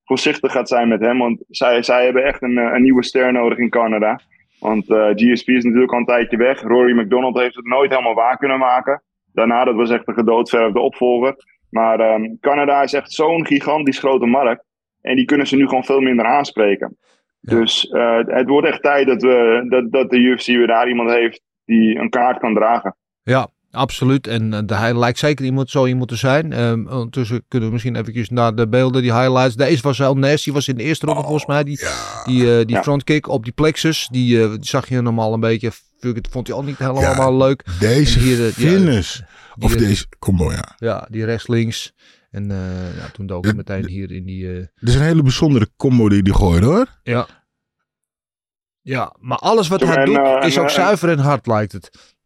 voorzichtig 0.04 0.52
gaat 0.52 0.68
zijn 0.68 0.88
met 0.88 1.00
hem. 1.00 1.18
Want 1.18 1.44
zij, 1.48 1.82
zij 1.82 2.04
hebben 2.04 2.24
echt 2.24 2.42
een, 2.42 2.56
een 2.56 2.82
nieuwe 2.82 3.04
ster 3.04 3.32
nodig 3.32 3.58
in 3.58 3.70
Canada. 3.70 4.20
Want 4.60 4.84
GSP 5.14 5.48
is 5.48 5.64
natuurlijk 5.64 5.92
al 5.92 5.98
een 5.98 6.04
tijdje 6.04 6.36
weg. 6.36 6.62
Rory 6.62 6.98
McDonald 6.98 7.38
heeft 7.38 7.56
het 7.56 7.66
nooit 7.66 7.90
helemaal 7.90 8.14
waar 8.14 8.36
kunnen 8.36 8.58
maken. 8.58 9.02
Daarna, 9.32 9.64
dat 9.64 9.74
was 9.74 9.90
echt 9.90 10.08
een 10.08 10.14
gedoodverfde 10.14 10.80
opvolger. 10.80 11.36
Maar 11.70 12.00
ehm, 12.00 12.22
Canada 12.40 12.82
is 12.82 12.92
echt 12.92 13.12
zo'n 13.12 13.46
gigantisch 13.46 13.98
grote 13.98 14.26
markt. 14.26 14.64
En 15.00 15.16
die 15.16 15.24
kunnen 15.24 15.46
ze 15.46 15.56
nu 15.56 15.66
gewoon 15.68 15.84
veel 15.84 16.00
minder 16.00 16.26
aanspreken. 16.26 16.96
Ja. 17.40 17.56
Dus 17.58 17.88
eh, 17.88 18.18
het 18.26 18.48
wordt 18.48 18.68
echt 18.68 18.82
tijd 18.82 19.06
dat, 19.06 19.22
we, 19.22 19.66
dat, 19.68 19.92
dat 19.92 20.10
de 20.10 20.18
UFC 20.18 20.46
weer 20.46 20.66
daar 20.66 20.88
iemand 20.88 21.10
heeft 21.10 21.40
die 21.64 21.96
een 21.98 22.10
kaart 22.10 22.38
kan 22.38 22.54
dragen. 22.54 22.96
Ja, 23.22 23.48
absoluut. 23.70 24.26
En 24.26 24.52
eh, 24.66 24.78
hij 24.80 24.98
lijkt 24.98 25.18
zeker 25.18 25.44
iemand 25.44 25.70
zo 25.70 25.86
iemand 25.86 26.08
te 26.08 26.16
zijn. 26.16 26.52
Ehm, 26.52 26.86
ondertussen 26.86 27.44
kunnen 27.48 27.66
we 27.68 27.72
misschien 27.74 27.96
eventjes 27.96 28.28
naar 28.30 28.54
de 28.54 28.68
beelden, 28.68 29.02
die 29.02 29.14
highlights. 29.14 29.54
Deze 29.56 29.82
was 29.82 29.98
heel 29.98 30.14
nasty. 30.14 30.52
was 30.52 30.68
in 30.68 30.76
de 30.76 30.82
eerste 30.82 31.06
ronde 31.06 31.22
volgens 31.22 31.46
mij. 31.46 31.64
Die, 31.64 31.78
die, 32.24 32.58
eh, 32.58 32.66
die 32.66 32.76
Ja. 32.76 32.82
frontkick 32.82 33.28
op 33.28 33.44
die 33.44 33.52
plexus. 33.52 34.08
Die, 34.10 34.42
eh, 34.42 34.50
die 34.50 34.58
zag 34.66 34.88
je 34.88 35.00
normaal 35.00 35.32
een 35.32 35.40
beetje. 35.40 35.70
Vond 36.30 36.46
hij 36.46 36.56
al 36.56 36.62
niet 36.64 36.78
helemaal 36.78 37.32
Ja. 37.32 37.46
leuk. 37.46 37.64
Deze 37.80 38.18
En 38.18 38.24
hier, 38.24 38.38
eh, 38.38 38.44
ja, 38.44 38.50
finish. 38.52 39.20
of 39.58 39.72
die- 39.76 39.86
deze 39.86 40.06
combo, 40.18 40.52
ja. 40.52 40.74
Ja, 40.76 41.06
die 41.10 41.24
rechts-links. 41.24 41.92
En 42.30 42.50
eh, 42.50 42.96
ja, 42.96 43.08
toen 43.12 43.26
dook 43.26 43.44
hij 43.44 43.54
meteen 43.54 43.86
hier 43.86 44.12
in 44.12 44.24
die... 44.24 44.48
eh, 44.48 44.54
Dit 44.54 44.88
is 44.88 44.94
een 44.94 45.02
hele 45.02 45.22
bijzondere 45.22 45.68
combo 45.76 46.08
die 46.08 46.22
die 46.22 46.34
gooit 46.34 46.64
hoor. 46.64 46.86
ja. 47.02 47.26
Ja, 48.80 49.14
maar 49.20 49.38
alles 49.38 49.68
wat 49.68 49.80
hij 49.80 49.96
en, 49.96 50.04
doet 50.04 50.16
eh, 50.16 50.46
is 50.46 50.56
en, 50.56 50.62
ook 50.62 50.68
eh, 50.68 50.74
zuiver 50.74 51.08
en 51.08 51.18
hard 51.18 51.46
lijkt 51.46 51.72
het. 51.72 52.16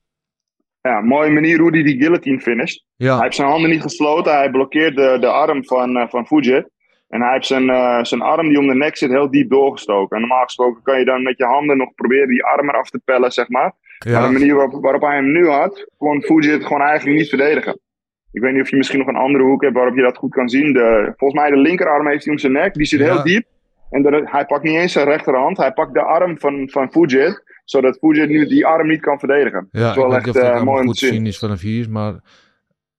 Ja, 0.80 1.00
mooie 1.00 1.30
manier 1.30 1.58
hoe 1.60 1.70
hij 1.70 1.82
die 1.82 1.98
guillotine 1.98 2.40
finisht. 2.40 2.84
Hij 2.96 3.06
Ja, 3.06 3.20
heeft 3.20 3.34
zijn 3.34 3.48
handen 3.48 3.70
niet 3.70 3.82
gesloten. 3.82 4.32
Hij 4.36 4.50
blokkeert 4.50 4.96
de, 4.96 5.16
de 5.20 5.26
arm 5.26 5.64
van, 5.64 5.96
eh 5.96 6.08
van 6.08 6.26
Fujit. 6.26 6.70
En 7.12 7.20
hij 7.22 7.32
heeft 7.32 7.46
zijn, 7.46 7.70
eh, 7.70 8.02
zijn 8.02 8.20
arm 8.22 8.48
die 8.48 8.58
om 8.58 8.66
de 8.66 8.74
nek 8.74 8.96
zit 8.96 9.10
heel 9.10 9.30
diep 9.30 9.50
doorgestoken. 9.50 10.14
En 10.16 10.20
normaal 10.22 10.44
gesproken 10.44 10.82
kan 10.82 10.98
je 10.98 11.04
dan 11.04 11.22
met 11.22 11.38
je 11.38 11.44
handen 11.44 11.76
nog 11.76 11.94
proberen 11.94 12.28
die 12.28 12.44
arm 12.44 12.68
eraf 12.68 12.90
te 12.90 13.00
pellen, 13.04 13.32
zeg 13.32 13.48
maar. 13.48 13.72
Maar 14.10 14.26
de 14.26 14.32
manier 14.38 14.54
waarop, 14.54 14.82
waarop 14.82 15.02
hij 15.02 15.14
hem 15.14 15.32
nu 15.32 15.48
had, 15.48 15.86
kon 15.98 16.22
Fujit 16.22 16.64
gewoon 16.64 16.82
eigenlijk 16.82 17.18
niet 17.18 17.28
verdedigen. 17.28 17.78
Ik 18.32 18.40
weet 18.40 18.52
niet 18.52 18.62
of 18.62 18.70
je 18.70 18.76
misschien 18.76 18.98
nog 18.98 19.08
een 19.08 19.16
andere 19.16 19.44
hoek 19.44 19.62
hebt 19.62 19.74
waarop 19.74 19.96
je 19.96 20.02
dat 20.02 20.16
goed 20.16 20.30
kan 20.34 20.48
zien. 20.48 20.72
De, 20.72 21.12
volgens 21.16 21.40
mij 21.40 21.50
de 21.50 21.56
linkerarm 21.56 22.08
heeft 22.08 22.24
hij 22.24 22.32
om 22.32 22.38
zijn 22.38 22.52
nek. 22.52 22.74
Die 22.74 22.86
zit 22.86 23.00
Ja. 23.00 23.06
heel 23.14 23.22
diep. 23.22 23.44
En 23.90 24.02
de- 24.02 24.22
hij 24.24 24.46
pakt 24.46 24.62
niet 24.62 24.76
eens 24.76 24.92
zijn 24.92 25.06
rechterhand. 25.06 25.56
Hij 25.56 25.72
pakt 25.72 25.94
de 25.94 26.02
arm 26.02 26.38
van, 26.38 26.68
van 26.70 26.90
Fujit. 26.90 27.42
Zodat 27.64 27.98
Fujit 27.98 28.28
nu 28.28 28.46
die 28.46 28.66
arm 28.66 28.88
niet 28.88 29.00
kan 29.00 29.18
verdedigen. 29.18 29.68
Ja, 29.70 29.80
dat 29.80 29.90
is 29.90 29.96
wel 30.02 30.14
echt 30.14 30.36
eh, 30.36 30.62
mooi 30.62 30.80
om 30.80 30.86
goed 30.86 30.98
te 30.98 31.04
zien. 31.06 31.14
zien 31.14 31.26
is 31.26 31.38
vanaf 31.38 31.60
hier, 31.60 31.90
maar 31.90 32.12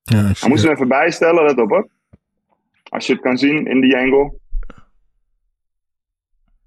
Ja, 0.04 0.19
ik 0.30 0.38
Hij 0.38 0.49
moest 0.49 0.62
het. 0.62 0.62
hem 0.63 0.71
even 0.71 0.88
bijstellen, 0.88 1.43
let 1.45 1.58
op 1.58 1.69
hoor. 1.69 1.88
Als 2.93 3.08
je 3.08 3.13
het 3.13 3.21
kan 3.21 3.38
zien 3.38 3.65
in 3.67 3.82
die 3.82 3.97
angle. 3.97 4.34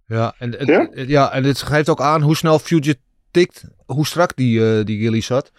ja. 0.07 0.35
En, 0.39 0.51
het- 0.51 0.67
Ja? 0.67 0.89
ja, 0.93 1.33
en 1.33 1.45
het 1.45 1.63
geeft 1.63 1.89
ook 1.89 2.01
aan 2.01 2.23
hoe 2.23 2.37
snel 2.37 2.59
Fugit 2.59 2.99
tikt, 3.31 3.65
hoe 3.87 4.07
strak 4.07 4.37
die, 4.37 4.79
eh 4.79 4.85
die 4.85 5.01
Gilly 5.01 5.21
zat. 5.21 5.53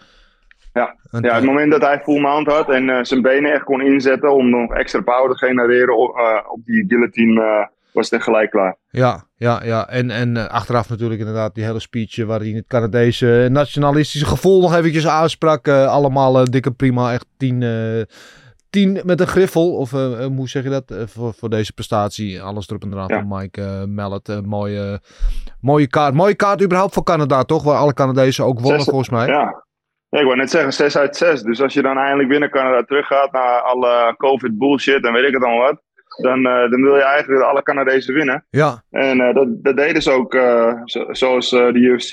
Ja. 0.72 0.96
En, 1.10 1.22
Ja, 1.22 1.32
het 1.34 1.42
eh, 1.42 1.48
moment 1.48 1.70
dat 1.72 1.80
hij 1.82 2.00
full 2.00 2.20
mount 2.20 2.46
had 2.46 2.70
en 2.70 2.88
eh, 2.90 2.98
zijn 3.04 3.22
benen 3.22 3.52
echt 3.52 3.64
kon 3.64 3.80
inzetten 3.80 4.34
om 4.34 4.50
nog 4.50 4.72
extra 4.74 5.00
power 5.00 5.30
te 5.30 5.46
genereren 5.46 5.96
op, 5.96 6.10
op 6.52 6.60
die 6.64 6.84
guillotine, 6.88 7.70
was 7.92 8.10
het 8.10 8.22
gelijk 8.22 8.50
klaar. 8.50 8.76
Ja, 8.90 9.26
ja, 9.36 9.64
ja. 9.64 9.88
En, 9.88 10.10
en 10.10 10.50
achteraf 10.50 10.88
natuurlijk 10.88 11.20
inderdaad 11.20 11.54
die 11.54 11.64
hele 11.64 11.80
speech 11.80 12.24
waar 12.24 12.40
hij 12.40 12.48
het 12.48 12.66
Canadese 12.66 13.48
nationalistische 13.50 14.26
gevoel 14.26 14.60
nog 14.60 14.74
eventjes 14.74 15.06
aansprak. 15.06 15.68
Allemaal 15.68 16.44
dikke 16.44 16.70
prima, 16.72 17.12
echt 17.12 17.26
tien, 17.36 17.62
tien 18.70 19.00
met 19.04 19.20
een 19.20 19.26
griffel. 19.26 19.74
Of 19.76 19.92
eh, 19.92 20.24
eh, 20.24 20.26
hoe 20.36 20.48
zeg 20.48 20.62
je 20.62 20.68
dat? 20.70 20.90
Eh, 20.90 21.02
voor, 21.06 21.34
voor 21.34 21.50
deze 21.50 21.72
prestatie. 21.72 22.42
Alles 22.42 22.68
erop 22.68 22.82
en 22.82 22.92
eraan 22.92 23.08
Ja. 23.08 23.18
van 23.28 23.38
Mike 23.38 23.86
Mallet. 23.88 24.28
Eh, 24.28 24.40
mooie, 24.40 25.00
mooie 25.60 25.86
kaart. 25.88 26.14
Mooie 26.14 26.34
kaart 26.34 26.62
überhaupt 26.62 26.94
voor 26.94 27.02
Canada, 27.04 27.42
toch? 27.44 27.62
Waar 27.64 27.76
alle 27.76 27.94
Canadezen 27.94 28.44
ook 28.44 28.60
wonnen 28.60 28.80
Zes- 28.80 28.88
volgens 28.88 29.10
mij. 29.10 29.26
Ja. 29.26 29.64
ja, 30.08 30.18
ik 30.18 30.24
wou 30.24 30.36
net 30.36 30.50
zeggen 30.50 30.72
6 30.72 30.96
uit 30.96 31.16
6. 31.16 31.42
Dus 31.42 31.62
als 31.62 31.74
je 31.74 31.82
dan 31.82 31.96
eindelijk 31.98 32.28
binnen 32.28 32.50
Canada 32.50 32.82
teruggaat 32.82 33.32
na 33.32 33.58
alle 33.60 34.14
COVID 34.16 34.58
bullshit 34.58 35.04
en 35.06 35.12
weet 35.12 35.24
ik 35.26 35.32
het 35.32 35.42
dan 35.42 35.56
wat. 35.58 35.82
Dan, 36.22 36.42
dan 36.42 36.82
wil 36.82 36.96
je 36.96 37.02
eigenlijk 37.02 37.42
alle 37.44 37.62
Canadezen 37.62 38.14
winnen. 38.14 38.46
Ja, 38.50 38.82
En 38.90 39.18
dat, 39.34 39.46
dat 39.64 39.76
deden 39.76 40.02
ze 40.02 40.10
ook, 40.10 40.32
zo- 40.84 41.06
zoals 41.12 41.50
de 41.50 41.70
UFC 41.74 42.10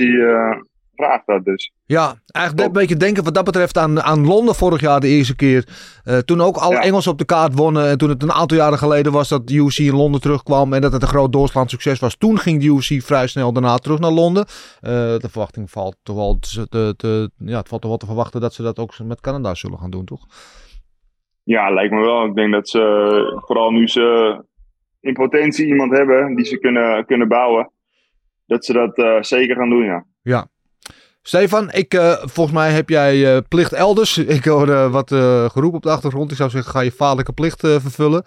vraagt 0.95 1.25
dat 1.25 1.45
dus. 1.45 1.71
Ja, 1.85 2.15
eigenlijk 2.25 2.67
een 2.67 2.73
beetje 2.73 2.95
denken 2.95 3.23
wat 3.23 3.33
dat 3.33 3.43
betreft 3.43 3.77
aan, 3.77 4.01
aan 4.01 4.25
Londen 4.25 4.55
vorig 4.55 4.81
jaar 4.81 4.99
de 4.99 5.07
eerste 5.07 5.35
keer. 5.35 5.67
Eh, 6.03 6.17
toen 6.17 6.41
ook 6.41 6.57
alle 6.57 6.73
Ja. 6.73 6.81
Engelsen 6.81 7.11
op 7.11 7.17
de 7.17 7.25
kaart 7.25 7.53
wonnen. 7.53 7.89
En 7.89 7.97
toen 7.97 8.09
het 8.09 8.23
een 8.23 8.31
aantal 8.31 8.57
jaren 8.57 8.77
geleden 8.77 9.11
was 9.11 9.29
dat 9.29 9.47
de 9.47 9.53
UFC 9.53 9.77
in 9.77 9.95
Londen 9.95 10.21
terugkwam. 10.21 10.73
En 10.73 10.81
dat 10.81 10.91
het 10.91 11.01
een 11.01 11.07
groot 11.07 11.31
doorslaand 11.31 11.69
succes 11.69 11.99
was. 11.99 12.15
Toen 12.15 12.37
ging 12.39 12.61
de 12.61 12.67
UFC 12.67 13.05
vrij 13.05 13.27
snel 13.27 13.53
daarna 13.53 13.77
terug 13.77 13.99
naar 13.99 14.11
Londen. 14.11 14.45
Eh, 14.45 14.91
de 14.91 15.29
verwachting 15.29 15.71
valt 15.71 15.97
toch 16.03 16.15
wel 16.15 16.37
te, 16.39 17.31
ja, 17.37 17.57
het 17.57 17.67
valt 17.67 17.81
toch 17.81 17.89
wel 17.89 17.99
te 17.99 18.05
verwachten 18.05 18.41
dat 18.41 18.53
ze 18.53 18.61
dat 18.61 18.79
ook 18.79 18.99
met 18.99 19.21
Canada 19.21 19.53
zullen 19.55 19.79
gaan 19.79 19.89
doen, 19.89 20.05
toch? 20.05 20.25
Ja, 21.43 21.69
lijkt 21.73 21.93
me 21.93 22.01
wel. 22.01 22.25
Ik 22.25 22.35
denk 22.35 22.51
dat 22.51 22.69
ze, 22.69 23.41
vooral 23.45 23.71
nu 23.71 23.87
ze 23.87 24.37
in 24.99 25.13
potentie 25.13 25.67
iemand 25.67 25.91
hebben 25.91 26.35
die 26.35 26.45
ze 26.45 26.57
kunnen, 26.59 27.05
kunnen 27.05 27.27
bouwen, 27.27 27.71
dat 28.45 28.65
ze 28.65 28.73
dat 28.73 28.97
eh, 28.97 29.21
zeker 29.21 29.55
gaan 29.55 29.69
doen, 29.69 29.83
ja. 29.83 30.47
Stefan, 31.27 31.71
ik, 31.71 31.93
eh, 31.93 32.11
volgens 32.19 32.55
mij 32.57 32.71
heb 32.71 32.89
jij 32.89 33.35
eh, 33.35 33.41
plicht 33.47 33.73
elders. 33.73 34.17
Ik 34.37 34.45
hoor 34.45 34.69
eh, 34.69 34.91
wat 34.91 35.11
eh, 35.11 35.49
geroep 35.49 35.73
op 35.73 35.83
de 35.83 35.89
achtergrond. 35.89 36.31
Ik 36.31 36.37
zou 36.37 36.49
zeggen, 36.49 36.71
ga 36.71 36.79
je 36.79 36.91
vaderlijke 36.91 37.33
plicht 37.33 37.63
eh, 37.63 37.75
vervullen. 37.79 38.23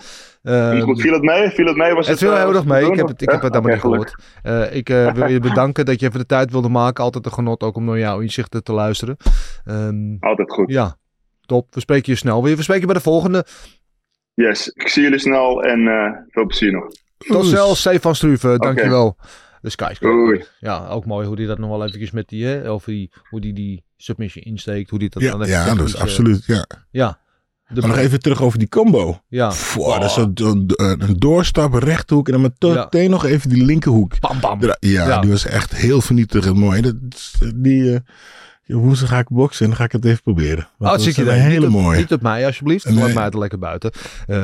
Goed, 0.82 1.00
viel 1.00 1.12
het 1.12 1.22
mee? 1.22 1.50
Viel 1.50 1.66
het 1.66 1.76
mee? 1.76 1.92
Was 1.94 2.06
Het 2.08 2.20
het, 2.20 2.28
viel 2.28 2.38
heel 2.38 2.54
erg 2.54 2.64
mee. 2.64 2.86
Ik 2.86 2.96
heb 2.96 3.08
het, 3.08 3.22
ik 3.22 3.30
heb 3.30 3.42
het 3.42 3.52
helemaal 3.54 3.72
niet 3.72 3.80
gehoord. 3.80 4.14
Eh, 4.42 4.76
ik 4.76 4.90
eh, 4.90 5.12
wil 5.12 5.26
je 5.28 5.40
bedanken 5.40 5.84
dat 5.84 6.00
je 6.00 6.06
even 6.06 6.18
de 6.18 6.26
tijd 6.26 6.50
wilde 6.50 6.68
maken. 6.68 7.04
Altijd 7.04 7.26
een 7.26 7.32
genot 7.32 7.62
ook 7.62 7.76
om 7.76 7.84
naar 7.84 7.98
jouw 7.98 8.20
inzichten 8.20 8.62
te 8.64 8.72
luisteren. 8.72 9.16
Ehm, 9.64 10.16
Altijd 10.20 10.50
goed. 10.52 10.70
ja, 10.72 10.96
top. 11.46 11.74
We 11.74 11.80
spreken 11.80 12.12
je 12.12 12.18
snel 12.18 12.42
weer. 12.42 12.56
We 12.56 12.62
spreken 12.62 12.80
je 12.86 12.92
bij 12.92 12.96
de 13.02 13.08
volgende. 13.08 13.44
Yes, 14.34 14.68
ik 14.68 14.88
zie 14.88 15.02
jullie 15.02 15.18
snel 15.18 15.62
en 15.62 15.86
eh, 15.88 16.10
veel 16.28 16.46
plezier 16.46 16.72
nog. 16.72 16.84
Tot 17.18 17.46
snel, 17.46 17.74
Stefan 17.74 18.14
Struve. 18.14 18.58
Dankjewel. 18.58 19.16
De 19.60 19.70
skyscraper. 19.70 20.48
Ja, 20.60 20.86
ook 20.88 21.04
mooi 21.06 21.26
hoe 21.26 21.36
hij 21.36 21.46
dat 21.46 21.58
nog 21.58 21.68
wel 21.70 21.84
eventjes 21.86 22.10
met 22.10 22.28
die, 22.28 22.44
hè, 22.46 22.70
over 22.70 22.90
die, 22.92 23.10
hoe 23.30 23.40
die 23.40 23.52
die 23.52 23.84
submission 23.96 24.44
insteekt. 24.44 24.90
Hoe 24.90 24.98
die 24.98 25.08
dat 25.10 25.22
Ja, 25.22 25.36
dan 25.36 25.48
ja 25.48 25.74
dat 25.74 25.86
is 25.86 25.94
eh, 25.94 26.00
absoluut. 26.00 26.44
Ja. 26.46 26.66
ja. 26.90 27.18
De, 27.68 27.80
Maar 27.80 27.88
nog 27.90 27.98
even 27.98 28.20
terug 28.20 28.42
over 28.42 28.58
die 28.58 28.68
combo. 28.68 29.20
Ja. 29.28 29.52
Wow, 29.74 30.00
Dat 30.00 30.10
is 30.10 30.16
een, 30.16 30.32
een, 30.34 30.72
een 31.08 31.16
doorstap, 31.18 31.72
een 31.72 31.78
rechthoek 31.80 32.26
en 32.26 32.32
dan 32.32 32.40
met 32.42 32.52
Ja. 32.58 32.74
meteen 32.74 33.10
nog 33.10 33.24
even 33.24 33.48
die 33.50 33.64
linkerhoek. 33.64 34.20
Bam, 34.20 34.40
bam. 34.40 34.60
Ja, 34.60 34.74
Ja. 34.80 35.20
die 35.20 35.30
was 35.30 35.46
echt 35.46 35.74
heel 35.76 36.00
vernietigend 36.00 36.56
mooi. 36.56 36.80
Dat, 36.82 36.94
is- 37.08 37.34
die, 37.54 37.92
eh, 37.94 38.00
ja, 38.64 38.74
woensdag 38.76 39.08
ga 39.08 39.18
ik 39.18 39.28
boksen 39.28 39.62
en 39.62 39.68
dan 39.70 39.78
ga 39.78 39.84
ik 39.84 39.92
het 39.92 40.04
even 40.04 40.22
proberen. 40.22 40.56
Want 40.56 40.98
Oh, 40.98 41.04
dat 41.06 41.14
daar? 41.14 41.24
is 41.26 41.32
een 41.32 41.40
hele 41.50 41.66
niet 41.66 41.74
op, 41.76 41.82
mooie. 41.82 41.98
Niet 41.98 42.12
op 42.12 42.22
mij, 42.22 42.46
alsjeblieft. 42.46 42.84
Nee. 42.84 42.94
Laat 42.94 43.14
mij 43.14 43.24
het 43.24 43.34
lekker 43.34 43.58
buiten. 43.58 43.90
Eh, 44.26 44.38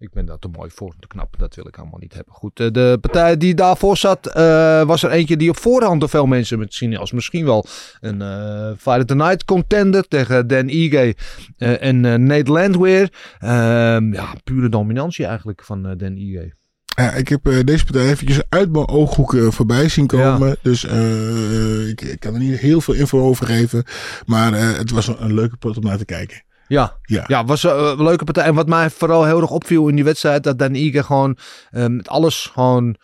ik 0.00 0.10
ben 0.12 0.26
daar 0.26 0.38
te 0.38 0.48
mooi 0.48 0.70
voor, 0.70 0.94
te 1.00 1.06
knap. 1.06 1.38
Dat 1.38 1.54
wil 1.54 1.66
ik 1.66 1.78
allemaal 1.78 1.98
niet 1.98 2.14
hebben. 2.14 2.34
Goed, 2.34 2.60
eh, 2.60 2.70
de 2.70 2.98
partij 3.00 3.36
die 3.36 3.54
daarvoor 3.54 3.96
zat, 3.96 4.26
eh, 4.26 4.82
was 4.82 5.02
er 5.02 5.10
eentje 5.10 5.36
die 5.36 5.50
op 5.50 5.58
voorhand 5.58 6.00
door 6.00 6.08
veel 6.08 6.26
mensen 6.26 6.58
misschien 6.58 6.96
als 6.96 7.12
misschien 7.12 7.44
wel 7.44 7.66
een 8.00 8.22
eh 8.22 8.70
Fight 8.78 8.98
of 8.98 9.04
the 9.04 9.14
Night 9.14 9.44
contender 9.44 10.08
tegen 10.08 10.46
Dan 10.46 10.68
Ige 10.68 11.16
eh, 11.56 11.82
en 11.82 12.04
eh, 12.04 12.14
Nate 12.14 12.50
Landweer. 12.52 13.12
Ehm, 13.38 14.12
ja, 14.12 14.34
pure 14.44 14.68
dominantie 14.68 15.24
eigenlijk 15.26 15.62
van 15.62 15.86
eh, 15.86 15.92
Dan 15.96 16.16
Ige. 16.16 16.58
Ja, 16.96 17.12
ik 17.12 17.28
heb 17.28 17.46
eh, 17.46 17.58
deze 17.64 17.84
partij 17.84 18.10
eventjes 18.10 18.40
uit 18.48 18.72
mijn 18.72 18.88
ooghoeken 18.88 19.52
voorbij 19.52 19.88
zien 19.88 20.06
komen. 20.06 20.56
Dus 20.62 20.84
eh, 20.84 21.88
ik, 21.88 22.00
ik 22.00 22.20
kan 22.20 22.34
er 22.34 22.40
niet 22.40 22.58
heel 22.58 22.80
veel 22.80 22.94
info 22.94 23.20
over 23.20 23.46
geven. 23.46 23.84
Maar 24.26 24.52
eh, 24.52 24.76
het 24.76 24.90
was 24.90 25.06
een, 25.06 25.24
een 25.24 25.34
leuke 25.34 25.56
pot 25.56 25.76
om 25.76 25.84
naar 25.84 25.98
te 25.98 26.04
kijken. 26.04 26.42
Ja, 26.70 26.98
Ja. 27.02 27.24
Ja, 27.26 27.44
was 27.44 27.64
eh, 27.64 27.94
een 27.96 28.02
leuke 28.02 28.24
partij. 28.24 28.44
En 28.44 28.54
wat 28.54 28.68
mij 28.68 28.90
vooral 28.90 29.24
heel 29.24 29.40
erg 29.40 29.50
opviel 29.50 29.88
in 29.88 29.94
die 29.94 30.04
wedstrijd, 30.04 30.42
dat 30.42 30.58
Dan 30.58 30.74
Ige 30.74 31.02
gewoon 31.02 31.36
eh, 31.70 31.86
met 31.86 32.08
alles 32.08 32.50
gewoon... 32.52 32.96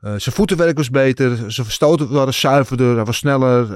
eh, 0.00 0.14
zijn 0.16 0.34
voetenwerk 0.34 0.76
was 0.76 0.90
beter, 0.90 1.36
zijn 1.36 1.66
verstoten 1.66 2.10
waren 2.10 2.34
zuiverder, 2.34 2.94
hij 2.94 3.04
was 3.04 3.16
sneller, 3.16 3.68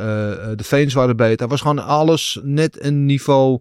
de 0.57 0.65
veens 0.65 0.95
waren 0.95 1.17
beter. 1.17 1.39
Hij 1.39 1.49
was 1.49 1.61
gewoon 1.61 1.85
alles 1.85 2.39
net 2.43 2.85
een 2.85 3.07
niveau, 3.07 3.61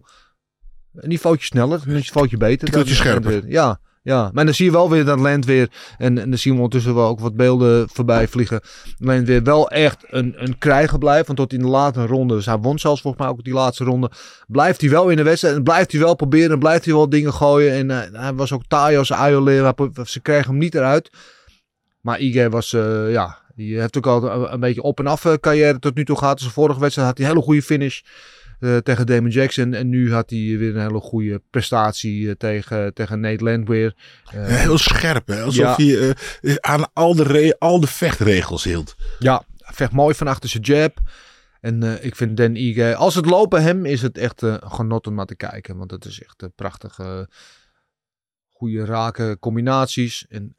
een 0.94 1.08
niveautje 1.08 1.46
sneller, 1.46 1.80
een 1.86 1.92
niveautje 1.92 2.36
beter. 2.36 2.76
Een 2.76 2.86
scherper. 2.86 3.48
Ja, 3.48 3.80
ja, 4.04 4.30
maar 4.32 4.44
dan 4.44 4.54
zie 4.54 4.64
je 4.64 4.70
wel 4.70 4.90
weer 4.90 5.04
dat 5.04 5.18
Land 5.18 5.44
weer, 5.44 5.68
en, 5.98 6.18
en 6.18 6.28
dan 6.30 6.38
zien 6.38 6.52
we 6.52 6.58
ondertussen 6.58 6.94
wel 6.94 7.08
ook 7.08 7.20
wat 7.20 7.36
beelden 7.36 7.88
voorbij 7.88 8.28
vliegen. 8.28 8.60
Land 8.98 9.26
weer 9.26 9.42
wel 9.42 9.70
echt 9.70 10.04
een, 10.08 10.34
een 10.36 10.58
krijger 10.58 10.98
blijft, 10.98 11.26
want 11.26 11.38
tot 11.38 11.52
in 11.52 11.58
de 11.58 11.66
late 11.66 12.06
ronde, 12.06 12.34
dus 12.34 12.46
hij 12.46 12.58
won 12.58 12.78
zelfs 12.78 13.00
volgens 13.00 13.22
mij 13.22 13.32
ook 13.32 13.44
die 13.44 13.52
laatste 13.52 13.84
ronde, 13.84 14.10
blijft 14.46 14.80
hij 14.80 14.90
wel 14.90 15.08
in 15.08 15.16
de 15.16 15.22
wedstrijd 15.22 15.56
en 15.56 15.62
blijft 15.62 15.92
hij 15.92 16.00
wel 16.00 16.14
proberen 16.14 16.50
en 16.50 16.58
blijft 16.58 16.84
hij 16.84 16.94
wel 16.94 17.08
dingen 17.08 17.32
gooien. 17.32 17.72
En 17.72 17.90
eh, 17.90 18.20
hij 18.20 18.34
was 18.34 18.52
ook 18.52 18.64
taai 18.68 18.96
als 18.96 19.12
Ayolera, 19.12 19.74
ze 20.04 20.20
kregen 20.20 20.50
hem 20.50 20.58
niet 20.58 20.74
eruit. 20.74 21.10
Maar 22.00 22.18
Ige 22.18 22.50
was, 22.50 22.72
eh, 22.72 23.12
ja, 23.12 23.38
die 23.54 23.80
heeft 23.80 23.96
ook 23.96 24.06
al 24.06 24.52
een, 24.52 24.60
beetje 24.60 24.82
op 24.82 24.98
en 24.98 25.06
af 25.06 25.24
eh, 25.24 25.32
carrière 25.32 25.78
tot 25.78 25.94
nu 25.94 26.04
toe 26.04 26.18
gehad. 26.18 26.38
Dus 26.38 26.48
vorige 26.48 26.80
wedstrijd 26.80 27.08
had 27.08 27.18
hij 27.18 27.26
een 27.26 27.32
hele 27.32 27.44
goede 27.44 27.62
finish 27.62 28.00
eh, 28.60 28.76
tegen 28.76 29.06
Damon 29.06 29.30
Jackson. 29.30 29.74
En 29.74 29.88
nu 29.88 30.12
had 30.12 30.30
hij 30.30 30.38
weer 30.38 30.76
een 30.76 30.80
hele 30.82 31.00
goede 31.00 31.42
prestatie 31.50 32.28
eh, 32.28 32.34
tegen, 32.34 32.94
tegen 32.94 33.20
Nate 33.20 33.44
Landweer. 33.44 33.94
Eh, 34.32 34.46
heel 34.64 34.78
scherp, 34.78 35.26
hè? 35.26 35.42
Alsof 35.42 35.76
Ja. 35.76 36.14
hij 36.40 36.60
aan 36.60 36.92
al 36.92 37.14
de, 37.14 37.56
al 37.58 37.80
de 37.80 37.86
vechtregels 37.86 38.64
hield. 38.64 38.94
Ja, 39.18 39.44
vecht 39.56 39.92
mooi 39.92 40.14
van 40.14 40.26
achter 40.26 40.48
zijn 40.48 40.62
jab. 40.62 40.98
En 41.60 42.04
ik 42.04 42.16
vind 42.16 42.36
Dan 42.36 42.54
Ige, 42.54 42.94
als 42.96 43.14
het 43.14 43.26
lopen 43.26 43.62
hem, 43.62 43.84
is 43.84 44.02
het 44.02 44.18
echt 44.18 44.42
een 44.42 44.60
genot 44.70 45.06
om 45.06 45.14
naar 45.14 45.26
te 45.26 45.36
kijken. 45.36 45.76
Want 45.76 45.90
het 45.90 46.04
is 46.04 46.22
echt 46.22 46.42
een 46.42 46.52
prachtige, 46.54 47.28
goede 48.48 48.84
rake 48.84 49.36
combinaties. 49.40 50.26
En 50.28 50.56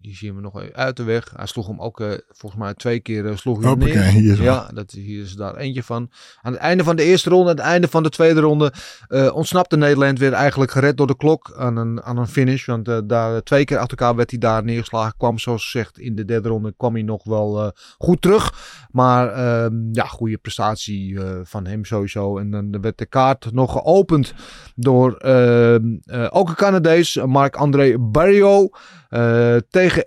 die, 0.00 0.16
zien 0.16 0.34
we 0.34 0.40
nog 0.40 0.60
even 0.62 0.74
uit 0.74 0.96
de 0.96 1.02
weg. 1.02 1.32
Hij 1.36 1.46
sloeg 1.46 1.66
hem 1.66 1.80
ook, 1.80 2.00
eh, 2.00 2.10
volgens 2.28 2.62
mij 2.62 2.74
twee 2.74 3.00
keer 3.00 3.26
eh, 3.26 3.36
sloeg 3.36 3.62
hij 3.62 3.74
neer. 3.74 4.02
hier. 4.02 4.42
Ja, 4.42 4.70
dat, 4.74 4.90
hier 4.90 5.22
is 5.22 5.34
daar 5.34 5.56
eentje 5.56 5.82
van. 5.82 6.10
Aan 6.42 6.52
het 6.52 6.60
einde 6.60 6.84
van 6.84 6.96
de 6.96 7.02
eerste 7.02 7.30
ronde, 7.30 7.50
aan 7.50 7.56
het 7.56 7.64
einde 7.64 7.88
van 7.88 8.02
de 8.02 8.08
tweede 8.08 8.40
ronde, 8.40 8.72
eh, 9.08 9.34
ontsnapte 9.34 9.76
Nederland 9.76 10.18
weer 10.18 10.32
eigenlijk 10.32 10.70
gered 10.70 10.96
door 10.96 11.06
de 11.06 11.16
klok 11.16 11.54
aan 11.56 11.76
een, 11.76 12.02
aan 12.02 12.16
een 12.16 12.28
finish. 12.28 12.66
Want 12.66 13.08
daar 13.08 13.42
twee 13.42 13.64
keer 13.64 13.78
achter 13.78 13.98
elkaar 13.98 14.16
werd 14.16 14.30
hij 14.30 14.38
daar 14.38 14.64
neergeslagen. 14.64 15.14
Kwam 15.16 15.38
zoals 15.38 15.62
gezegd 15.62 15.98
in 15.98 16.14
de 16.14 16.24
derde 16.24 16.48
ronde 16.48 16.74
kwam 16.76 16.94
hij 16.94 17.02
nog 17.02 17.24
wel 17.24 17.72
goed 17.98 18.22
terug. 18.22 18.54
Maar 18.90 19.32
ehm, 19.32 19.74
ja, 19.92 20.04
goede 20.04 20.38
prestatie 20.38 21.18
van 21.42 21.66
hem 21.66 21.84
sowieso. 21.84 22.38
En 22.38 22.50
dan 22.50 22.80
werd 22.80 22.98
de 22.98 23.06
kaart 23.06 23.52
nog 23.52 23.72
geopend 23.72 24.34
door 24.74 25.16
ehm, 25.16 25.96
eh, 26.04 26.26
ook 26.30 26.48
een 26.48 26.54
Canadees, 26.54 27.16
Marc-André 27.26 27.98
Barrio, 27.98 28.68
eh, 29.08 29.56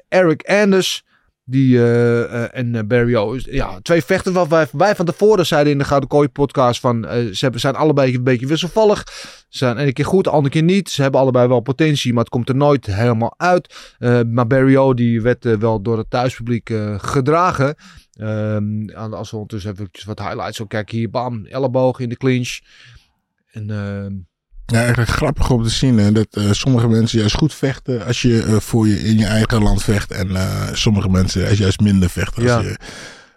Eric 0.08 0.44
Anders. 0.46 1.04
Die 1.46 1.78
eh, 1.78 2.44
eh, 2.44 2.50
en 2.54 2.76
eh, 2.76 2.84
Barrio, 2.84 3.32
is- 3.32 3.48
ja, 3.52 3.80
twee 3.82 4.04
vechters 4.04 4.36
wat 4.36 4.70
wij, 4.72 4.96
van 4.96 5.06
tevoren 5.06 5.46
zeiden 5.46 5.72
in 5.72 5.78
de 5.78 5.84
Gouden 5.84 6.10
Kooi 6.10 6.28
podcast 6.28 6.80
van 6.80 7.08
ze 7.32 7.52
zijn 7.54 7.76
allebei 7.76 8.16
een 8.16 8.24
beetje 8.24 8.48
wisselvallig. 8.48 9.04
Ze 9.50 9.58
zijn 9.58 9.78
ene 9.78 9.94
keer 9.94 10.06
goed, 10.06 10.24
de 10.24 10.30
andere 10.30 10.54
keer 10.54 10.64
niet. 10.64 10.90
Ze 10.90 11.02
hebben 11.02 11.20
allebei 11.20 11.48
wel 11.48 11.60
potentie, 11.60 12.14
maar 12.14 12.24
het 12.24 12.32
komt 12.32 12.50
er 12.50 12.56
nooit 12.56 12.86
helemaal 12.86 13.34
uit. 13.38 13.96
Maar 14.28 14.48
Barrio 14.48 14.94
die 14.94 15.22
werd 15.22 15.58
wel 15.58 15.82
door 15.82 15.98
het 15.98 16.10
thuispubliek 16.10 16.74
gedragen. 16.98 17.76
Ehm, 18.14 18.90
als 18.90 19.32
we 19.32 19.38
ondertussen 19.38 19.72
even 19.72 19.90
wat 20.06 20.20
highlights 20.20 20.58
zo 20.58 20.66
kijken 20.66 20.98
hier, 20.98 21.10
bam, 21.10 21.46
elleboog 21.46 22.00
in 22.00 22.10
de 22.10 22.18
clinch. 22.18 22.60
En 23.52 23.70
ehm, 23.70 24.14
Ja, 24.74 24.80
eigenlijk 24.80 25.10
grappig 25.10 25.50
om 25.50 25.64
te 25.64 25.70
zien 25.70 25.98
hè, 25.98 26.12
dat 26.12 26.28
eh, 26.30 26.52
sommige 26.52 26.88
mensen 26.88 27.20
juist 27.20 27.36
goed 27.36 27.54
vechten 27.54 28.06
als 28.06 28.22
je 28.22 28.44
eh, 28.44 28.56
voor 28.60 28.88
je 28.88 29.00
in 29.00 29.18
je 29.18 29.26
eigen 29.26 29.64
land 29.64 29.84
vecht. 29.84 30.12
En 30.12 30.36
eh, 30.36 30.68
sommige 30.74 31.10
mensen 31.10 31.42
juist- 31.42 31.58
juist 31.58 31.80
minder 31.80 32.10
vechten. 32.10 32.44
Als 32.58 32.66
je, 32.66 32.78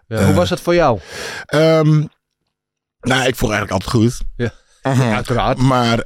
ja, 0.09 0.25
hoe 0.25 0.35
was 0.35 0.51
het 0.51 0.61
voor 0.61 0.75
jou? 0.75 0.99
Ehm, 1.47 2.05
nou, 3.01 3.27
ik 3.27 3.37
vond 3.37 3.53
eigenlijk 3.53 3.71
altijd 3.71 3.91
goed. 3.91 4.21
Ja. 4.37 4.53
Mhm. 4.87 5.01
Uiteraard. 5.01 5.59
Maar 5.59 6.05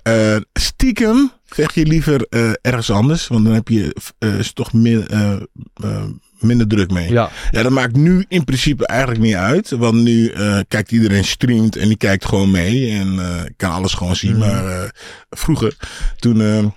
stiekem 0.52 1.32
vecht 1.46 1.74
je 1.74 1.86
liever 1.86 2.26
ergens 2.60 2.90
anders. 2.90 3.26
Want 3.26 3.44
dan 3.44 3.54
heb 3.54 3.68
je 3.68 3.96
is 4.18 4.52
toch 4.52 4.72
eh, 4.72 6.04
minder 6.42 6.66
druk 6.68 6.90
mee. 6.90 7.11
Ja, 7.12 7.31
Ja, 7.50 7.62
dat 7.62 7.72
maakt 7.72 7.96
nu 7.96 8.24
in 8.29 8.44
principe 8.44 8.87
eigenlijk 8.87 9.20
niet 9.20 9.35
uit. 9.35 9.70
Want 9.70 9.94
nu 10.03 10.29
eh, 10.29 10.59
kijkt 10.68 10.92
iedereen 10.92 11.24
streamt 11.24 11.76
en 11.76 11.88
die 11.88 11.96
kijkt 11.96 12.24
gewoon 12.24 12.50
mee. 12.50 12.90
En 12.90 13.18
eh, 13.18 13.42
kan 13.57 13.70
alles 13.72 13.94
gewoon 13.94 14.16
zien. 14.16 14.31
Mhm. 14.37 14.38
Maar 14.38 14.66
eh, 14.83 14.88
vroeger, 15.31 15.76
toen 16.16 16.72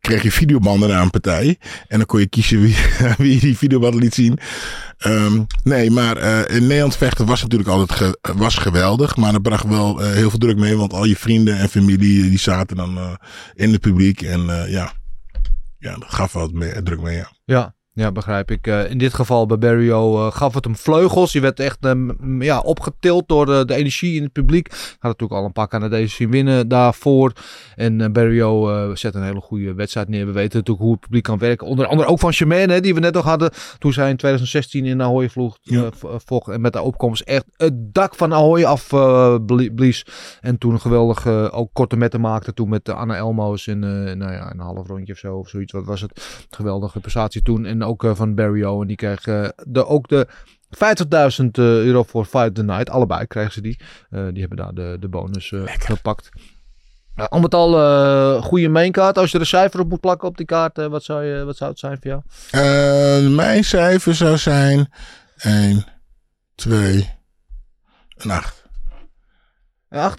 kreeg 0.00 0.22
je 0.22 0.32
videobanden 0.32 0.88
naar 0.88 1.02
een 1.02 1.10
partij. 1.10 1.58
En 1.88 1.96
dan 1.98 2.06
kon 2.06 2.20
je 2.20 2.26
kiezen 2.26 2.60
wie, 2.60 2.76
wie 3.18 3.40
die 3.40 3.56
videobanden 3.58 4.00
liet 4.00 4.14
zien. 4.14 4.38
Ehm, 4.98 5.42
nee, 5.64 5.90
maar 5.90 6.16
in 6.50 6.66
Nederland 6.66 6.96
vechten 6.96 7.26
was 7.26 7.42
natuurlijk 7.42 7.70
altijd 7.70 7.98
ge- 7.98 8.18
was 8.36 8.54
geweldig. 8.56 9.16
Maar 9.16 9.32
dat 9.32 9.42
bracht 9.42 9.64
wel 9.66 9.98
heel 9.98 10.30
veel 10.30 10.38
druk 10.38 10.56
mee. 10.58 10.76
Want 10.76 10.92
al 10.92 11.04
je 11.04 11.16
vrienden 11.16 11.58
en 11.58 11.68
familie 11.68 12.28
die 12.28 12.38
zaten 12.38 12.76
dan 12.76 13.18
in 13.54 13.72
het 13.72 13.80
publiek. 13.80 14.22
En 14.22 14.40
ja. 14.68 14.92
ja, 15.78 15.92
dat 15.92 16.04
gaf 16.08 16.32
wel 16.32 16.42
wat 16.42 16.52
meer, 16.52 16.82
druk 16.82 17.00
mee. 17.00 17.16
Ja. 17.16 17.30
ja. 17.44 17.74
Ja, 17.94 18.12
begrijp 18.12 18.50
ik. 18.50 18.66
Eh, 18.66 18.90
in 18.90 18.98
dit 18.98 19.14
geval 19.14 19.46
bij 19.46 19.58
Barrio 19.58 20.26
eh, 20.26 20.32
gaf 20.32 20.54
het 20.54 20.64
hem 20.64 20.76
vleugels. 20.76 21.32
Je 21.32 21.40
werd 21.40 21.60
echt 21.60 21.84
ehm, 21.84 22.42
ja, 22.42 22.60
opgetild 22.60 23.28
door 23.28 23.46
de, 23.46 23.64
de 23.64 23.74
energie 23.74 24.16
in 24.16 24.22
het 24.22 24.32
publiek. 24.32 24.68
Had 24.70 25.00
natuurlijk 25.02 25.40
al 25.40 25.44
een 25.44 25.52
paar 25.52 25.68
Canadezen 25.68 26.16
zien 26.16 26.30
winnen 26.30 26.68
daarvoor. 26.68 27.32
En 27.76 28.00
uh, 28.00 28.06
Barrio 28.08 28.94
zet 28.94 29.14
een 29.14 29.22
hele 29.22 29.40
goede 29.40 29.74
wedstrijd 29.74 30.08
neer. 30.08 30.26
We 30.26 30.32
weten 30.32 30.58
natuurlijk 30.58 30.84
hoe 30.84 30.92
het 30.92 31.00
publiek 31.00 31.22
kan 31.22 31.38
werken. 31.38 31.66
Onder 31.66 31.86
andere 31.86 32.08
ook 32.08 32.18
van 32.18 32.32
Chimène, 32.32 32.80
die 32.80 32.94
we 32.94 33.00
net 33.00 33.14
nog 33.14 33.24
hadden. 33.24 33.50
Toen 33.78 33.92
zij 33.92 34.10
in 34.10 34.16
2016 34.16 34.84
in 34.84 35.02
Ahoy 35.02 35.28
vloog. 35.28 35.58
Ja. 35.62 35.88
vocht, 36.24 36.48
en 36.48 36.60
met 36.60 36.72
de 36.72 36.80
opkomst 36.80 37.22
echt 37.22 37.44
het 37.56 37.94
dak 37.94 38.14
van 38.14 38.32
Ahoy 38.32 38.64
af 38.64 38.88
blies. 39.74 40.06
En 40.40 40.58
toen 40.58 40.80
geweldig 40.80 41.26
ook 41.52 41.70
korte 41.72 41.96
metten 41.96 42.20
maakte. 42.20 42.54
Toen 42.54 42.68
met 42.68 42.88
Anna 42.88 43.16
Elmo's 43.16 43.66
in 43.66 43.78
nou 44.18 44.32
ja, 44.32 44.52
een 44.52 44.60
half 44.60 44.86
rondje 44.86 45.12
of 45.12 45.18
zo. 45.18 45.36
Of 45.36 45.48
zoiets. 45.48 45.72
Wat 45.72 45.84
was 45.84 46.00
het? 46.00 46.46
Geweldige 46.50 47.00
prestatie 47.00 47.42
toen. 47.42 47.64
En 47.64 47.81
ook 47.82 48.04
uh, 48.04 48.14
van 48.14 48.34
Barrio. 48.34 48.80
En 48.80 48.86
die 48.86 48.96
kreeg 48.96 49.26
uh, 49.26 49.48
de, 49.66 49.86
ook 49.86 50.08
de 50.08 50.26
50.000 51.42 51.48
euro 51.52 52.02
voor 52.02 52.24
Fight 52.24 52.54
the 52.54 52.62
Night. 52.62 52.90
Allebei 52.90 53.26
krijgen 53.26 53.52
ze 53.52 53.60
die. 53.60 53.80
Uh, 54.10 54.26
die 54.30 54.40
hebben 54.40 54.58
daar 54.58 54.74
de, 54.74 54.96
de 55.00 55.08
bonus 55.08 55.52
gepakt. 55.64 56.28
Uh, 57.16 57.26
al 57.26 57.40
met 57.40 57.54
al 57.54 57.78
uh, 57.78 58.42
goede 58.42 58.68
mainkaart. 58.68 59.18
Als 59.18 59.28
je 59.30 59.34
er 59.34 59.40
een 59.40 59.46
cijfer 59.46 59.80
op 59.80 59.88
moet 59.88 60.00
plakken 60.00 60.28
op 60.28 60.36
die 60.36 60.46
kaart, 60.46 60.78
uh, 60.78 60.86
wat, 60.86 61.04
zou 61.04 61.24
je, 61.24 61.44
wat 61.44 61.56
zou 61.56 61.70
het 61.70 61.78
zijn 61.78 61.98
voor 62.00 62.10
jou? 62.10 63.28
mijn 63.28 63.64
cijfer 63.64 64.14
zou 64.14 64.36
zijn 64.36 64.92
1, 65.36 65.84
2, 66.54 67.14
een 68.16 68.30
8. 68.30 68.61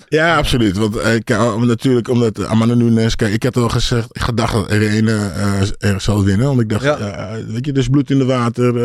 Ja, 0.07 0.37
absoluut. 0.37 0.77
Want 0.77 0.95
uh, 0.95 1.55
natuurlijk, 1.55 2.07
omdat 2.07 2.45
Amanda 2.45 2.73
Nunes... 2.73 3.15
Kijk, 3.15 3.33
ik 3.33 3.43
had 3.43 3.57
al 3.57 3.69
gezegd, 3.69 4.07
gedacht 4.11 4.53
dat 4.53 4.71
Irene 4.71 5.11
uh, 5.11 5.91
er 5.91 6.01
zou 6.01 6.25
winnen. 6.25 6.47
Want 6.47 6.59
ik 6.59 6.69
dacht, 6.69 6.83
ja. 6.83 6.97
uh, 6.99 7.45
weet 7.47 7.65
je, 7.65 7.71
dus 7.71 7.87
bloed 7.87 8.09
in 8.09 8.17
de 8.17 8.25
water. 8.25 8.79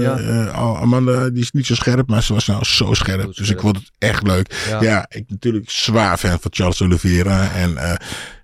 Ja. 0.00 0.48
Amanda, 0.50 1.30
die 1.30 1.42
is 1.42 1.50
niet 1.50 1.66
zo 1.66 1.74
scherp, 1.74 2.08
maar 2.08 2.22
ze 2.22 2.32
was 2.32 2.46
nou 2.46 2.64
zo 2.64 2.94
scherp. 2.94 3.24
Goed, 3.24 3.36
dus 3.36 3.50
ik 3.50 3.60
vond 3.60 3.76
het 3.76 3.90
echt 3.98 4.26
leuk. 4.26 4.64
Ja, 4.68 4.82
ja 4.82 5.06
ik 5.08 5.24
natuurlijk 5.28 5.70
zwaar 5.70 6.18
fan 6.18 6.38
van 6.40 6.50
Charles 6.54 6.82
Oliveira. 6.82 7.50
En 7.52 7.98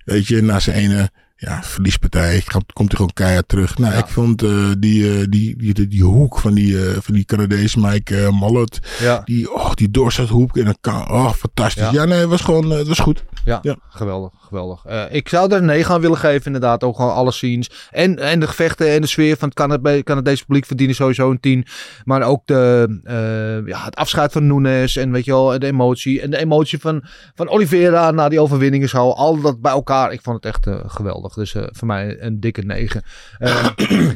weet 0.05 0.27
je, 0.27 0.41
na 0.41 0.59
zijn 0.59 0.75
ene 0.77 1.09
ja, 1.41 1.63
verliespartij. 1.63 2.43
Komt 2.73 2.87
hij 2.87 2.95
gewoon 2.95 3.13
keihard 3.13 3.47
terug. 3.47 3.77
Nou, 3.77 3.93
ja. 3.93 3.99
ik 3.99 4.07
vond 4.07 4.43
uh, 4.43 4.71
die, 4.77 5.03
uh, 5.03 5.25
die, 5.29 5.57
die, 5.57 5.73
die, 5.73 5.87
die, 5.87 6.03
hoek 6.03 6.39
van 6.39 6.53
die, 6.53 6.73
uh, 6.73 6.97
van 6.99 7.13
die 7.13 7.25
Canadees 7.25 7.75
Mike 7.75 8.29
Mallet. 8.31 8.79
Ja. 8.99 9.21
Die, 9.25 9.53
oh, 9.53 9.73
die 9.73 9.91
doorzethoek. 9.91 10.57
En 10.57 10.65
dan 10.65 10.77
kan, 10.81 11.11
oh, 11.11 11.31
fantastisch. 11.31 11.83
Ja, 11.83 11.91
ja 11.91 12.05
nee, 12.05 12.19
het 12.19 12.29
was 12.29 12.41
gewoon, 12.41 12.69
het 12.69 12.87
was 12.87 12.99
goed. 12.99 13.23
Ja, 13.45 13.59
ja. 13.61 13.75
geweldig, 13.89 14.31
geweldig. 14.39 14.85
ik 15.09 15.29
zou 15.29 15.51
er 15.51 15.57
een 15.57 15.65
9 15.65 15.93
aan 15.93 16.01
willen 16.01 16.17
geven, 16.17 16.45
inderdaad. 16.45 16.83
Ook 16.83 16.95
gewoon 16.95 17.13
alle 17.13 17.31
scenes. 17.31 17.89
En, 17.91 18.19
en 18.19 18.39
de 18.39 18.47
gevechten 18.47 18.89
en 18.89 19.01
de 19.01 19.07
sfeer 19.07 19.37
van 19.37 19.47
het 19.47 19.57
Canade 19.57 20.03
Canadese 20.03 20.45
publiek 20.45 20.65
verdienen 20.65 20.95
sowieso 20.95 21.31
een 21.31 21.39
10. 21.39 21.65
Maar 22.03 22.21
ook 22.21 22.41
de, 22.45 23.63
ja, 23.65 23.83
het 23.83 23.95
afscheid 23.95 24.31
van 24.31 24.47
Nunes. 24.47 24.95
En 24.95 25.11
weet 25.11 25.25
je 25.25 25.31
wel, 25.31 25.59
de 25.59 25.65
emotie. 25.65 26.21
En 26.21 26.31
de 26.31 26.37
emotie 26.37 26.79
van, 26.79 27.03
van 27.35 27.49
Oliveira 27.49 28.11
na 28.11 28.29
die 28.29 28.39
overwinningen. 28.39 28.89
Zo, 28.89 29.09
al 29.09 29.41
dat 29.41 29.61
bij 29.61 29.71
elkaar. 29.71 30.11
Ik 30.11 30.21
vond 30.21 30.43
het 30.43 30.45
echt 30.45 30.67
geweldig. 30.91 31.30
Dus 31.35 31.53
uh, 31.53 31.63
voor 31.69 31.87
mij 31.87 32.21
een 32.21 32.39
dikke 32.39 32.61
9. 32.61 33.03
Uh, 33.39 33.67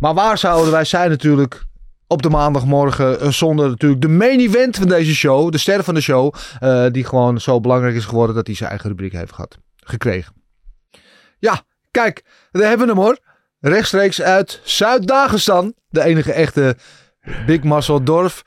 maar 0.00 0.14
waar 0.14 0.38
zouden 0.38 0.72
wij 0.72 0.84
zijn 0.84 1.10
natuurlijk 1.10 1.64
op 2.06 2.22
de 2.22 2.30
maandagmorgen 2.30 3.22
uh, 3.22 3.30
zonder 3.30 3.68
natuurlijk 3.68 4.02
de 4.02 4.08
main 4.08 4.40
event 4.40 4.76
van 4.76 4.88
deze 4.88 5.14
show. 5.14 5.52
De 5.52 5.58
ster 5.58 5.84
van 5.84 5.94
de 5.94 6.00
show. 6.00 6.34
Uh, 6.62 6.86
die 6.90 7.04
gewoon 7.04 7.40
zo 7.40 7.60
belangrijk 7.60 7.94
is 7.94 8.04
geworden 8.04 8.34
dat 8.34 8.46
hij 8.46 8.56
zijn 8.56 8.70
eigen 8.70 8.88
rubriek 8.88 9.12
heeft 9.12 9.32
gehad. 9.32 9.58
Gekregen. 9.76 10.32
Ja, 11.38 11.62
kijk. 11.90 12.24
We 12.50 12.64
hebben 12.64 12.88
hem 12.88 12.96
hoor. 12.96 13.18
Rechtstreeks 13.60 14.22
uit 14.22 14.60
Zuid-Dagestan. 14.64 15.74
De 15.88 16.02
enige 16.02 16.32
echte 16.32 16.76
Big 17.46 17.62
Muscle 17.62 18.02
Dorf. 18.02 18.42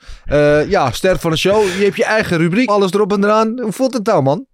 Ja, 0.68 0.90
ster 0.90 1.18
van 1.18 1.30
de 1.30 1.36
show. 1.36 1.62
Je 1.62 1.84
hebt 1.84 1.96
je 1.96 2.04
eigen 2.04 2.38
rubriek. 2.38 2.68
Alles 2.68 2.92
erop 2.92 3.12
en 3.12 3.24
eraan. 3.24 3.60
Hoe 3.60 3.72
voelt 3.72 3.94
het 3.94 4.06
nou 4.06 4.22
man? 4.22 4.46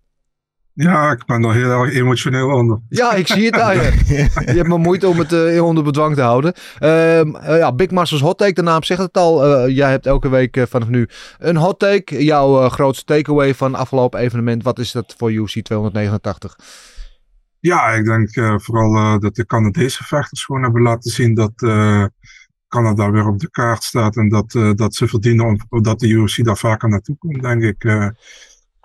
Ja, 0.75 1.11
ik 1.11 1.25
ben 1.25 1.45
er 1.45 1.53
heel 1.53 1.71
erg 1.71 1.93
emotioneel 1.93 2.49
onder. 2.49 2.81
Ja, 2.89 3.13
ik 3.13 3.27
zie 3.27 3.45
het 3.45 3.59
aan 3.59 3.77
je. 3.77 3.93
je 4.47 4.57
hebt 4.57 4.69
me 4.69 4.79
moeite 4.79 5.09
om 5.09 5.19
het 5.19 5.33
uh, 5.33 5.65
onder 5.65 5.85
bedwang 5.85 6.15
te 6.15 6.21
houden. 6.21 6.55
Uh, 6.81 7.21
uh, 7.21 7.59
ja, 7.59 7.73
Big 7.73 7.91
Masters 7.91 8.21
Hot 8.21 8.39
Take, 8.39 8.53
de 8.53 8.63
naam 8.63 8.83
zegt 8.83 9.01
het 9.01 9.17
al. 9.17 9.69
jij 9.69 9.91
hebt 9.91 10.07
elke 10.07 10.29
week 10.29 10.67
vanaf 10.69 10.89
nu 10.89 11.09
een 11.39 11.57
hot 11.57 11.79
take. 11.79 12.25
Jouw 12.25 12.69
grootste 12.69 13.05
takeaway 13.05 13.55
van 13.55 13.75
afgelopen 13.75 14.21
evenement. 14.21 14.63
Wat 14.63 14.79
is 14.79 14.93
dat 14.93 15.15
voor 15.19 15.33
UC 15.33 15.65
289? 15.65 16.59
Ja, 17.61 17.89
ik 17.89 18.05
denk 18.05 18.61
vooral 18.63 19.19
dat 19.19 19.35
de 19.35 19.47
Canadese 19.47 20.05
vechters 20.05 20.45
gewoon 20.45 20.63
hebben 20.63 20.83
laten 20.83 21.11
zien 21.11 21.35
dat 21.35 21.53
Canada 22.69 23.11
weer 23.11 23.27
op 23.27 23.39
de 23.39 23.51
kaart 23.51 23.83
staat. 23.83 24.17
En 24.17 24.29
dat, 24.29 24.77
dat 24.77 24.95
ze 24.95 25.09
verdienen 25.09 25.47
om, 25.47 25.83
dat 25.83 26.01
de 26.01 26.09
UFC 26.09 26.45
daar 26.45 26.57
vaker 26.57 26.89
naartoe 26.89 27.17
komt, 27.19 27.43
denk 27.43 27.63
ik. 27.63 27.85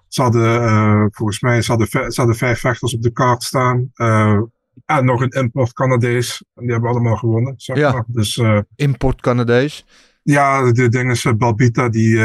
Ze 0.09 0.21
hadden, 0.21 0.61
uh, 0.61 1.05
volgens 1.09 1.39
mij, 1.39 1.61
ze 1.61 1.71
hadden, 1.71 1.87
ze 1.87 2.19
hadden 2.19 2.35
vijf 2.35 2.59
vechters 2.59 2.93
op 2.93 3.01
de 3.01 3.11
kaart 3.11 3.43
staan. 3.43 3.91
Uh, 3.95 4.41
en 4.85 5.05
nog 5.05 5.21
een 5.21 5.29
import 5.29 5.73
Canadees. 5.73 6.43
En 6.55 6.63
die 6.63 6.71
hebben 6.71 6.89
allemaal 6.89 7.15
gewonnen. 7.15 7.53
Zeg 7.57 7.77
ja. 7.77 7.91
maar. 7.91 8.03
Dus, 8.07 8.37
uh, 8.37 8.59
import 8.75 9.21
Canadees? 9.21 9.85
Ja, 10.23 10.71
de 10.71 10.89
ding 10.89 11.11
is, 11.11 11.27
Balbita, 11.37 11.89
die, 11.89 12.15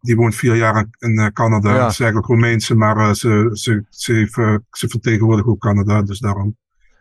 die 0.00 0.16
woont 0.16 0.34
vier 0.34 0.56
jaar 0.56 0.86
in 0.98 1.30
Canada. 1.32 1.74
Ja. 1.74 1.82
Ze 1.82 1.88
is 1.88 2.00
eigenlijk 2.00 2.26
Roemeense, 2.26 2.74
maar 2.74 3.14
ze, 3.16 3.50
ze, 3.52 3.84
ze, 3.88 4.12
heeft, 4.12 4.34
ze 4.70 4.88
vertegenwoordigt 4.88 5.48
ook 5.48 5.60
Canada, 5.60 6.02
dus 6.02 6.18
daarom. 6.18 6.56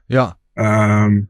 Ja. 0.05 0.37
Um, 0.53 1.29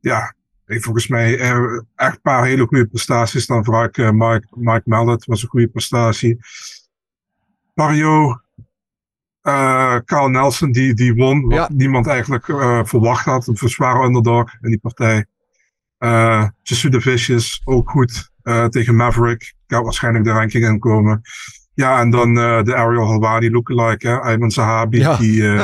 ja, 0.00 0.34
volgens 0.66 1.08
mij 1.08 1.38
echt 1.38 2.14
een 2.14 2.20
paar 2.22 2.44
hele 2.44 2.66
goede 2.66 2.86
prestaties. 2.86 3.46
Dan 3.46 3.64
vooral 3.64 4.12
Mike, 4.12 4.46
Mike 4.50 4.82
Mallet 4.84 5.24
was 5.24 5.42
een 5.42 5.48
goede 5.48 5.68
prestatie. 5.68 6.38
Mario, 7.78 8.40
uh, 9.42 9.96
Carl 10.04 10.28
Nelson, 10.28 10.72
die, 10.72 10.94
die 10.94 11.14
won. 11.14 11.42
Wat 11.42 11.52
ja. 11.52 11.68
niemand 11.72 12.06
eigenlijk 12.06 12.48
uh, 12.48 12.80
verwacht 12.84 13.24
had. 13.24 13.46
Een 13.46 13.68
zware 13.68 14.04
underdog 14.04 14.52
in 14.60 14.68
die 14.68 14.78
partij. 14.78 15.26
Uh, 15.98 16.44
de 16.62 17.00
Vicious, 17.00 17.60
ook 17.64 17.90
goed. 17.90 18.30
Uh, 18.42 18.64
tegen 18.64 18.96
Maverick. 18.96 19.54
Gaat 19.66 19.84
waarschijnlijk 19.84 20.24
de 20.24 20.30
ranking 20.30 20.64
in 20.64 20.78
komen. 20.78 21.20
Ja, 21.74 22.00
en 22.00 22.10
dan 22.10 22.34
de 22.34 22.74
Ariel 22.74 23.06
Halwani 23.06 23.50
lookalike, 23.50 24.08
hè. 24.08 24.20
Ayman 24.20 24.50
Sahabi, 24.50 24.98
ja. 24.98 25.16
die, 25.16 25.42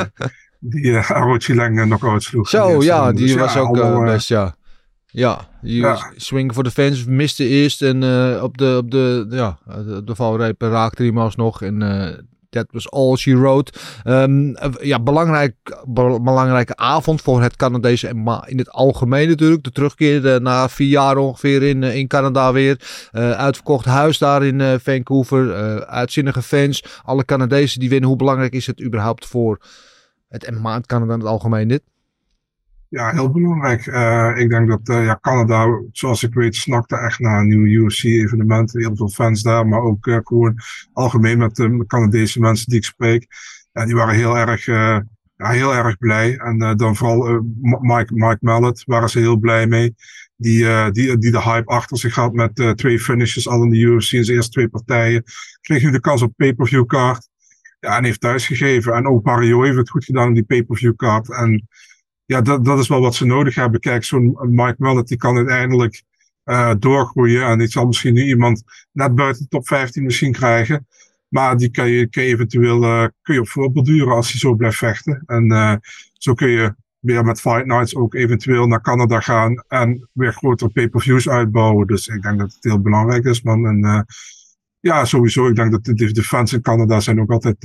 die 0.59 0.85
uh, 0.85 1.11
Arochileng 1.11 1.85
nog 1.85 2.05
uitsloeg. 2.05 2.49
Zo, 2.49 2.83
ja, 2.83 3.11
die 3.11 3.27
dus, 3.27 3.35
was 3.35 3.53
ja, 3.53 3.59
ook 3.59 3.77
allemaal, 3.77 4.03
best, 4.03 4.27
ja. 4.27 4.55
Ja, 5.15 5.47
ja. 5.61 6.11
swing 6.15 6.53
voor 6.53 6.63
de 6.63 6.71
fans 6.71 7.05
miste 7.05 7.47
eerst 7.47 7.81
en 7.81 8.01
uh, 8.01 8.43
op 8.43 8.57
de, 8.57 8.75
op 8.77 8.91
de, 8.91 9.27
ja, 9.29 9.57
de, 9.65 10.01
de 10.03 10.15
valreep 10.15 10.61
raakte 10.61 11.01
hij 11.01 11.11
hem 11.11 11.17
alsnog. 11.17 11.61
En 11.61 11.79
that 12.49 12.67
was 12.71 12.91
all 12.91 13.15
she 13.15 13.37
wrote. 13.37 13.71
Um, 14.03 14.55
ja, 14.81 14.99
belangrijk, 14.99 15.55
be 15.87 16.19
belangrijke 16.21 16.75
avond 16.75 17.21
voor 17.21 17.41
het 17.41 17.55
Canadese 17.55 18.07
en 18.07 18.41
in 18.45 18.57
het 18.57 18.71
algemeen 18.71 19.27
natuurlijk. 19.29 19.63
De 19.63 19.71
terugkeer 19.71 20.41
na 20.41 20.69
vier 20.69 20.87
jaar 20.87 21.17
ongeveer 21.17 21.63
in, 21.63 21.83
in 21.83 22.07
Canada 22.07 22.53
weer. 22.53 23.09
Uh, 23.13 23.31
uitverkocht 23.31 23.85
huis 23.85 24.17
daar 24.17 24.45
in 24.45 24.79
Vancouver. 24.79 25.85
uitzinnige 25.85 26.41
fans. 26.41 26.83
Alle 27.03 27.25
Canadezen 27.25 27.79
die 27.79 27.89
winnen. 27.89 28.09
Hoe 28.09 28.17
belangrijk 28.17 28.53
is 28.53 28.67
het 28.67 28.81
überhaupt 28.81 29.25
voor 29.25 29.59
het 30.27 30.51
MMA 30.51 30.81
Canada 30.81 31.13
in 31.13 31.19
het 31.19 31.29
algemeen 31.29 31.67
dit? 31.67 31.81
Ja, 32.89 33.11
heel 33.11 33.31
belangrijk. 33.31 33.85
Uh, 33.85 34.31
ik 34.35 34.49
denk 34.49 34.69
dat 34.69 34.89
uh, 34.89 35.05
ja, 35.05 35.17
Canada, 35.21 35.81
zoals 35.91 36.23
ik 36.23 36.33
weet, 36.33 36.55
snakte 36.55 36.97
echt 36.97 37.19
naar 37.19 37.39
een 37.39 37.47
nieuw 37.47 37.65
UFC-evenement. 37.65 38.73
Heel 38.73 38.95
veel 38.95 39.09
fans 39.09 39.41
daar, 39.41 39.67
maar 39.67 39.81
ook 39.81 40.05
uh, 40.05 40.17
gewoon 40.23 40.59
algemeen 40.93 41.37
met 41.37 41.55
de 41.55 41.83
Canadese 41.87 42.39
mensen 42.39 42.69
die 42.69 42.77
ik 42.77 42.83
spreek. 42.83 43.27
Ja, 43.71 43.85
die 43.85 43.95
waren 43.95 44.15
heel 44.15 44.37
erg, 44.37 44.65
ja, 44.65 45.03
heel 45.35 45.75
erg 45.75 45.97
blij. 45.97 46.37
En 46.37 46.77
dan 46.77 46.95
vooral 46.95 47.41
Mike, 47.61 48.13
Mike 48.13 48.37
Mallet 48.39 48.83
waren 48.85 49.09
ze 49.09 49.19
heel 49.19 49.37
blij 49.37 49.67
mee. 49.67 49.95
Die, 50.35 50.91
die, 50.91 51.17
die 51.17 51.31
de 51.31 51.41
hype 51.41 51.71
achter 51.71 51.97
zich 51.97 52.15
had 52.15 52.33
met 52.33 52.73
twee 52.75 52.99
finishes 52.99 53.47
al 53.47 53.63
in 53.63 53.69
de 53.69 53.77
UFC 53.77 54.11
in 54.11 54.23
zijn 54.23 54.37
eerste 54.37 54.51
twee 54.51 54.67
partijen. 54.69 55.23
Kreeg 55.61 55.83
nu 55.83 55.91
de 55.91 55.99
kans 55.99 56.21
op 56.21 56.33
pay-per-view 56.35 56.85
kaart. 56.85 57.27
Ja, 57.79 57.97
en 57.97 58.03
heeft 58.03 58.21
thuisgegeven. 58.21 58.93
En 58.93 59.07
ook 59.07 59.25
Mario 59.25 59.63
heeft 59.63 59.77
het 59.77 59.89
goed 59.89 60.05
gedaan 60.05 60.27
in 60.27 60.33
die 60.33 60.43
pay-per-view 60.43 60.95
kaart. 60.95 61.31
En 61.31 61.67
ja, 62.25 62.41
dat, 62.41 62.65
dat 62.65 62.79
is 62.79 62.87
wel 62.87 63.01
wat 63.01 63.15
ze 63.15 63.25
nodig 63.25 63.55
hebben. 63.55 63.79
Kijk, 63.79 64.03
zo'n 64.03 64.37
Mike 64.41 64.75
Mallet 64.77 65.07
die 65.07 65.17
kan 65.17 65.35
uiteindelijk 65.35 66.03
uh, 66.45 66.73
doorgroeien. 66.79 67.47
En 67.47 67.57
die 67.57 67.67
zal 67.67 67.85
misschien 67.85 68.13
nu 68.13 68.23
iemand 68.23 68.63
net 68.91 69.15
buiten 69.15 69.41
de 69.41 69.49
top 69.49 69.67
15 69.67 70.03
misschien 70.03 70.31
krijgen. 70.31 70.87
Maar 71.27 71.57
die 71.57 71.69
kan 71.69 71.89
je, 71.89 72.09
kan 72.09 72.23
eventueel 72.23 72.83
uh, 72.83 73.05
kun 73.21 73.33
je 73.33 73.39
op 73.39 73.49
voorborduren 73.49 74.15
als 74.15 74.31
hij 74.31 74.39
zo 74.39 74.55
blijft 74.55 74.77
vechten. 74.77 75.23
En 75.25 75.51
uh, 75.51 75.75
zo 76.13 76.33
kun 76.33 76.49
je 76.49 76.75
weer 76.99 77.23
met 77.23 77.41
Fight 77.41 77.65
Nights 77.65 77.95
ook 77.95 78.13
eventueel 78.13 78.67
naar 78.67 78.81
Canada 78.81 79.19
gaan. 79.19 79.63
En 79.67 80.09
weer 80.13 80.33
grotere 80.33 80.69
pay-per-views 80.69 81.29
uitbouwen. 81.29 81.87
Dus 81.87 82.07
ik 82.07 82.21
denk 82.21 82.39
dat 82.39 82.53
het 82.53 82.63
heel 82.63 82.81
belangrijk 82.81 83.25
is, 83.25 83.41
man. 83.41 83.65
En 83.65 84.05
ja, 84.79 85.05
sowieso. 85.05 85.47
Ik 85.47 85.55
denk 85.55 85.71
dat 85.71 85.83
de, 85.83 86.11
de 86.11 86.23
fans 86.23 86.53
in 86.53 86.61
Canada 86.61 86.99
zijn 86.99 87.21
ook 87.21 87.31
altijd 87.31 87.57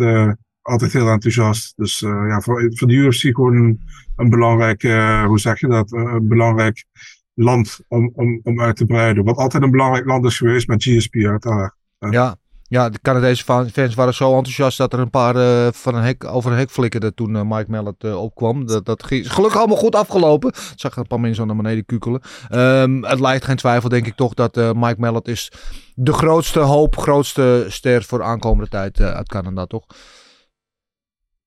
altijd 0.63 0.93
heel 0.93 1.09
enthousiast. 1.09 1.73
Dus 1.77 1.99
ja, 1.99 2.41
voor, 2.41 2.71
voor 2.75 2.89
de 2.89 2.95
UFC 2.95 3.21
gewoon 3.21 3.79
een, 4.17 4.31
belangrijk, 4.31 4.83
uh, 4.83 5.25
hoe 5.25 5.39
zeg 5.39 5.61
je 5.61 5.67
dat, 5.67 5.93
een 5.93 6.29
belangrijk 6.29 6.85
land 7.35 7.81
om, 7.89 8.11
om, 8.15 8.41
om 8.43 8.61
uit 8.61 8.77
te 8.77 8.87
breiden. 8.87 9.25
Wat 9.25 9.37
altijd 9.37 9.63
een 9.63 9.71
belangrijk 9.71 10.07
land 10.07 10.25
is 10.25 10.37
geweest 10.37 10.69
met 10.69 10.83
GSP 10.83 11.15
uiteraard. 11.15 11.75
Ja, 11.99 12.37
ja, 12.71 12.89
de 12.89 12.99
Canadese 13.03 13.45
fa- 13.45 13.69
fans 13.69 13.95
waren 13.95 14.15
zo 14.15 14.37
enthousiast 14.37 14.79
dat 14.79 14.93
er 14.93 14.99
een 14.99 15.11
paar 15.11 15.37
eh, 15.37 15.73
van 15.73 15.95
een 15.95 16.03
hek, 16.03 16.25
over 16.25 16.53
een 16.53 16.59
hek 16.59 16.71
flikkerden 16.71 17.15
toen 17.15 17.37
eh, 17.37 17.43
Mike 17.43 17.71
Mallet 17.71 18.05
eh, 18.05 18.23
opkwam. 18.23 18.67
Dat, 18.67 18.85
dat 18.85 19.03
ging, 19.03 19.25
is 19.25 19.31
gelukkig 19.31 19.59
allemaal 19.59 19.77
goed 19.77 19.95
afgelopen. 19.95 20.49
Ik 20.49 20.73
zag 20.77 20.97
een 20.97 21.07
paar 21.07 21.21
mensen 21.21 21.47
naar 21.47 21.57
beneden 21.57 21.87
kukelen. 21.87 22.21
Ehm, 22.49 23.03
het 23.03 23.21
lijkt 23.21 23.45
geen 23.45 23.57
twijfel, 23.57 23.89
denk 23.89 24.07
ik 24.07 24.15
toch, 24.17 24.35
dat 24.35 24.57
eh, 24.57 24.73
Mike 24.73 25.01
Mallet 25.01 25.29
is 25.29 25.53
de 25.95 26.13
grootste 26.13 26.61
hoop, 26.61 26.97
grootste 26.97 27.67
ster 27.69 28.03
voor 28.03 28.19
de 28.19 28.25
aankomende 28.25 28.71
tijd 28.71 29.01
eh, 29.01 29.11
uit 29.11 29.29
Canada, 29.29 29.67
toch? 29.67 29.85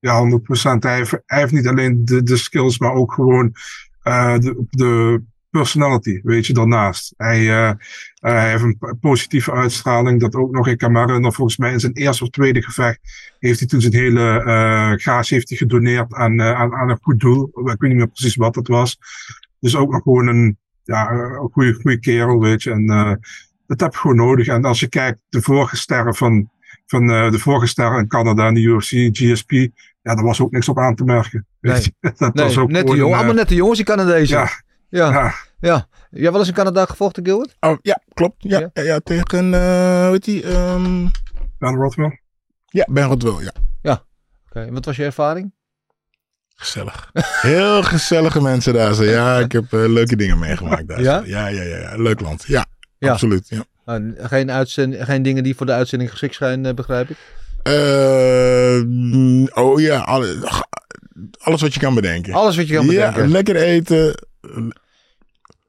Ja, 0.04 0.40
100%. 0.40 0.80
Hij 0.80 0.96
heeft, 0.96 1.12
hij 1.26 1.40
heeft 1.40 1.52
niet 1.52 1.68
alleen 1.68 2.06
de, 2.06 2.24
de 2.24 2.38
skills, 2.38 2.80
maar 2.80 2.94
ook 2.94 3.14
gewoon 3.14 3.56
eh, 4.02 4.38
de, 4.38 4.66
de 4.70 5.22
personality, 5.50 6.20
weet 6.24 6.48
je, 6.48 6.54
daarnaast. 6.54 7.14
Hij, 7.18 7.40
eh, 7.40 7.70
eh, 8.16 8.44
heeft 8.44 8.64
een 8.64 8.98
positieve 9.00 9.52
uitstraling, 9.52 10.20
dat 10.20 10.36
ook 10.36 10.52
nog. 10.52 10.68
Ik 10.68 10.78
kan 10.78 11.34
volgens 11.34 11.58
mij 11.58 11.72
in 11.72 11.80
zijn 11.80 11.94
eerste 11.94 12.24
of 12.24 12.30
tweede 12.30 12.64
gevecht 12.64 13.00
heeft 13.40 13.60
hij 13.60 13.68
toen 13.68 13.82
zijn 13.82 13.94
hele 13.94 14.98
gaas 15.02 15.30
heeft 15.30 15.50
hij 15.50 15.58
gedoneerd 15.58 16.14
aan, 16.14 16.42
aan, 16.42 16.74
aan 16.74 16.90
een 16.90 17.00
goed 17.02 17.20
doel. 17.20 17.46
Ik 17.48 17.64
weet 17.66 17.80
niet 17.80 17.96
meer 17.96 18.08
precies 18.08 18.36
wat 18.36 18.56
het 18.56 18.68
was. 18.68 18.98
Dus 19.60 19.76
ook 19.76 19.92
nog 19.92 20.02
gewoon 20.02 20.28
een, 20.28 20.58
ja, 20.84 21.12
een 21.12 21.50
goede, 21.52 21.74
goede 21.74 22.00
kerel, 22.00 22.40
weet 22.40 22.64
je. 22.64 22.72
En 22.72 22.86
dat 23.68 23.80
heb 23.80 23.94
je 23.94 24.00
gewoon 24.00 24.16
nodig. 24.16 24.48
En 24.48 24.66
als 24.66 24.80
je 24.80 24.88
kijkt, 24.88 25.20
de 25.30 25.42
vorige 25.42 25.76
sterren 25.76 26.16
van, 26.16 26.50
van 26.86 27.08
de 27.08 27.40
vorige 27.40 27.68
sterren 27.68 28.00
in 28.00 28.08
Canada 28.08 28.48
en 28.48 28.54
de 28.54 28.62
UFC, 28.62 29.10
GSP, 29.12 29.72
ja, 30.04 30.16
daar 30.16 30.24
was 30.24 30.42
ook 30.42 30.52
niks 30.52 30.70
op 30.70 30.78
aan 30.80 30.96
te 30.96 31.04
merken. 31.04 31.46
Weet 31.60 31.84
je. 31.86 31.94
Dat 32.18 32.34
Nee, 32.34 32.46
was 32.46 32.58
ook 32.58 32.72
net 32.72 32.88
de 32.88 32.96
jongen, 32.96 33.12
eh, 33.12 33.18
allemaal 33.18 33.36
net 33.36 33.50
de 33.50 33.56
jongens, 33.56 33.78
die 33.78 33.86
Canadezen. 33.86 34.38
Ja, 34.38 34.50
ja, 34.90 35.12
ja. 35.12 35.34
ja. 35.60 35.88
Jij 36.10 36.22
hebt 36.22 36.32
wel 36.32 36.40
eens 36.40 36.48
in 36.48 36.54
Canada 36.54 36.86
gevochten, 36.86 37.26
Gilbert? 37.26 37.56
Oh, 37.60 37.78
ja, 37.82 38.02
klopt. 38.14 38.36
Ja, 38.38 38.60
Ja. 38.60 38.70
ja. 38.74 38.82
ja, 38.84 39.00
tegen, 39.00 39.54
eh 39.54 40.10
weet 40.10 40.26
je, 40.26 40.44
ehm 40.44 41.08
Ben 41.58 41.76
Rothwell. 41.76 42.20
ja, 42.66 42.88
Ben 42.92 43.04
Rodwell, 43.08 43.44
ja. 43.44 43.52
Oké, 44.50 44.66
en 44.66 44.74
wat 44.74 44.86
was 44.86 44.96
je 44.96 45.04
ervaring? 45.04 45.54
Gezellig. 46.56 47.12
Heel 47.42 47.84
gezellige 47.84 48.42
mensen 48.42 48.74
daar. 48.74 48.94
Zo. 48.94 49.04
Ja, 49.04 49.38
ik 49.40 49.52
heb 49.52 49.64
eh, 49.74 49.80
leuke 49.88 50.16
dingen 50.16 50.40
meegemaakt 50.40 50.88
daar. 50.88 51.02
Ja? 51.02 51.22
Ja, 51.26 51.48
ja, 51.48 51.62
ja, 51.62 51.78
ja. 51.78 51.96
Leuk 51.96 52.20
land. 52.20 52.44
Ja, 52.48 52.66
Ja. 52.98 53.12
absoluut. 53.12 53.50
Ja. 53.50 53.64
Nou, 53.86 54.14
geen, 54.18 55.06
geen 55.06 55.24
dingen 55.24 55.44
die 55.44 55.56
voor 55.56 55.66
de 55.66 55.72
uitzending 55.72 56.10
geschikt 56.12 56.36
zijn, 56.36 56.76
begrijp 56.76 57.10
ik. 57.10 57.18
Eh, 57.64 58.82
mm, 58.86 59.48
oh 59.54 59.80
ja, 59.80 60.00
alle- 60.00 60.38
alles 61.40 61.62
wat 61.62 61.74
je 61.74 61.80
kan 61.80 61.96
bedenken. 61.96 62.34
Alles 62.34 62.56
wat 62.56 62.68
je 62.68 62.74
kan 62.76 62.86
bedenken. 62.88 63.22
Ja, 63.24 63.28
lekker 63.30 63.56
eten. 63.56 64.16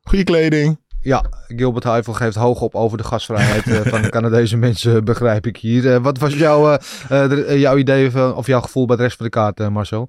Goede 0.03 0.25
kleding. 0.25 0.83
Ja, 1.01 1.25
Gilbert 1.49 1.85
Heifel 1.85 2.13
geeft 2.13 2.35
hoog 2.37 2.61
op 2.61 2.75
over 2.75 2.99
de 2.99 3.05
gastvrijheid 3.05 3.67
eh, 3.67 3.81
van 3.91 4.03
de 4.03 4.09
Canadese 4.17 4.57
mensen, 4.57 5.05
begrijp 5.05 5.47
ik 5.47 5.57
hier. 5.57 5.95
Eh, 5.95 6.03
wat 6.03 6.19
was 6.19 6.35
jouw, 6.35 6.73
eh, 6.73 6.79
eh, 7.25 7.51
eh, 7.51 7.61
jouw 7.61 7.77
idee 7.77 8.11
van, 8.11 8.35
of 8.35 8.47
jouw 8.47 8.61
gevoel 8.61 8.87
bij 8.87 8.97
de 8.97 9.03
rest 9.03 9.17
van 9.17 9.27
de 9.27 9.33
kaart, 9.33 9.61
eh, 9.61 9.69
Marcel? 9.69 10.09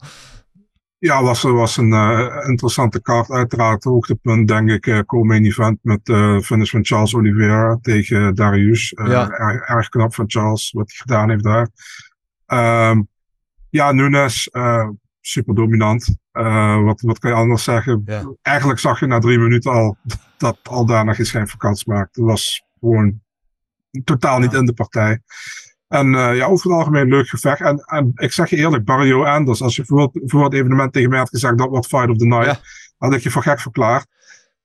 Ja, 1.05 1.23
was, 1.23 1.41
was 1.41 1.77
een 1.77 1.93
eh, 1.93 2.49
interessante 2.49 3.01
kaart. 3.01 3.29
Uiteraard 3.29 3.83
hoogtepunt, 3.83 4.47
denk 4.47 4.69
ik, 4.69 4.87
eh 4.87 4.99
co-main 4.99 5.45
event 5.45 5.79
met 5.81 6.05
de 6.05 6.41
finish 6.43 6.71
van 6.71 6.85
Charles 6.85 7.15
Oliveira 7.15 7.77
tegen 7.81 8.35
Darius. 8.35 8.93
Ja. 8.95 9.29
erg, 9.29 9.61
erg 9.61 9.89
knap 9.89 10.13
van 10.13 10.25
Charles, 10.27 10.71
wat 10.71 10.87
hij 10.87 10.97
gedaan 10.97 11.29
heeft 11.29 11.43
daar. 11.43 11.69
Ehm, 12.45 13.01
ja, 13.69 13.91
Nunes, 13.91 14.49
super 15.21 15.55
dominant. 15.55 16.17
Wat, 16.83 17.01
wat 17.01 17.19
kan 17.19 17.29
je 17.29 17.37
anders 17.37 17.63
zeggen? 17.63 18.01
Ja. 18.05 18.33
Eigenlijk 18.41 18.79
zag 18.79 18.99
je 18.99 19.05
na 19.05 19.19
drie 19.19 19.39
minuten 19.39 19.71
al 19.71 19.97
dat 20.37 20.59
Aldana 20.63 21.13
geen 21.13 21.25
schijn 21.25 21.47
van 21.47 21.59
kans 21.59 21.85
maakte. 21.85 22.19
Het 22.19 22.29
was 22.29 22.65
gewoon 22.79 23.21
totaal 24.03 24.39
niet 24.39 24.53
in 24.53 24.65
de 24.65 24.73
partij. 24.73 25.21
En 25.87 26.15
eh, 26.15 26.35
ja, 26.37 26.45
over 26.45 26.69
het 26.69 26.77
algemeen 26.79 27.07
leuk 27.07 27.27
gevecht. 27.27 27.61
En, 27.61 27.77
en 27.85 28.11
ik 28.15 28.31
zeg 28.31 28.49
je 28.49 28.55
eerlijk, 28.55 28.85
Barrio 28.85 29.23
Anders, 29.25 29.61
als 29.61 29.75
je 29.75 29.85
voor, 29.85 30.01
het- 30.01 30.21
voor 30.25 30.43
het 30.43 30.53
evenement 30.53 30.93
tegen 30.93 31.09
mij 31.09 31.19
had 31.19 31.29
gezegd 31.29 31.57
dat 31.57 31.69
wordt 31.69 31.87
Fight 31.87 32.09
of 32.09 32.17
the 32.17 32.25
Night, 32.25 32.45
Ja. 32.45 32.59
had 32.97 33.13
ik 33.13 33.21
je 33.23 33.29
voor 33.31 33.41
gek 33.41 33.59
verklaard. 33.59 34.05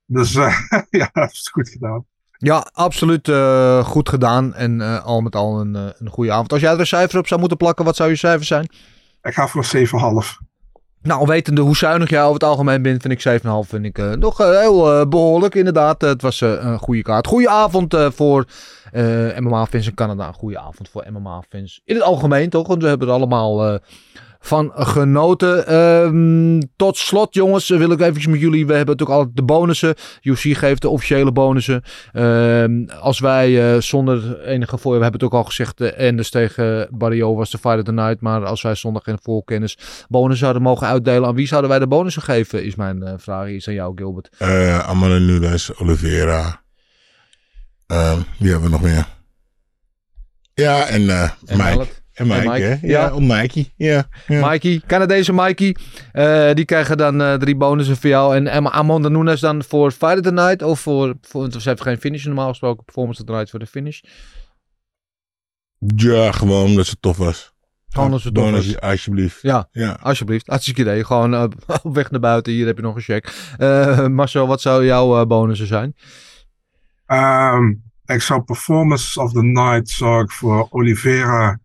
Dus 0.06 0.34
eh, 0.34 0.56
ja, 1.00 1.10
dat 1.12 1.30
is 1.32 1.48
goed 1.52 1.68
gedaan. 1.68 2.04
Ja, 2.38 2.66
absoluut 2.72 3.28
eh, 3.28 3.84
goed 3.84 4.08
gedaan 4.08 4.54
en 4.54 5.02
al 5.02 5.20
met 5.20 5.36
al 5.36 5.60
een, 5.60 5.74
een 5.74 6.08
goede 6.10 6.32
avond. 6.32 6.52
Als 6.52 6.60
jij 6.60 6.72
er 6.72 6.80
een 6.80 6.86
cijfer 6.86 7.18
op 7.18 7.26
zou 7.26 7.40
moeten 7.40 7.58
plakken, 7.58 7.84
wat 7.84 7.96
zou 7.96 8.10
je 8.10 8.16
cijfer 8.16 8.44
zijn? 8.46 8.68
Ik 9.22 9.34
ga 9.34 9.46
voor 9.48 9.64
7,5. 9.64 10.49
Nou, 11.02 11.26
wetende 11.26 11.60
hoe 11.60 11.76
zuinig 11.76 12.10
jij 12.10 12.20
over 12.22 12.34
het 12.34 12.44
algemeen 12.44 12.82
bent, 12.82 13.02
vind 13.02 13.24
ik 13.26 13.42
7,5 13.42 13.50
vind 13.68 13.84
ik 13.84 13.98
eh, 13.98 14.12
nog 14.12 14.40
eh, 14.40 14.58
heel 14.60 14.92
eh, 14.92 15.06
behoorlijk. 15.06 15.54
Inderdaad, 15.54 16.00
het 16.00 16.22
was 16.22 16.40
een 16.40 16.78
goede 16.78 17.02
kaart. 17.02 17.26
Goede 17.26 17.48
avond 17.48 17.94
eh, 17.94 18.10
voor 18.10 18.44
MMA-fans 19.38 19.86
in 19.86 19.94
Canada. 19.94 20.26
Een 20.26 20.34
goede 20.34 20.58
avond 20.58 20.88
voor 20.88 21.06
MMA-fans 21.12 21.80
in 21.84 21.94
het 21.94 22.04
algemeen, 22.04 22.50
toch? 22.50 22.66
Want 22.66 22.82
we 22.82 22.88
hebben 22.88 23.08
er 23.08 23.14
allemaal 23.14 23.78
van 24.40 24.72
genoten. 24.74 25.66
Ehm, 25.66 26.60
tot 26.76 26.96
slot, 26.96 27.34
jongens, 27.34 27.68
wil 27.68 27.90
ik 27.90 28.00
eventjes 28.00 28.26
met 28.26 28.40
jullie. 28.40 28.66
We 28.66 28.74
hebben 28.74 28.96
natuurlijk 28.96 29.18
altijd 29.18 29.36
de 29.36 29.42
bonussen. 29.42 29.94
UFC 30.22 30.56
geeft 30.56 30.82
de 30.82 30.88
officiële 30.88 31.32
bonussen. 31.32 31.82
Ehm, 32.12 32.84
als 33.00 33.20
wij 33.20 33.74
eh, 33.74 33.80
zonder 33.80 34.40
enige 34.40 34.78
voor... 34.78 34.96
We 34.96 35.02
hebben 35.02 35.20
het 35.20 35.28
ook 35.28 35.38
al 35.38 35.44
gezegd. 35.44 35.80
Uh, 35.80 35.98
Enders 35.98 36.30
tegen 36.30 36.88
Barrio 36.90 37.34
was 37.34 37.50
de 37.50 37.58
Fight 37.58 37.78
of 37.78 37.84
the 37.84 37.92
Night. 37.92 38.20
Maar 38.20 38.44
als 38.44 38.62
wij 38.62 38.74
zonder 38.74 39.02
geen 39.02 39.18
voorkennis 39.22 39.78
bonus 40.08 40.38
zouden 40.38 40.62
mogen 40.62 40.86
uitdelen. 40.86 41.28
Aan 41.28 41.34
wie 41.34 41.46
zouden 41.46 41.70
wij 41.70 41.78
de 41.78 41.86
bonussen 41.86 42.22
geven? 42.22 42.64
Is 42.64 42.74
mijn 42.74 43.02
eh, 43.02 43.14
vraag. 43.16 43.48
Is 43.48 43.68
aan 43.68 43.74
jou, 43.74 43.92
Gilbert. 43.96 44.30
Eh 44.38 44.88
Amanda 44.88 45.18
Nunes, 45.18 45.76
Oliveira. 45.76 46.62
Ehm, 47.86 48.18
wie 48.38 48.50
hebben 48.50 48.70
we 48.70 48.76
nog 48.76 48.82
meer? 48.82 49.06
Ja, 50.54 50.86
en, 50.86 51.10
En 51.10 51.56
Mike. 51.56 51.99
En 52.20 52.26
Mike, 52.26 52.40
En 52.40 52.48
Mike, 52.50 52.62
hè? 52.64 52.68
ja. 52.86 53.00
Ja, 53.06 53.14
om 53.14 53.26
Mikey. 53.26 53.72
Ja, 53.76 54.08
ja. 54.26 54.48
Mikey, 54.50 54.80
Canadese 54.86 55.32
Mikey. 55.32 55.76
eh, 56.12 56.54
die 56.54 56.64
krijgen 56.64 56.96
dan 56.96 57.20
eh, 57.22 57.34
drie 57.34 57.56
bonussen 57.56 57.96
voor 57.96 58.10
jou. 58.10 58.36
En 58.46 58.72
Amanda 58.72 59.08
Nunes 59.08 59.40
dan 59.40 59.64
voor 59.64 59.90
Fight 59.90 60.16
of 60.16 60.20
the 60.22 60.32
Night. 60.32 60.62
Of 60.62 60.80
voor, 60.80 61.14
voor 61.20 61.40
want 61.40 61.62
ze 61.62 61.68
heeft 61.68 61.82
geen 61.82 61.98
finish 62.00 62.24
normaal 62.24 62.48
gesproken. 62.48 62.84
Performance 62.84 63.20
of 63.20 63.26
the 63.26 63.32
Night 63.32 63.50
voor 63.50 63.58
de 63.58 63.66
finish. 63.66 64.00
Ja, 65.96 66.32
gewoon 66.32 66.64
omdat 66.64 66.86
ze 66.86 66.96
tof 67.00 67.16
was. 67.16 67.52
Gewoon 67.88 68.12
als 68.12 68.24
het 68.24 68.34
tof 68.34 68.50
was. 68.50 68.80
alsjeblieft. 68.80 69.38
Ja, 69.42 69.68
Ja. 69.72 69.98
alsjeblieft. 70.02 70.46
Hartstikke 70.46 70.80
idee. 70.80 71.04
Gewoon 71.04 71.34
eh, 71.34 71.42
op 71.82 71.94
weg 71.94 72.10
naar 72.10 72.20
buiten. 72.20 72.52
Hier 72.52 72.66
heb 72.66 72.76
je 72.76 72.82
nog 72.82 72.96
een 72.96 73.02
check. 73.02 73.52
Eh, 73.58 74.06
Marcel, 74.06 74.46
wat 74.46 74.60
zou 74.60 74.84
jouw 74.84 75.20
eh, 75.20 75.26
bonussen 75.26 75.66
zijn? 75.66 75.94
Ehm, 77.06 77.72
ik 78.04 78.22
zou 78.22 78.42
Performance 78.42 79.20
of 79.20 79.32
the 79.32 79.42
Night 79.42 79.88
zou 79.88 80.22
ik 80.22 80.30
voor 80.30 80.66
Oliveira, 80.70 81.60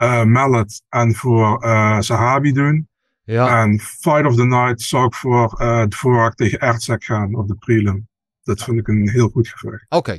eh 0.00 0.24
Mallet 0.24 0.82
en 0.88 1.14
voor 1.14 1.62
eh 1.62 2.00
Sahabi 2.00 2.52
doen. 2.52 2.88
Ja, 3.24 3.62
En 3.62 3.80
Fight 3.80 4.26
of 4.26 4.34
the 4.34 4.44
Night 4.44 4.80
zou 4.80 5.06
ik 5.06 5.14
voor 5.14 5.54
eh 5.58 5.84
de 5.88 5.96
voorraad 5.96 6.36
tegen 6.36 6.58
Ertzek 6.58 7.04
gaan 7.04 7.34
op 7.34 7.48
de 7.48 7.54
prelim. 7.54 8.08
Dat 8.42 8.62
vind 8.62 8.78
ik 8.78 8.88
een 8.88 9.08
heel 9.08 9.28
goed 9.28 9.48
gevecht. 9.48 9.86
oké. 9.88 10.18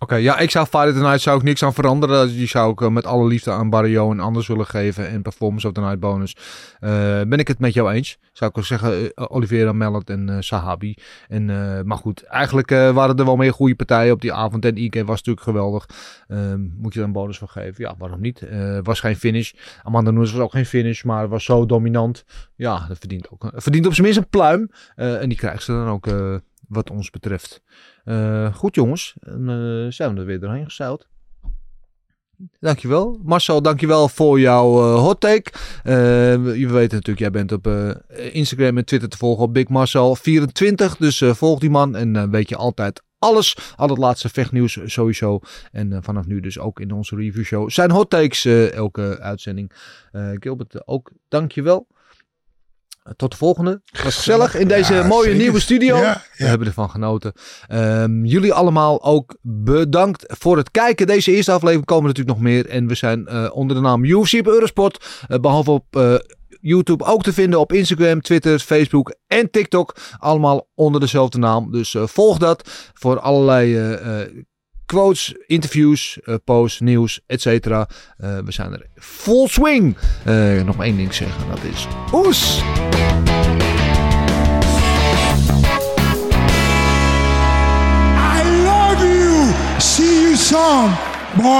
Oké, 0.00 0.14
ja, 0.14 0.38
ik 0.38 0.50
zou 0.50 0.64
of 0.64 0.70
the 0.70 1.00
Night 1.00 1.20
zou 1.20 1.38
ik 1.38 1.42
niks 1.42 1.62
aan 1.62 1.74
veranderen. 1.74 2.28
Die 2.28 2.46
zou 2.46 2.72
ik 2.72 2.80
eh, 2.80 2.88
met 2.88 3.06
alle 3.06 3.26
liefde 3.26 3.50
aan 3.50 3.70
Barrio 3.70 4.10
en 4.10 4.20
anders 4.20 4.46
willen 4.46 4.66
geven. 4.66 5.08
En 5.08 5.22
Performance 5.22 5.66
of 5.66 5.72
the 5.72 5.80
Night 5.80 6.00
bonus. 6.00 6.36
Eh, 6.80 6.90
ben 7.22 7.38
ik 7.38 7.48
het 7.48 7.58
met 7.58 7.74
jou 7.74 7.92
eens? 7.92 8.18
Zou 8.32 8.50
ik 8.50 8.56
wel 8.56 8.64
zeggen, 8.64 9.14
eh, 9.14 9.24
Oliveira, 9.28 9.72
Mallet 9.72 10.10
en 10.10 10.36
Sahabi. 10.44 10.94
En, 11.28 11.46
maar 11.86 11.96
goed, 11.96 12.22
eigenlijk 12.22 12.70
waren 12.70 13.16
er 13.16 13.24
wel 13.24 13.36
meer 13.36 13.52
goede 13.52 13.74
partijen 13.74 14.12
op 14.12 14.20
die 14.20 14.32
avond. 14.32 14.64
En 14.64 14.76
IK 14.76 14.94
was 14.94 15.06
natuurlijk 15.06 15.40
geweldig. 15.40 15.86
Ehm, 16.28 16.60
moet 16.76 16.94
je 16.94 17.00
er 17.00 17.06
een 17.06 17.12
bonus 17.12 17.38
voor 17.38 17.48
geven? 17.48 17.84
Ja, 17.84 17.94
waarom 17.98 18.20
niet? 18.20 18.42
Was 18.82 19.00
geen 19.00 19.16
finish. 19.16 19.52
Amanda 19.82 20.10
Nunes 20.10 20.32
was 20.32 20.40
ook 20.40 20.52
geen 20.52 20.66
finish, 20.66 21.02
maar 21.02 21.28
was 21.28 21.44
zo 21.44 21.66
dominant. 21.66 22.24
Ja, 22.56 22.86
dat 22.88 22.98
verdient 22.98 23.30
ook. 23.30 23.52
Verdient 23.54 23.86
op 23.86 23.92
zijn 23.92 24.06
minst 24.06 24.20
een 24.20 24.28
pluim. 24.28 24.70
En 24.94 25.28
die 25.28 25.38
krijgt 25.38 25.62
ze 25.62 25.72
dan 25.72 25.88
ook, 25.88 26.06
wat 26.68 26.90
ons 26.90 27.10
betreft. 27.10 27.62
Eh, 28.04 28.54
goed 28.54 28.74
jongens, 28.74 29.14
en, 29.20 29.48
eh, 29.48 29.92
zijn 29.92 30.14
we 30.14 30.20
er 30.20 30.26
weer 30.26 30.40
doorheen 30.40 30.64
gezeild. 30.64 31.06
Dankjewel. 32.60 33.20
Marcel, 33.22 33.62
dankjewel 33.62 34.08
voor 34.08 34.40
jouw 34.40 34.78
eh 34.78 35.00
hot 35.00 35.20
take. 35.20 35.50
Eh, 35.82 35.94
we 36.42 36.66
weten 36.66 36.96
natuurlijk, 36.96 37.18
jij 37.18 37.30
bent 37.30 37.52
op 37.52 37.66
Instagram 38.32 38.76
en 38.76 38.84
Twitter 38.84 39.08
te 39.08 39.16
volgen 39.16 39.44
op 39.44 39.54
Big 39.54 39.66
Marcel24. 39.68 40.96
Dus 40.98 41.22
volg 41.24 41.60
die 41.60 41.70
man 41.70 41.96
en 41.96 42.30
weet 42.30 42.48
je 42.48 42.56
altijd 42.56 43.02
alles. 43.18 43.56
Al 43.76 43.88
het 43.88 43.98
laatste 43.98 44.28
vechtnieuws 44.28 44.78
sowieso. 44.84 45.40
En 45.72 46.02
vanaf 46.02 46.26
nu 46.26 46.40
dus 46.40 46.58
ook 46.58 46.80
in 46.80 46.92
onze 46.92 47.16
review 47.16 47.44
show. 47.44 47.70
Zijn 47.70 47.90
hot 47.90 48.10
takes 48.10 48.44
elke 48.70 49.18
uitzending. 49.20 49.72
Gilbert, 50.12 50.86
ook 50.86 51.12
dankjewel. 51.28 51.86
Tot 53.16 53.30
de 53.30 53.36
volgende. 53.36 53.82
Was 54.04 54.16
gezellig 54.16 54.54
in 54.54 54.68
deze 54.68 54.94
Ja, 54.94 55.06
mooie 55.06 55.22
zeker. 55.24 55.38
nieuwe 55.38 55.60
studio. 55.60 55.96
Ja, 55.96 56.22
We 56.36 56.44
hebben 56.44 56.66
ervan 56.66 56.90
genoten. 56.90 57.32
Ehm, 57.68 58.24
jullie 58.24 58.52
allemaal 58.52 59.02
ook 59.04 59.36
bedankt 59.42 60.24
voor 60.38 60.56
het 60.56 60.70
kijken. 60.70 61.06
Deze 61.06 61.32
eerste 61.32 61.52
aflevering 61.52 61.86
komen 61.86 62.06
natuurlijk 62.06 62.36
nog 62.38 62.46
meer. 62.46 62.66
En 62.68 62.86
we 62.86 62.94
zijn 62.94 63.26
eh, 63.26 63.48
onder 63.52 63.76
de 63.76 63.82
naam 63.82 64.04
UFC 64.04 64.32
op 64.38 64.46
Eurosport. 64.46 65.06
eh, 65.28 65.38
behalve 65.38 65.70
op 65.70 65.84
eh, 65.96 66.14
YouTube 66.60 67.04
ook 67.04 67.22
te 67.22 67.32
vinden 67.32 67.60
op 67.60 67.72
Instagram, 67.72 68.20
Twitter, 68.20 68.58
Facebook 68.58 69.14
en 69.26 69.50
TikTok. 69.50 69.96
Allemaal 70.18 70.68
onder 70.74 71.00
dezelfde 71.00 71.38
naam. 71.38 71.70
Dus 71.72 71.94
volg 71.98 72.38
dat 72.38 72.68
voor 72.94 73.18
allerlei 73.20 73.96
quotes, 74.88 75.34
interviews, 75.46 76.18
eh, 76.24 76.34
posts, 76.44 76.80
nieuws, 76.80 77.20
etc. 77.26 77.44
we 78.44 78.44
zijn 78.46 78.72
er 78.72 78.86
full 78.94 79.48
swing. 79.48 79.96
Eh, 80.24 80.62
nog 80.64 80.76
maar 80.76 80.86
één 80.86 80.96
ding 80.96 81.14
zeggen, 81.14 81.48
dat 81.48 81.58
is 81.72 81.86
oes! 82.12 82.62
I 88.16 88.42
love 88.64 89.06
you. 89.06 89.52
See 89.78 90.20
you 90.20 90.36
soon, 90.36 90.90
boy. 91.36 91.56